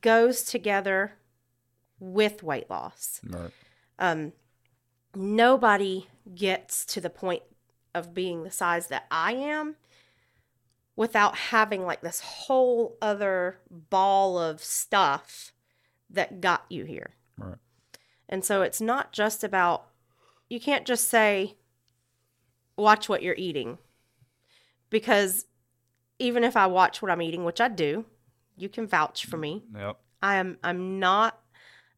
goes 0.00 0.42
together 0.42 1.12
with 2.00 2.42
weight 2.42 2.70
loss. 2.70 3.20
Right. 3.26 3.50
Um, 3.98 4.32
nobody 5.14 6.06
gets 6.34 6.84
to 6.86 7.00
the 7.00 7.10
point 7.10 7.42
of 7.94 8.14
being 8.14 8.42
the 8.42 8.50
size 8.50 8.88
that 8.88 9.06
I 9.10 9.32
am 9.32 9.76
without 10.94 11.36
having 11.36 11.84
like 11.84 12.00
this 12.00 12.20
whole 12.20 12.96
other 13.00 13.58
ball 13.70 14.38
of 14.38 14.62
stuff 14.62 15.52
that 16.10 16.40
got 16.40 16.64
you 16.68 16.84
here. 16.84 17.14
Right. 17.36 17.56
And 18.28 18.44
so 18.44 18.62
it's 18.62 18.80
not 18.80 19.12
just 19.12 19.42
about, 19.42 19.86
you 20.48 20.60
can't 20.60 20.86
just 20.86 21.08
say, 21.08 21.56
watch 22.76 23.08
what 23.08 23.22
you're 23.22 23.34
eating. 23.38 23.78
Because 24.90 25.46
even 26.18 26.44
if 26.44 26.56
I 26.56 26.66
watch 26.66 27.00
what 27.00 27.10
I'm 27.10 27.22
eating, 27.22 27.44
which 27.44 27.60
I 27.60 27.68
do, 27.68 28.04
you 28.58 28.68
can 28.68 28.86
vouch 28.86 29.26
for 29.26 29.36
me. 29.36 29.64
Yep. 29.74 29.98
I 30.22 30.36
am 30.36 30.58
I'm 30.62 30.98
not 30.98 31.40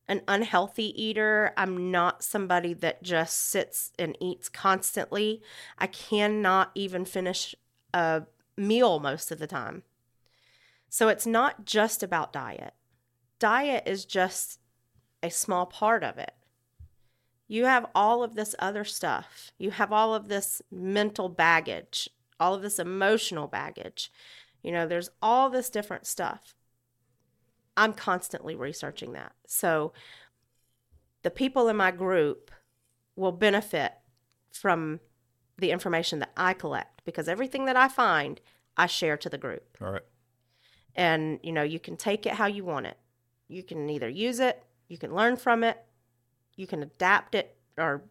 an 0.08 0.22
unhealthy 0.26 0.92
eater. 1.00 1.52
I'm 1.56 1.90
not 1.90 2.24
somebody 2.24 2.74
that 2.74 3.02
just 3.02 3.36
sits 3.36 3.92
and 3.98 4.16
eats 4.20 4.48
constantly. 4.48 5.42
I 5.78 5.86
cannot 5.86 6.72
even 6.74 7.04
finish 7.04 7.54
a 7.94 8.22
meal 8.56 8.98
most 8.98 9.30
of 9.30 9.38
the 9.38 9.46
time. 9.46 9.84
So 10.88 11.08
it's 11.08 11.26
not 11.26 11.64
just 11.64 12.02
about 12.02 12.32
diet. 12.32 12.74
Diet 13.38 13.84
is 13.86 14.04
just 14.04 14.58
a 15.22 15.30
small 15.30 15.66
part 15.66 16.02
of 16.02 16.18
it. 16.18 16.34
You 17.46 17.64
have 17.64 17.86
all 17.94 18.22
of 18.22 18.34
this 18.34 18.54
other 18.58 18.84
stuff. 18.84 19.52
You 19.58 19.70
have 19.70 19.92
all 19.92 20.14
of 20.14 20.28
this 20.28 20.60
mental 20.70 21.28
baggage, 21.28 22.08
all 22.38 22.54
of 22.54 22.62
this 22.62 22.78
emotional 22.78 23.46
baggage. 23.46 24.10
You 24.62 24.72
know, 24.72 24.86
there's 24.86 25.10
all 25.22 25.50
this 25.50 25.70
different 25.70 26.06
stuff. 26.06 26.54
I'm 27.76 27.92
constantly 27.92 28.54
researching 28.54 29.12
that. 29.12 29.32
So 29.46 29.92
the 31.22 31.30
people 31.30 31.68
in 31.68 31.76
my 31.76 31.90
group 31.90 32.50
will 33.16 33.32
benefit 33.32 33.92
from 34.52 35.00
the 35.58 35.70
information 35.70 36.18
that 36.18 36.32
I 36.36 36.52
collect 36.54 37.02
because 37.04 37.28
everything 37.28 37.66
that 37.66 37.76
I 37.76 37.88
find, 37.88 38.40
I 38.76 38.86
share 38.86 39.16
to 39.18 39.28
the 39.28 39.38
group. 39.38 39.76
All 39.80 39.92
right. 39.92 40.02
And, 40.94 41.38
you 41.42 41.52
know, 41.52 41.62
you 41.62 41.78
can 41.78 41.96
take 41.96 42.26
it 42.26 42.32
how 42.32 42.46
you 42.46 42.64
want 42.64 42.86
it. 42.86 42.96
You 43.48 43.62
can 43.62 43.88
either 43.90 44.08
use 44.08 44.40
it, 44.40 44.62
you 44.88 44.96
can 44.96 45.14
learn 45.14 45.36
from 45.36 45.64
it, 45.64 45.78
you 46.56 46.66
can 46.66 46.82
adapt 46.82 47.34
it 47.34 47.56
or, 47.76 48.02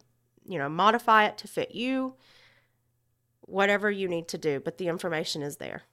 you 0.45 0.57
know, 0.57 0.69
modify 0.69 1.25
it 1.25 1.37
to 1.39 1.47
fit 1.47 1.73
you, 1.75 2.15
whatever 3.41 3.89
you 3.89 4.07
need 4.07 4.27
to 4.29 4.37
do. 4.37 4.59
But 4.59 4.77
the 4.77 4.87
information 4.87 5.41
is 5.41 5.57
there. 5.57 5.83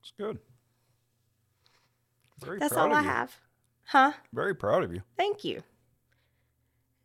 It's 0.00 0.12
good. 0.16 0.38
Very 2.42 2.58
That's 2.58 2.76
all 2.76 2.92
I 2.92 3.00
you. 3.00 3.08
have. 3.08 3.36
Huh? 3.84 4.12
Very 4.32 4.54
proud 4.54 4.82
of 4.84 4.92
you. 4.92 5.02
Thank 5.16 5.44
you. 5.44 5.62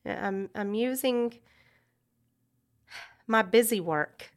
I'm 0.06 0.50
I'm 0.56 0.74
using 0.74 1.39
my 3.28 3.41
busy 3.41 3.80
work 3.80 4.32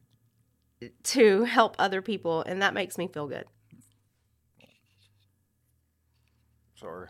to 1.03 1.43
help 1.43 1.75
other 1.77 2.01
people 2.01 2.41
and 2.41 2.61
that 2.61 2.73
makes 2.73 2.97
me 2.97 3.07
feel 3.07 3.27
good. 3.27 3.45
Sorry. 6.75 7.07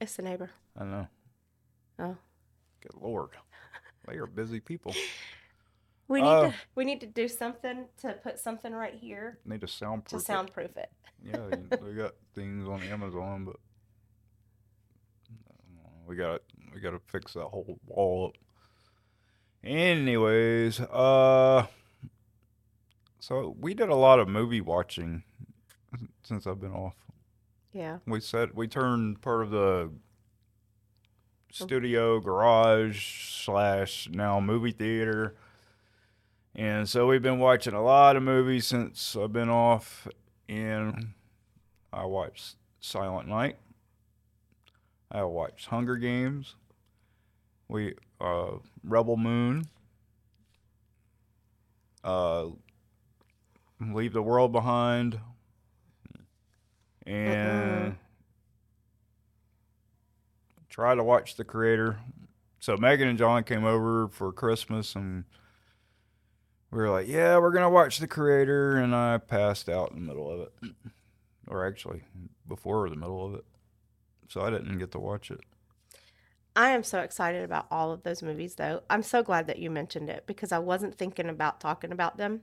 It's 0.00 0.16
the 0.16 0.22
neighbor. 0.22 0.50
I 0.78 0.84
know. 0.84 1.06
Oh. 1.98 2.16
Good 2.82 3.00
lord. 3.00 3.30
They 4.06 4.16
are 4.16 4.26
busy 4.26 4.60
people. 4.60 4.94
We 6.08 6.22
need 6.22 6.28
Oh. 6.28 6.50
to 6.50 6.54
we 6.76 6.84
need 6.84 7.00
to 7.00 7.06
do 7.06 7.26
something 7.28 7.86
to 7.98 8.12
put 8.22 8.38
something 8.38 8.72
right 8.72 8.94
here 8.94 9.38
Need 9.44 9.60
to 9.62 9.68
soundproof. 9.68 10.10
to 10.10 10.16
it. 10.16 10.26
soundproof 10.26 10.76
it. 10.76 10.90
Yeah, 11.24 11.46
you- 11.48 11.68
they 11.70 11.92
got 11.94 12.14
things 12.34 12.68
on 12.68 12.82
Amazon, 12.84 13.44
but 13.44 13.56
uh, 15.30 15.88
we 16.06 16.16
got 16.16 16.42
we 16.74 16.80
got 16.80 16.90
to 16.90 17.00
fix 17.08 17.32
that 17.34 17.46
whole 17.46 17.78
wall 17.86 18.26
up. 18.28 18.32
Anyways, 19.64 20.78
uh, 20.80 21.66
so 23.18 23.56
we 23.58 23.74
did 23.74 23.88
a 23.88 23.94
lot 23.94 24.20
of 24.20 24.28
movie 24.28 24.60
watching 24.60 25.24
since 26.22 26.46
I've 26.46 26.60
been 26.60 26.72
off. 26.72 26.94
Yeah. 27.72 27.98
We 28.06 28.20
said 28.20 28.50
we 28.54 28.68
turned 28.68 29.20
part 29.22 29.42
of 29.42 29.50
the 29.50 29.90
studio 31.50 32.20
garage 32.20 33.42
slash 33.44 34.08
now 34.12 34.38
movie 34.40 34.70
theater. 34.72 35.34
And 36.56 36.88
so 36.88 37.06
we've 37.06 37.22
been 37.22 37.38
watching 37.38 37.74
a 37.74 37.82
lot 37.82 38.16
of 38.16 38.22
movies 38.22 38.66
since 38.66 39.14
I've 39.14 39.32
been 39.32 39.50
off. 39.50 40.08
And 40.48 41.12
I 41.92 42.06
watched 42.06 42.56
Silent 42.80 43.28
Night. 43.28 43.58
I 45.10 45.22
watched 45.24 45.66
Hunger 45.66 45.96
Games. 45.96 46.54
We 47.68 47.94
uh, 48.20 48.52
Rebel 48.82 49.18
Moon. 49.18 49.66
Uh, 52.02 52.46
Leave 53.78 54.14
the 54.14 54.22
World 54.22 54.52
Behind. 54.52 55.20
And 57.06 57.92
Mm-mm. 57.92 57.96
try 60.70 60.94
to 60.94 61.04
watch 61.04 61.36
The 61.36 61.44
Creator. 61.44 61.98
So 62.60 62.78
Megan 62.78 63.08
and 63.08 63.18
John 63.18 63.44
came 63.44 63.64
over 63.64 64.08
for 64.08 64.32
Christmas 64.32 64.94
and 64.94 65.24
we 66.70 66.78
were 66.78 66.90
like, 66.90 67.08
yeah, 67.08 67.38
we're 67.38 67.52
going 67.52 67.62
to 67.62 67.70
watch 67.70 67.98
The 67.98 68.08
Creator. 68.08 68.76
And 68.76 68.94
I 68.94 69.18
passed 69.18 69.68
out 69.68 69.92
in 69.92 70.00
the 70.00 70.06
middle 70.06 70.30
of 70.30 70.40
it. 70.40 70.52
Or 71.48 71.64
actually, 71.64 72.02
before 72.48 72.90
the 72.90 72.96
middle 72.96 73.24
of 73.24 73.34
it. 73.34 73.44
So 74.28 74.40
I 74.40 74.50
didn't 74.50 74.78
get 74.78 74.90
to 74.90 74.98
watch 74.98 75.30
it. 75.30 75.38
I 76.56 76.70
am 76.70 76.82
so 76.82 77.00
excited 77.00 77.44
about 77.44 77.66
all 77.70 77.92
of 77.92 78.02
those 78.02 78.22
movies 78.22 78.54
though. 78.54 78.82
I'm 78.88 79.02
so 79.02 79.22
glad 79.22 79.46
that 79.46 79.58
you 79.58 79.70
mentioned 79.70 80.08
it 80.08 80.24
because 80.26 80.52
I 80.52 80.58
wasn't 80.58 80.96
thinking 80.96 81.28
about 81.28 81.60
talking 81.60 81.92
about 81.92 82.16
them. 82.16 82.40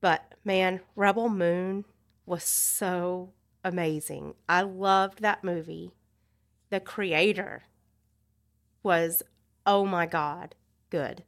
But 0.00 0.34
man, 0.44 0.80
Rebel 0.94 1.28
Moon 1.28 1.84
was 2.24 2.44
so 2.44 3.32
amazing. 3.64 4.34
I 4.48 4.62
loved 4.62 5.20
that 5.20 5.42
movie. 5.42 5.90
The 6.70 6.80
creator 6.80 7.64
was, 8.82 9.22
oh 9.66 9.84
my 9.84 10.06
God, 10.06 10.54
good. 10.88 11.24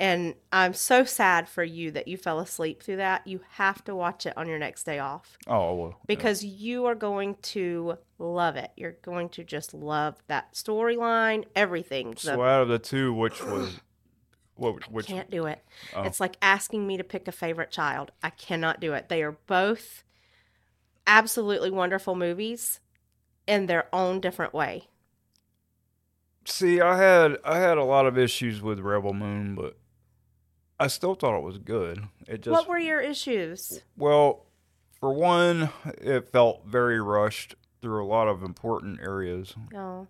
And 0.00 0.34
I'm 0.52 0.74
so 0.74 1.02
sad 1.04 1.48
for 1.48 1.64
you 1.64 1.90
that 1.90 2.06
you 2.06 2.16
fell 2.16 2.38
asleep 2.38 2.82
through 2.84 2.96
that. 2.98 3.26
You 3.26 3.40
have 3.54 3.82
to 3.84 3.96
watch 3.96 4.26
it 4.26 4.36
on 4.36 4.46
your 4.46 4.58
next 4.58 4.84
day 4.84 5.00
off 5.00 5.36
Oh, 5.48 5.74
well. 5.74 5.88
yeah. 5.88 6.04
because 6.06 6.44
you 6.44 6.86
are 6.86 6.94
going 6.94 7.34
to 7.42 7.98
love 8.18 8.54
it. 8.54 8.70
You're 8.76 8.96
going 9.02 9.28
to 9.30 9.42
just 9.42 9.74
love 9.74 10.14
that 10.28 10.54
storyline, 10.54 11.46
everything. 11.56 12.12
The- 12.12 12.16
So 12.20 12.42
out 12.42 12.62
of 12.62 12.68
the 12.68 12.78
two, 12.78 13.12
which 13.12 13.42
was. 13.44 13.80
What, 14.54 14.90
which, 14.90 15.06
can't 15.06 15.30
do 15.30 15.46
it. 15.46 15.64
Oh. 15.94 16.02
It's 16.02 16.18
like 16.18 16.36
asking 16.42 16.84
me 16.84 16.96
to 16.96 17.04
pick 17.04 17.28
a 17.28 17.32
favorite 17.32 17.70
child. 17.70 18.10
I 18.24 18.30
cannot 18.30 18.80
do 18.80 18.92
it. 18.92 19.08
They 19.08 19.22
are 19.22 19.36
both 19.46 20.02
absolutely 21.06 21.70
wonderful 21.70 22.16
movies 22.16 22.80
in 23.46 23.66
their 23.66 23.86
own 23.92 24.18
different 24.20 24.52
way. 24.52 24.88
See, 26.44 26.80
I 26.80 26.96
had 26.96 27.36
I 27.44 27.58
had 27.58 27.78
a 27.78 27.84
lot 27.84 28.06
of 28.06 28.18
issues 28.18 28.60
with 28.60 28.80
Rebel 28.80 29.14
Moon, 29.14 29.54
but 29.54 29.76
I 30.80 30.86
still 30.86 31.14
thought 31.14 31.36
it 31.36 31.42
was 31.42 31.58
good. 31.58 32.04
It 32.26 32.42
just 32.42 32.52
what 32.52 32.68
were 32.68 32.78
your 32.78 33.00
issues? 33.00 33.82
well, 33.96 34.46
for 35.00 35.12
one, 35.12 35.70
it 35.84 36.28
felt 36.30 36.64
very 36.66 37.00
rushed 37.00 37.54
through 37.80 38.04
a 38.04 38.06
lot 38.06 38.28
of 38.28 38.42
important 38.42 39.00
areas. 39.00 39.54
Oh, 39.74 40.06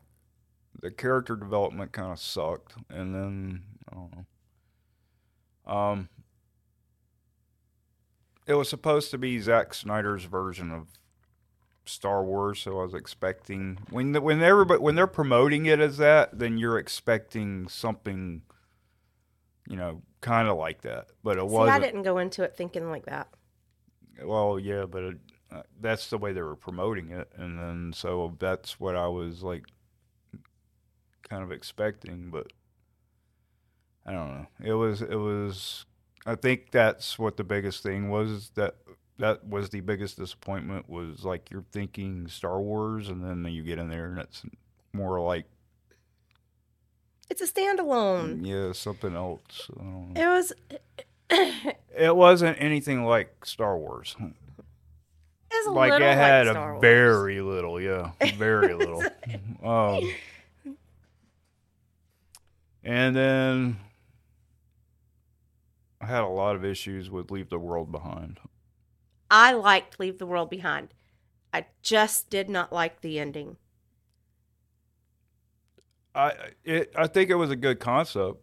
The 0.81 0.91
character 0.91 1.37
development 1.37 1.93
kind 1.93 2.13
of 2.13 2.19
sucked, 2.19 2.75
and 2.89 3.15
then 3.15 3.63
I 3.91 3.95
don't 3.95 4.13
know. 4.17 5.73
Um, 5.73 6.09
it 8.47 8.55
was 8.55 8.69
supposed 8.71 9.11
to 9.11 9.19
be 9.19 9.39
Zack 9.41 9.75
Snyder's 9.75 10.25
version 10.25 10.71
of 10.71 10.89
Star 11.85 12.25
Wars, 12.25 12.61
so 12.61 12.81
I 12.81 12.85
was 12.85 12.95
expecting 12.95 13.79
when 13.91 14.13
the, 14.13 14.21
when 14.23 14.43
everybody 14.43 14.81
when 14.81 14.95
they're 14.95 15.07
promoting 15.07 15.67
it 15.67 15.81
as 15.81 15.99
that, 15.99 16.39
then 16.39 16.57
you're 16.57 16.79
expecting 16.79 17.69
something, 17.69 18.43
you 19.69 19.77
know, 19.77 20.03
kind 20.21 20.49
of 20.49 20.57
like 20.57 20.83
that. 20.83 21.09
But 21.23 21.39
it 21.39 21.47
wasn't. 21.47 21.77
I 21.77 21.85
didn't 21.85 22.03
go 22.03 22.19
into 22.19 22.43
it 22.43 22.57
thinking 22.57 22.91
like 22.91 23.07
that. 23.07 23.29
Well, 24.23 24.59
yeah, 24.59 24.85
but 24.85 25.03
it, 25.05 25.17
uh, 25.51 25.63
that's 25.81 26.11
the 26.11 26.19
way 26.19 26.33
they 26.33 26.43
were 26.43 26.57
promoting 26.57 27.11
it, 27.11 27.31
and 27.37 27.59
then 27.59 27.93
so 27.95 28.37
that's 28.39 28.81
what 28.81 28.97
I 28.97 29.09
was 29.09 29.43
like, 29.43 29.65
kind 31.29 31.43
of 31.43 31.53
expecting. 31.53 32.31
But 32.31 32.53
I 34.05 34.13
don't 34.13 34.29
know. 34.29 34.47
It 34.65 34.75
was 34.75 35.03
it 35.03 35.17
was. 35.17 35.87
I 36.27 36.35
think 36.35 36.71
that's 36.73 37.19
what 37.19 37.37
the 37.37 37.45
biggest 37.45 37.83
thing 37.83 38.11
was 38.11 38.51
that 38.51 38.75
that 39.19 39.45
was 39.47 39.71
the 39.71 39.81
biggest 39.81 40.17
disappointment 40.19 40.89
was 40.89 41.25
like 41.25 41.51
you're 41.51 41.65
thinking 41.73 42.27
Star 42.29 42.61
Wars, 42.61 43.09
and 43.09 43.25
then 43.25 43.45
you 43.53 43.63
get 43.63 43.79
in 43.79 43.89
there 43.89 44.07
and 44.07 44.19
it's 44.19 44.43
more 44.93 45.21
like 45.21 45.47
It's 47.31 47.41
a 47.43 47.47
standalone. 47.47 48.47
yeah 48.47 48.73
something 48.73 49.15
else. 49.15 49.71
I 49.79 49.83
don't 49.83 50.15
know. 50.15 50.21
It 50.23 50.27
was. 50.27 50.53
It 51.99 52.15
wasn't 52.15 52.57
anything 52.61 53.05
like 53.05 53.45
Star 53.45 53.77
Wars. 53.77 54.15
It's 55.51 55.67
a 55.67 55.71
like 55.71 55.91
little 55.91 56.07
it 56.07 56.15
had 56.15 56.47
like 56.47 56.57
a 56.57 56.79
very 56.81 57.41
little, 57.41 57.81
yeah, 57.81 58.13
very 58.37 58.73
little. 58.73 59.03
Um, 59.63 60.15
and 62.85 63.17
then 63.17 63.81
I 66.01 66.07
had 66.07 66.23
a 66.23 66.29
lot 66.29 66.55
of 66.55 66.65
issues 66.65 67.11
with 67.11 67.31
Leave 67.33 67.51
the 67.51 67.59
World 67.59 67.91
Behind. 67.91 68.39
I 69.31 69.53
liked 69.53 69.99
Leave 69.99 70.19
the 70.19 70.27
World 70.27 70.51
Behind. 70.51 70.95
I 71.53 71.67
just 71.83 72.31
did 72.31 72.49
not 72.49 72.73
like 72.73 73.01
the 73.01 73.19
ending. 73.19 73.57
I 76.15 76.33
it 76.65 76.93
I 76.97 77.07
think 77.07 77.31
it 77.31 77.37
was 77.37 77.51
a 77.51 77.57
good 77.57 77.81
concept. 77.81 78.39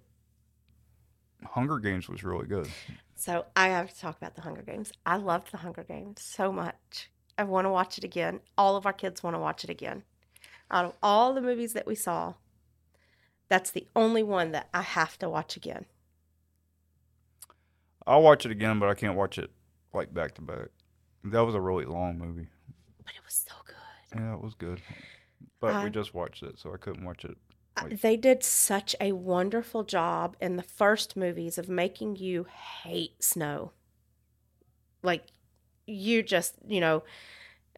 Hunger 1.43 1.80
Games 1.80 2.09
was 2.09 2.24
really 2.24 2.47
good. 2.47 2.70
So 3.16 3.45
I 3.55 3.70
have 3.70 3.93
to 3.93 3.99
talk 3.99 4.18
about 4.18 4.36
the 4.36 4.41
Hunger 4.41 4.61
Games. 4.61 4.91
I 5.05 5.18
loved 5.18 5.51
the 5.51 5.57
Hunger 5.57 5.84
Games 5.84 6.22
so 6.22 6.51
much. 6.51 7.09
I 7.38 7.43
want 7.43 7.66
to 7.66 7.70
watch 7.70 7.97
it 7.97 8.03
again. 8.03 8.39
All 8.57 8.76
of 8.76 8.86
our 8.86 8.93
kids 8.93 9.24
want 9.24 9.36
to 9.36 9.39
watch 9.39 9.63
it 9.63 9.70
again. 9.70 10.03
Out 10.72 10.86
of 10.86 10.93
all 11.03 11.34
the 11.34 11.41
movies 11.41 11.74
that 11.74 11.86
we 11.86 11.95
saw, 11.95 12.34
that's 13.49 13.72
the 13.72 13.88
only 13.95 14.24
one 14.24 14.51
that 14.51 14.70
I 14.74 14.82
have 14.82 15.18
to 15.20 15.30
watch 15.30 15.55
again. 15.55 15.86
I'll 18.07 18.22
watch 18.22 18.45
it 18.45 18.51
again, 18.51 18.80
but 18.80 18.89
I 18.89 18.93
can't 18.93 19.16
watch 19.16 19.38
it 19.38 19.51
like 19.93 20.13
back 20.13 20.36
to 20.36 20.41
back. 20.41 20.70
That 21.24 21.41
was 21.41 21.55
a 21.55 21.61
really 21.61 21.86
long 21.86 22.18
movie. 22.18 22.47
But 23.03 23.16
it 23.16 23.22
was 23.26 23.45
so 23.47 23.53
good. 23.66 24.20
Yeah, 24.20 24.34
it 24.34 24.41
was 24.41 24.53
good. 24.53 24.82
But 25.59 25.84
we 25.84 25.89
just 25.89 26.13
watched 26.13 26.43
it, 26.43 26.59
so 26.59 26.74
I 26.74 26.78
couldn't 26.78 27.03
watch 27.03 27.26
it. 27.26 27.38
Uh, 27.78 27.82
Like- 27.84 28.02
They 28.02 28.18
did 28.18 28.44
such 28.44 28.96
a 29.02 29.12
wonderful 29.14 29.84
job 29.84 30.36
in 30.42 30.56
the 30.56 30.64
first 30.64 31.16
movies 31.18 31.58
of 31.58 31.68
making 31.70 32.16
you 32.18 32.46
hate 32.84 33.22
Snow. 33.24 33.72
Like 35.04 35.26
you 35.88 36.24
just, 36.24 36.56
you 36.68 36.80
know, 36.80 37.04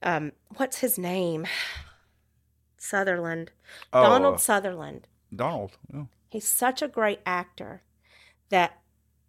um, 0.04 0.32
what's 0.56 0.80
his 0.80 0.98
name? 0.98 1.46
Sutherland. 2.78 3.52
Oh, 3.92 4.04
Donald 4.04 4.36
uh, 4.36 4.38
Sutherland. 4.38 5.08
Donald. 5.36 5.78
Yeah. 5.94 6.04
He's 6.30 6.48
such 6.48 6.82
a 6.82 6.88
great 6.88 7.20
actor 7.26 7.82
that, 8.50 8.80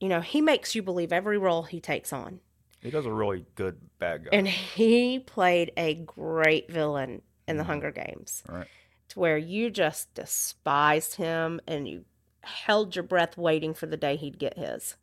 you 0.00 0.08
know, 0.08 0.20
he 0.20 0.40
makes 0.40 0.74
you 0.74 0.82
believe 0.82 1.12
every 1.12 1.38
role 1.38 1.64
he 1.64 1.80
takes 1.80 2.12
on. 2.12 2.40
He 2.80 2.90
does 2.90 3.06
a 3.06 3.12
really 3.12 3.46
good 3.56 3.80
bad 3.98 4.24
guy. 4.24 4.30
And 4.32 4.46
he 4.46 5.18
played 5.18 5.72
a 5.76 5.94
great 5.94 6.70
villain 6.70 7.22
in 7.48 7.56
the 7.56 7.64
Mhm. 7.64 7.66
Hunger 7.66 7.90
Games. 7.90 8.44
Right. 8.48 8.68
To 9.10 9.20
where 9.20 9.38
you 9.38 9.70
just 9.70 10.12
despised 10.14 11.16
him 11.16 11.60
and 11.66 11.88
you 11.88 12.04
held 12.42 12.94
your 12.94 13.02
breath 13.02 13.36
waiting 13.36 13.74
for 13.74 13.86
the 13.86 13.96
day 13.96 14.16
he'd 14.16 14.38
get 14.38 14.58
his. 14.58 14.96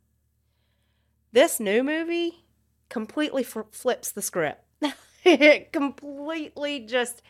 This 1.32 1.58
new 1.58 1.82
movie 1.82 2.44
completely 2.88 3.42
flips 3.42 4.10
the 4.10 4.22
script. 4.22 4.64
it 5.24 5.72
completely 5.72 6.80
just 6.80 7.22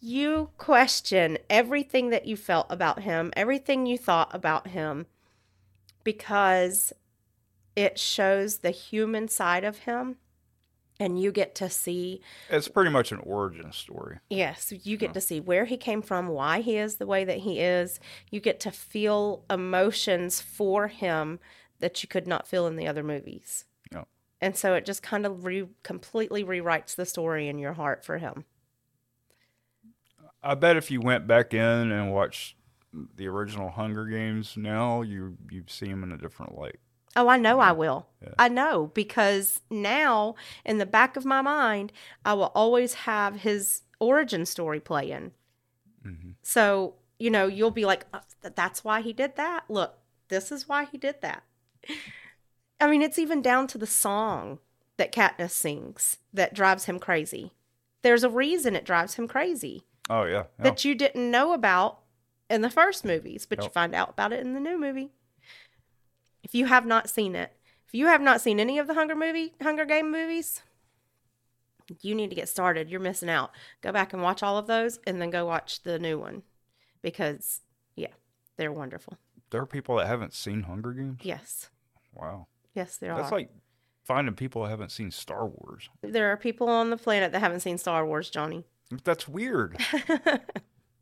you 0.00 0.50
question 0.56 1.38
everything 1.50 2.10
that 2.10 2.26
you 2.26 2.36
felt 2.36 2.66
about 2.70 3.02
him, 3.02 3.32
everything 3.34 3.86
you 3.86 3.98
thought 3.98 4.32
about 4.32 4.68
him 4.68 5.06
because 6.04 6.92
it 7.76 7.98
shows 7.98 8.58
the 8.58 8.70
human 8.70 9.28
side 9.28 9.64
of 9.64 9.78
him 9.78 10.16
and 11.00 11.20
you 11.20 11.30
get 11.32 11.54
to 11.56 11.70
see 11.70 12.20
It's 12.50 12.68
pretty 12.68 12.90
much 12.90 13.12
an 13.12 13.20
origin 13.20 13.72
story. 13.72 14.18
Yes, 14.28 14.72
you 14.82 14.96
get 14.96 15.10
Yeah. 15.10 15.12
to 15.14 15.20
see 15.20 15.40
where 15.40 15.64
he 15.64 15.76
came 15.76 16.02
from, 16.02 16.28
why 16.28 16.60
he 16.60 16.76
is 16.76 16.96
the 16.96 17.06
way 17.06 17.24
that 17.24 17.38
he 17.38 17.60
is. 17.60 18.00
You 18.30 18.40
get 18.40 18.60
to 18.60 18.70
feel 18.70 19.44
emotions 19.50 20.40
for 20.40 20.88
him 20.88 21.38
that 21.80 22.02
you 22.02 22.08
could 22.08 22.26
not 22.26 22.46
feel 22.48 22.66
in 22.66 22.76
the 22.76 22.88
other 22.88 23.02
movies. 23.04 23.64
Yeah. 23.92 24.04
And 24.40 24.56
so 24.56 24.74
it 24.74 24.84
just 24.84 25.02
kind 25.02 25.24
of 25.24 25.44
re- 25.44 25.68
completely 25.82 26.42
rewrites 26.44 26.94
the 26.96 27.06
story 27.06 27.48
in 27.48 27.58
your 27.58 27.74
heart 27.74 28.04
for 28.04 28.18
him. 28.18 28.44
I 30.42 30.54
bet 30.54 30.76
if 30.76 30.90
you 30.90 31.00
went 31.00 31.26
back 31.26 31.52
in 31.52 31.60
and 31.92 32.12
watched 32.12 32.56
the 32.92 33.26
original 33.28 33.70
Hunger 33.70 34.06
Games 34.06 34.56
now, 34.56 35.02
you 35.02 35.36
you'd 35.50 35.70
see 35.70 35.86
him 35.86 36.02
in 36.02 36.12
a 36.12 36.16
different 36.18 36.56
light. 36.56 36.78
Oh, 37.16 37.28
I 37.28 37.36
know 37.36 37.58
I 37.60 37.72
will. 37.72 38.06
Yeah. 38.22 38.34
I 38.38 38.48
know 38.48 38.90
because 38.94 39.60
now 39.70 40.34
in 40.64 40.78
the 40.78 40.86
back 40.86 41.16
of 41.16 41.24
my 41.24 41.40
mind, 41.42 41.92
I 42.24 42.34
will 42.34 42.52
always 42.54 42.94
have 42.94 43.36
his 43.36 43.82
origin 43.98 44.46
story 44.46 44.80
playing. 44.80 45.32
hmm 46.02 46.30
So, 46.42 46.94
you 47.18 47.30
know, 47.30 47.46
you'll 47.46 47.70
be 47.72 47.84
like, 47.84 48.06
"Uh, 48.12 48.20
th- 48.42 48.54
that's 48.54 48.84
why 48.84 49.00
he 49.00 49.12
did 49.12 49.36
that. 49.36 49.64
Look, 49.68 49.98
this 50.28 50.52
is 50.52 50.68
why 50.68 50.84
he 50.84 50.98
did 50.98 51.20
that. 51.22 51.42
I 52.80 52.88
mean, 52.88 53.02
it's 53.02 53.18
even 53.18 53.42
down 53.42 53.66
to 53.68 53.78
the 53.78 53.86
song 53.86 54.58
that 54.96 55.12
Katniss 55.12 55.50
sings 55.50 56.18
that 56.32 56.54
drives 56.54 56.84
him 56.84 56.98
crazy. 56.98 57.52
There's 58.02 58.22
a 58.24 58.30
reason 58.30 58.76
it 58.76 58.84
drives 58.84 59.14
him 59.14 59.26
crazy 59.26 59.84
Oh 60.08 60.24
yeah, 60.24 60.44
yeah. 60.58 60.62
that 60.64 60.84
you 60.84 60.94
didn't 60.94 61.30
know 61.30 61.52
about 61.52 62.00
in 62.48 62.62
the 62.62 62.70
first 62.70 63.04
movies, 63.04 63.46
but 63.46 63.62
you 63.62 63.68
find 63.70 63.94
out 63.94 64.10
about 64.10 64.32
it 64.32 64.40
in 64.40 64.54
the 64.54 64.60
new 64.60 64.78
movie. 64.78 65.10
If 66.48 66.54
you 66.54 66.66
have 66.66 66.84
not 66.86 67.08
seen 67.10 67.36
it, 67.36 67.52
if 67.86 67.94
you 67.94 68.06
have 68.06 68.20
not 68.22 68.40
seen 68.40 68.58
any 68.58 68.78
of 68.78 68.86
the 68.86 68.94
Hunger 68.94 69.14
movie, 69.14 69.54
Hunger 69.62 69.84
Game 69.84 70.10
movies, 70.10 70.62
you 72.00 72.14
need 72.14 72.30
to 72.30 72.36
get 72.36 72.48
started. 72.48 72.88
You're 72.90 73.00
missing 73.00 73.28
out. 73.30 73.50
Go 73.82 73.92
back 73.92 74.12
and 74.12 74.22
watch 74.22 74.42
all 74.42 74.58
of 74.58 74.66
those, 74.66 74.98
and 75.06 75.20
then 75.20 75.30
go 75.30 75.44
watch 75.46 75.82
the 75.82 75.98
new 75.98 76.18
one 76.18 76.42
because, 77.02 77.60
yeah, 77.96 78.12
they're 78.56 78.72
wonderful. 78.72 79.18
there 79.50 79.60
are 79.62 79.66
people 79.66 79.96
that 79.96 80.06
haven't 80.06 80.34
seen 80.34 80.62
Hunger 80.64 80.92
Games. 80.92 81.20
Yes, 81.22 81.70
Wow, 82.14 82.46
yes, 82.74 82.96
there 82.96 83.10
that's 83.10 83.18
are. 83.18 83.22
That's 83.22 83.32
like 83.32 83.50
finding 84.04 84.34
people 84.34 84.62
that 84.64 84.70
haven't 84.70 84.90
seen 84.90 85.10
Star 85.10 85.46
Wars. 85.46 85.88
there 86.02 86.32
are 86.32 86.36
people 86.36 86.68
on 86.68 86.90
the 86.90 86.96
planet 86.96 87.30
that 87.32 87.40
haven't 87.40 87.60
seen 87.60 87.78
Star 87.78 88.04
Wars, 88.06 88.28
Johnnie. 88.30 88.64
That's 89.04 89.28
weird. 89.28 89.76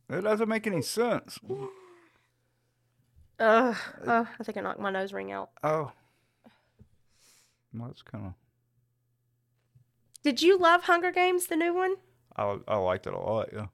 That 0.09 0.23
doesn't 0.23 0.49
make 0.49 0.69
any 0.69 0.83
sense. 0.83 1.41
Ugh, 3.39 3.77
oh, 4.07 4.29
I 4.41 4.45
think 4.45 4.57
I 4.57 4.61
knocked 4.63 4.81
my 4.81 4.91
nose 4.91 5.13
ring 5.13 5.31
out. 5.33 5.51
Oh, 5.63 5.93
well, 7.75 7.89
that's 7.89 8.03
kind 8.03 8.27
of. 8.27 8.33
Did 10.23 10.43
you 10.43 10.59
love 10.59 10.85
Hunger 10.85 11.13
Games, 11.13 11.47
the 11.47 11.57
new 11.57 11.75
one? 11.75 11.97
I 12.37 12.59
I 12.67 12.77
liked 12.77 13.07
it 13.07 13.13
a 13.13 13.19
lot. 13.19 13.49
Yeah, 13.53 13.67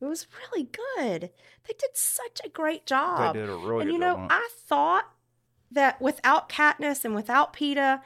It 0.00 0.06
was 0.06 0.26
really 0.52 0.64
good. 0.96 1.30
They 1.68 1.74
did 1.78 1.90
such 1.94 2.40
a 2.44 2.48
great 2.48 2.86
job. 2.86 3.34
they 3.34 3.40
did 3.40 3.48
a 3.50 3.56
really 3.56 3.82
and 3.82 3.92
you 3.92 3.98
know, 3.98 4.14
job. 4.14 4.18
on 4.18 4.24
it. 4.24 4.32
I 4.32 4.48
thought 4.66 5.10
that 5.70 6.00
without 6.00 6.48
Katniss 6.48 7.04
and 7.04 7.14
without 7.14 7.52
Peeta, 7.54 8.00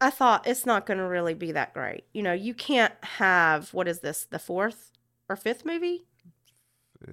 I 0.00 0.10
thought 0.10 0.46
it's 0.46 0.66
not 0.66 0.86
going 0.86 0.98
to 0.98 1.04
really 1.08 1.34
be 1.34 1.50
that 1.52 1.72
great. 1.74 2.04
You 2.12 2.22
know, 2.22 2.32
you 2.34 2.54
can't 2.54 2.92
have 3.02 3.72
what 3.74 3.88
is 3.88 4.00
this, 4.00 4.24
the 4.30 4.38
fourth 4.38 4.92
or 5.28 5.34
fifth 5.36 5.64
movie? 5.64 6.04
Uh, 7.06 7.12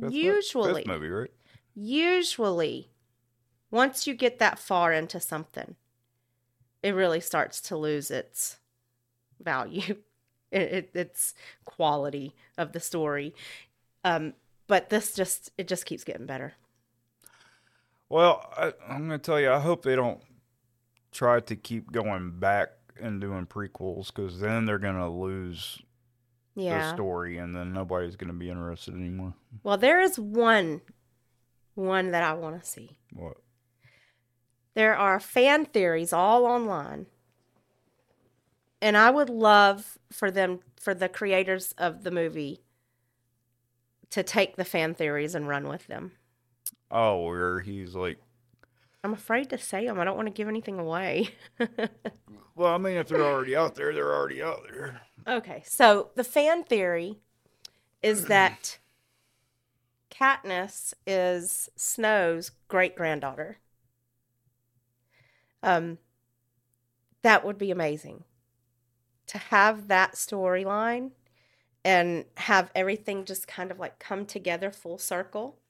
fifth 0.00 0.12
usually, 0.12 0.82
fifth 0.82 0.88
movie, 0.88 1.08
right? 1.08 1.30
usually, 1.74 2.90
once 3.70 4.06
you 4.06 4.14
get 4.14 4.38
that 4.38 4.58
far 4.58 4.92
into 4.92 5.20
something, 5.20 5.76
it 6.82 6.94
really 6.94 7.20
starts 7.20 7.60
to 7.62 7.76
lose 7.76 8.10
its 8.10 8.58
value, 9.40 9.96
it, 10.50 10.62
it, 10.62 10.90
its 10.94 11.34
quality 11.64 12.34
of 12.56 12.72
the 12.72 12.80
story. 12.80 13.34
Um, 14.04 14.34
but 14.66 14.90
this 14.90 15.14
just 15.14 15.50
it 15.58 15.68
just 15.68 15.86
keeps 15.86 16.04
getting 16.04 16.26
better. 16.26 16.54
Well, 18.08 18.52
I, 18.56 18.72
I'm 18.88 19.08
going 19.08 19.10
to 19.10 19.18
tell 19.18 19.40
you, 19.40 19.50
I 19.50 19.58
hope 19.58 19.82
they 19.82 19.96
don't 19.96 20.20
try 21.10 21.40
to 21.40 21.56
keep 21.56 21.90
going 21.90 22.38
back 22.38 22.70
and 23.00 23.20
doing 23.20 23.46
prequels 23.46 24.06
because 24.06 24.40
then 24.40 24.64
they're 24.64 24.78
going 24.78 24.96
to 24.96 25.08
lose 25.08 25.82
the 26.56 26.62
Yeah. 26.62 26.94
story 26.94 27.36
and 27.38 27.54
then 27.54 27.72
nobody's 27.72 28.16
going 28.16 28.32
to 28.32 28.38
be 28.38 28.50
interested 28.50 28.94
anymore. 28.94 29.34
Well, 29.62 29.76
there 29.76 30.00
is 30.00 30.18
one, 30.18 30.80
one 31.74 32.10
that 32.10 32.22
I 32.24 32.32
want 32.32 32.60
to 32.60 32.68
see. 32.68 32.96
What? 33.12 33.36
there 34.74 34.94
are 34.96 35.18
fan 35.18 35.64
theories 35.64 36.12
all 36.12 36.44
online. 36.44 37.06
And 38.82 38.94
I 38.94 39.10
would 39.10 39.30
love 39.30 39.96
for 40.12 40.30
them, 40.30 40.60
for 40.78 40.92
the 40.92 41.08
creators 41.08 41.72
of 41.78 42.02
the 42.02 42.10
movie, 42.10 42.60
to 44.10 44.22
take 44.22 44.56
the 44.56 44.66
fan 44.66 44.92
theories 44.94 45.34
and 45.34 45.48
run 45.48 45.66
with 45.66 45.86
them. 45.86 46.12
Oh, 46.90 47.24
where 47.24 47.60
he's 47.60 47.94
like, 47.94 48.18
I'm 49.06 49.12
afraid 49.12 49.50
to 49.50 49.58
say 49.58 49.86
them. 49.86 50.00
I 50.00 50.04
don't 50.04 50.16
want 50.16 50.26
to 50.26 50.34
give 50.34 50.48
anything 50.48 50.80
away. 50.80 51.28
well, 52.56 52.74
I 52.74 52.76
mean, 52.76 52.96
if 52.96 53.06
they're 53.06 53.22
already 53.22 53.54
out 53.54 53.76
there, 53.76 53.94
they're 53.94 54.12
already 54.12 54.42
out 54.42 54.62
there. 54.68 55.00
okay, 55.28 55.62
so 55.64 56.10
the 56.16 56.24
fan 56.24 56.64
theory 56.64 57.20
is 58.02 58.24
that 58.26 58.78
Katniss 60.10 60.92
is 61.06 61.68
Snow's 61.76 62.50
great 62.66 62.96
granddaughter. 62.96 63.58
Um, 65.62 65.98
that 67.22 67.44
would 67.44 67.58
be 67.58 67.70
amazing 67.70 68.24
to 69.28 69.38
have 69.38 69.86
that 69.86 70.14
storyline 70.14 71.12
and 71.84 72.24
have 72.38 72.72
everything 72.74 73.24
just 73.24 73.46
kind 73.46 73.70
of 73.70 73.78
like 73.78 74.00
come 74.00 74.26
together 74.26 74.72
full 74.72 74.98
circle. 74.98 75.60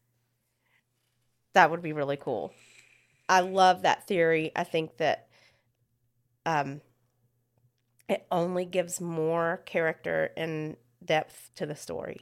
That 1.53 1.71
would 1.71 1.83
be 1.83 1.93
really 1.93 2.17
cool. 2.17 2.55
I 3.29 3.41
love 3.41 3.83
that 3.83 4.07
theory. 4.07 4.53
I 4.55 4.65
think 4.65 4.99
that 4.99 5.29
um, 6.45 6.81
it 8.09 8.27
only 8.31 8.65
gives 8.65 9.01
more 9.01 9.63
character 9.67 10.31
and 10.37 10.77
depth 11.05 11.51
to 11.57 11.67
the 11.67 11.75
story. 11.77 12.21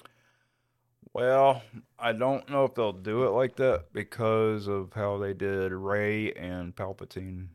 Well, 1.12 1.62
I 1.98 2.12
don't 2.12 2.48
know 2.50 2.64
if 2.64 2.74
they'll 2.74 2.92
do 2.92 3.24
it 3.24 3.30
like 3.30 3.56
that 3.56 3.92
because 3.92 4.66
of 4.66 4.92
how 4.94 5.18
they 5.18 5.32
did 5.32 5.72
Rey 5.72 6.32
and 6.32 6.74
Palpatine. 6.74 7.48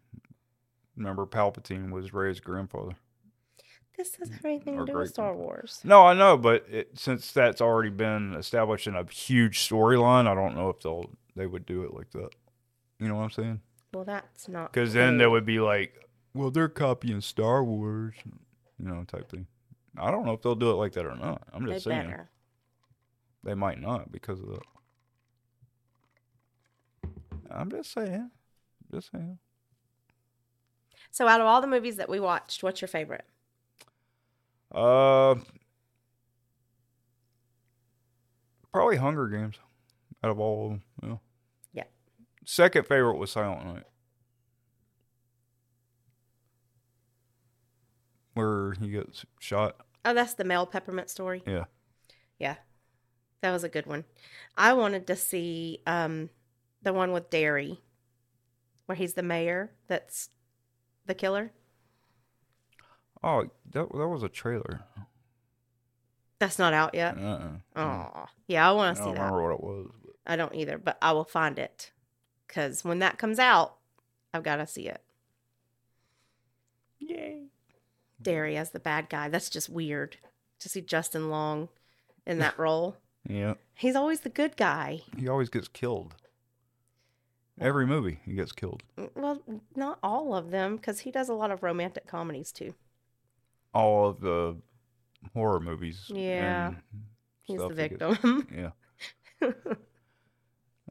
Remember, 0.96 1.26
Palpatine 1.26 1.92
was 1.92 2.14
Rey's 2.14 2.40
grandfather. 2.40 2.94
This 3.98 4.12
doesn't 4.12 4.36
have 4.36 4.46
anything 4.46 4.78
to 4.78 4.86
do 4.86 4.98
with 4.98 5.10
Star. 5.10 5.36
Wars. 5.36 5.82
No, 5.84 6.06
I 6.06 6.14
know, 6.14 6.38
but 6.38 6.66
it, 6.70 6.98
since 6.98 7.34
that's 7.34 7.60
already 7.60 7.90
been 7.90 8.34
established 8.36 8.88
in 8.88 8.96
a 8.96 9.04
huge 9.04 9.60
storyline, 9.68 10.26
I 10.26 10.36
don't 10.36 10.56
know 10.56 10.70
if 10.70 10.80
they'll 10.80 11.10
they 11.36 11.46
would 11.46 11.66
do 11.66 11.84
it 11.84 11.94
like 11.94 12.12
that. 12.12 12.30
You 13.00 13.08
know 13.08 13.16
what 13.16 13.24
I'm 13.24 13.30
saying? 13.32 13.62
Well, 13.94 14.04
that's 14.04 14.48
not. 14.48 14.72
Because 14.74 14.94
then 14.94 15.18
there 15.18 15.30
would 15.30 15.46
be 15.46 15.60
like, 15.60 16.10
"Well, 16.34 16.52
they're 16.52 16.70
copying 16.70 17.22
Star 17.22 17.64
Wars," 17.64 18.14
you 18.78 18.88
know, 18.88 19.04
type 19.06 19.30
thing. 19.30 19.48
I 19.98 20.12
don't 20.12 20.26
know 20.26 20.34
if 20.34 20.42
they'll 20.42 20.56
do 20.56 20.70
it 20.72 20.76
like 20.76 20.94
that 20.94 21.06
or 21.06 21.16
not. 21.16 21.42
I'm 21.54 21.66
They 21.66 21.74
just 21.74 21.86
saying 21.86 22.10
better. 22.10 22.30
they 23.44 23.54
might 23.56 23.80
not 23.80 24.12
because 24.12 24.40
of 24.40 24.48
that. 24.50 24.62
I'm 27.52 27.72
just 27.72 27.92
saying, 27.92 28.30
just 28.92 29.12
saying. 29.12 29.40
So, 31.12 31.28
out 31.28 31.42
of 31.42 31.48
all 31.48 31.60
the 31.62 31.68
movies 31.68 31.96
that 31.96 32.08
we 32.10 32.20
watched, 32.20 32.62
what's 32.62 32.82
your 32.82 32.88
favorite? 32.88 33.26
Uh, 34.72 35.36
probably 38.72 38.98
Hunger 38.98 39.28
Games. 39.28 39.56
Out 40.24 40.30
of 40.32 40.40
all 40.40 40.66
of 40.66 40.70
them. 40.72 40.84
Yeah. 41.02 41.18
Second 42.52 42.88
favorite 42.88 43.20
was 43.20 43.30
Silent 43.30 43.64
Night, 43.64 43.84
where 48.34 48.72
he 48.72 48.90
gets 48.90 49.24
shot. 49.40 49.76
Oh, 50.04 50.16
that's 50.16 50.34
the 50.34 50.44
Mel 50.44 50.66
Peppermint 50.66 51.12
story. 51.12 51.44
Yeah. 51.46 51.66
Yeah, 52.40 52.56
that 53.42 53.52
was 53.52 53.64
a 53.64 53.70
good 53.70 53.86
one. 53.86 54.04
I 54.58 54.74
wanted 54.74 55.06
to 55.06 55.16
see 55.16 55.84
um, 55.86 56.32
the 56.82 56.92
one 56.92 57.12
with 57.12 57.30
Derry, 57.30 57.82
where 58.88 58.96
he's 58.96 59.14
the 59.14 59.22
mayor. 59.22 59.70
That's 59.88 60.30
the 61.06 61.14
killer. 61.14 61.52
Oh, 63.22 63.44
that 63.74 63.92
that 63.92 64.08
was 64.08 64.24
a 64.24 64.30
trailer. 64.30 64.82
That's 66.40 66.58
not 66.58 66.74
out 66.74 66.96
yet. 66.96 67.16
Uh-uh. 67.16 67.52
Oh, 67.76 68.26
yeah, 68.48 68.68
I 68.68 68.72
I 68.72 68.74
want 68.74 68.98
to 68.98 69.04
don't 69.04 69.12
see 69.12 69.14
that. 69.14 69.22
remember 69.24 69.44
what 69.44 69.54
it 69.54 69.64
was. 69.64 69.92
But 70.04 70.16
I 70.26 70.36
don't 70.36 70.56
either, 70.56 70.80
but 70.80 70.98
I 71.00 71.12
will 71.12 71.26
find 71.26 71.60
it 71.60 71.92
because 72.50 72.84
when 72.84 73.00
that 73.00 73.18
comes 73.18 73.40
out, 73.40 73.76
I've 74.34 74.44
got 74.44 74.58
to 74.58 74.68
see 74.68 74.88
it. 74.90 75.02
Yay! 77.00 77.46
Derry 78.22 78.58
as 78.58 78.72
the 78.72 78.80
bad 78.80 79.10
guy. 79.10 79.30
That's 79.30 79.50
just 79.50 79.70
weird 79.70 80.18
to 80.60 80.68
see 80.68 80.82
Justin 80.82 81.30
Long 81.30 81.70
in 82.28 82.40
that 82.40 82.60
role. 82.60 82.98
Yeah, 83.28 83.54
He's 83.76 83.96
always 83.96 84.22
the 84.22 84.30
good 84.30 84.58
guy. 84.58 85.02
he 85.18 85.28
always 85.30 85.50
gets 85.50 85.68
killed. 85.68 86.16
Every 87.62 87.86
movie, 87.86 88.20
he 88.26 88.34
gets 88.34 88.52
killed. 88.54 88.84
Mm, 88.98 89.10
well, 89.16 89.42
not 89.76 90.00
all 90.02 90.34
of 90.34 90.50
them 90.52 90.78
because 90.78 91.02
he 91.02 91.12
does 91.12 91.28
a 91.30 91.34
lot 91.34 91.52
of 91.52 91.62
romantic 91.64 92.08
comedies 92.08 92.52
too. 92.52 92.74
All 93.74 94.08
of 94.10 94.22
the 94.22 94.56
horror 95.34 95.60
movies. 95.60 96.06
Yeah. 96.08 96.74
He's 97.44 97.60
the 97.60 97.68
he 97.70 97.76
gets- 97.76 98.18
victim. 98.20 98.48
Yeah. 99.42 99.52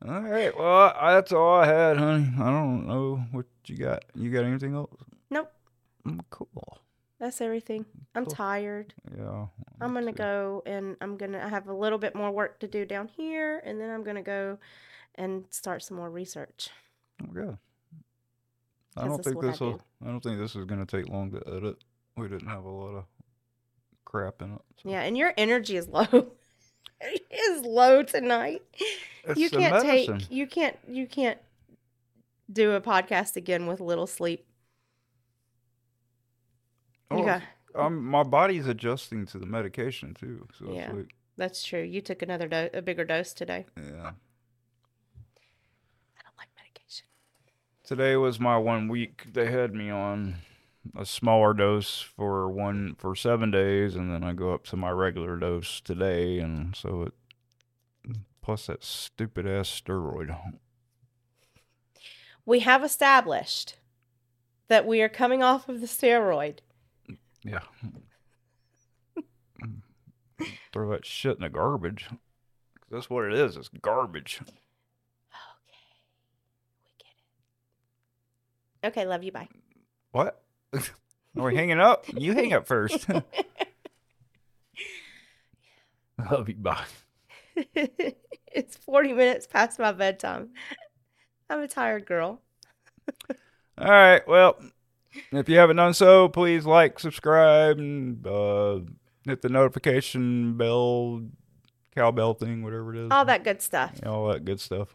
All 0.07 0.21
right. 0.21 0.57
Well, 0.57 0.95
that's 1.01 1.33
all 1.33 1.57
I 1.57 1.67
had, 1.67 1.97
honey. 1.97 2.31
I 2.39 2.51
don't 2.51 2.87
know 2.87 3.17
what 3.33 3.47
you 3.67 3.77
got. 3.77 4.05
You 4.15 4.31
got 4.31 4.45
anything 4.45 4.75
else? 4.75 4.91
nope, 5.31 5.51
Mm, 6.07 6.21
cool. 6.31 6.79
that's 7.19 7.41
everything. 7.41 7.85
I'm 8.15 8.25
Cool. 8.25 8.35
tired. 8.35 8.95
Yeah. 9.17 9.47
I'm 9.81 9.93
gonna 9.95 10.13
too. 10.13 10.19
go 10.19 10.63
and 10.67 10.97
I'm 11.01 11.17
gonna 11.17 11.41
I 11.45 11.49
have 11.49 11.69
a 11.69 11.75
little 11.75 11.99
bit 11.99 12.15
more 12.15 12.31
work 12.31 12.61
to 12.61 12.69
do 12.69 12.85
down 12.85 13.09
here, 13.09 13.61
and 13.65 13.81
then 13.81 13.91
I'm 13.91 14.05
gonna 14.05 14.23
go 14.23 14.59
and 15.17 15.45
start 15.51 15.83
some 15.83 15.97
more 15.97 16.11
research. 16.11 16.71
Oh, 17.23 17.27
good. 17.33 17.59
I 18.97 19.07
don't 19.07 19.23
think 19.23 19.37
what 19.37 19.47
I 19.47 19.51
this 19.51 19.61
will. 19.61 19.73
do. 19.73 19.81
I 20.05 20.07
don't 20.07 20.21
think 20.23 20.39
this 20.39 20.55
is 20.57 20.65
gonna 20.65 20.87
take 20.87 21.09
long 21.09 21.31
to 21.33 21.43
edit. 21.47 21.77
We 22.17 22.29
didn't 22.29 22.49
have 22.49 22.65
a 22.65 22.69
lot 22.71 22.95
of 22.95 23.05
crap 24.05 24.41
in 24.43 24.55
it. 24.55 24.61
so. 24.83 24.89
Yeah, 24.91 25.03
and 25.03 25.19
your 25.19 25.35
energy 25.37 25.77
is 25.77 25.89
low. 25.89 26.33
it 27.01 27.23
is 27.33 27.63
low 27.65 28.03
tonight. 28.03 28.63
It's 29.25 29.39
you 29.41 29.51
can't 29.51 29.85
medicine. 29.85 30.19
take 30.21 30.31
you 30.31 30.47
can't 30.47 30.77
you 30.89 31.07
can't 31.07 31.39
do 32.53 32.73
a 32.73 32.81
podcast 32.81 33.37
again 33.37 33.67
with 33.67 33.81
little 33.81 34.07
sleep. 34.07 34.45
Oh, 37.11 37.25
got, 37.25 37.43
um, 37.75 38.05
my 38.05 38.23
body's 38.23 38.67
adjusting 38.67 39.27
to 39.27 39.39
the 39.39 39.47
medication 39.47 40.15
too. 40.15 40.47
So 40.59 40.73
Yeah. 40.73 40.93
like, 40.93 41.15
that's 41.37 41.63
true. 41.65 41.83
You 41.83 42.01
took 42.01 42.23
another 42.23 42.49
do- 42.49 42.71
a 42.75 42.83
bigger 42.83 43.05
dose 43.05 43.33
today. 43.33 43.65
yeah. 43.77 43.83
I 46.17 46.23
don't 46.23 46.37
like 46.37 46.49
medication. 46.57 47.07
Today 47.85 48.17
was 48.17 48.39
my 48.41 48.59
one 48.59 48.89
week. 48.89 49.27
They 49.33 49.51
had 49.51 49.75
me 49.75 49.89
on 49.91 50.37
a 50.97 51.05
smaller 51.05 51.53
dose 51.55 52.01
for 52.01 52.49
one 52.49 52.95
for 52.99 53.15
seven 53.15 53.51
days, 53.51 53.95
and 53.95 54.11
then 54.11 54.25
I 54.25 54.33
go 54.33 54.55
up 54.55 54.65
to 54.67 54.77
my 54.77 54.91
regular 54.91 55.37
dose 55.37 55.81
today, 55.81 56.39
and 56.39 56.75
so 56.75 57.03
it 57.03 57.13
plus 58.43 58.67
that 58.67 58.83
stupid 58.83 59.47
ass 59.47 59.69
steroid. 59.69 60.35
We 62.47 62.61
have 62.61 62.83
established 62.83 63.77
that 64.69 64.87
we 64.87 65.03
are 65.03 65.09
coming 65.11 65.43
off 65.43 65.69
of 65.69 65.83
the 65.83 65.87
steroid. 65.87 66.61
Yeah. 67.45 67.61
Throw 70.73 70.91
that 70.91 71.05
shit 71.05 71.37
in 71.37 71.43
the 71.43 71.51
garbage. 71.51 72.09
That's 72.91 73.11
what 73.11 73.27
it 73.27 73.35
is. 73.35 73.57
It's 73.57 73.69
garbage. 73.83 74.41
Okay. 74.41 74.55
We 76.87 76.93
get 76.99 77.13
it. 78.83 78.87
Okay, 78.87 79.07
love 79.07 79.23
you. 79.23 79.33
Bye. 79.33 79.49
What? 80.13 80.43
Are 80.75 80.83
we 81.45 81.55
hanging 81.57 81.81
up? 81.81 82.05
You 82.15 82.33
hang 82.35 82.53
up 82.53 82.67
first. 82.67 83.09
I 83.09 83.23
Love 86.31 86.49
you. 86.49 86.57
Bye. 86.57 86.85
it's 88.53 88.77
40 88.77 89.13
minutes 89.13 89.47
past 89.47 89.79
my 89.79 89.93
bedtime. 89.93 90.51
I'm 91.51 91.61
a 91.61 91.69
tired 91.69 92.07
girl. 92.07 92.41
All 93.79 93.91
right. 93.91 94.27
Well, 94.27 94.61
if 95.33 95.49
you 95.49 95.59
haven't 95.59 95.77
done 95.77 95.95
so, 95.95 96.29
please 96.29 96.67
like, 96.67 96.99
subscribe, 96.99 97.79
and 97.79 98.27
uh, 98.27 98.81
hit 99.25 99.43
the 99.43 99.49
notification 99.49 100.57
bell, 100.57 101.23
cowbell 101.95 102.35
thing, 102.35 102.63
whatever 102.63 102.95
it 102.95 103.07
is. 103.07 103.11
All 103.11 103.25
that 103.25 103.45
good 103.45 103.63
stuff. 103.63 103.93
Yeah, 104.03 104.11
all 104.11 104.29
that 104.29 104.45
good 104.45 104.61
stuff. 104.61 104.95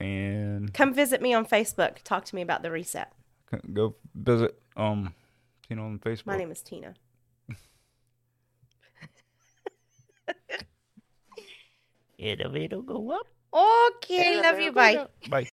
And 0.00 0.72
Come 0.72 0.94
visit 0.94 1.20
me 1.20 1.34
on 1.34 1.44
Facebook. 1.44 1.98
Talk 2.02 2.24
to 2.26 2.34
me 2.36 2.42
about 2.42 2.62
the 2.62 2.70
reset. 2.70 3.12
go 3.72 3.96
visit 4.14 4.61
um 4.76 5.14
Tina 5.66 5.84
on 5.84 5.98
Facebook. 5.98 6.26
My 6.26 6.36
name 6.36 6.50
is 6.50 6.62
Tina. 6.62 6.94
Elevator 12.18 12.82
go 12.82 13.10
up. 13.12 13.26
Okay, 13.54 14.40
love 14.40 14.58
you. 14.58 14.72
Bye. 14.72 15.06
Bye. 15.28 15.46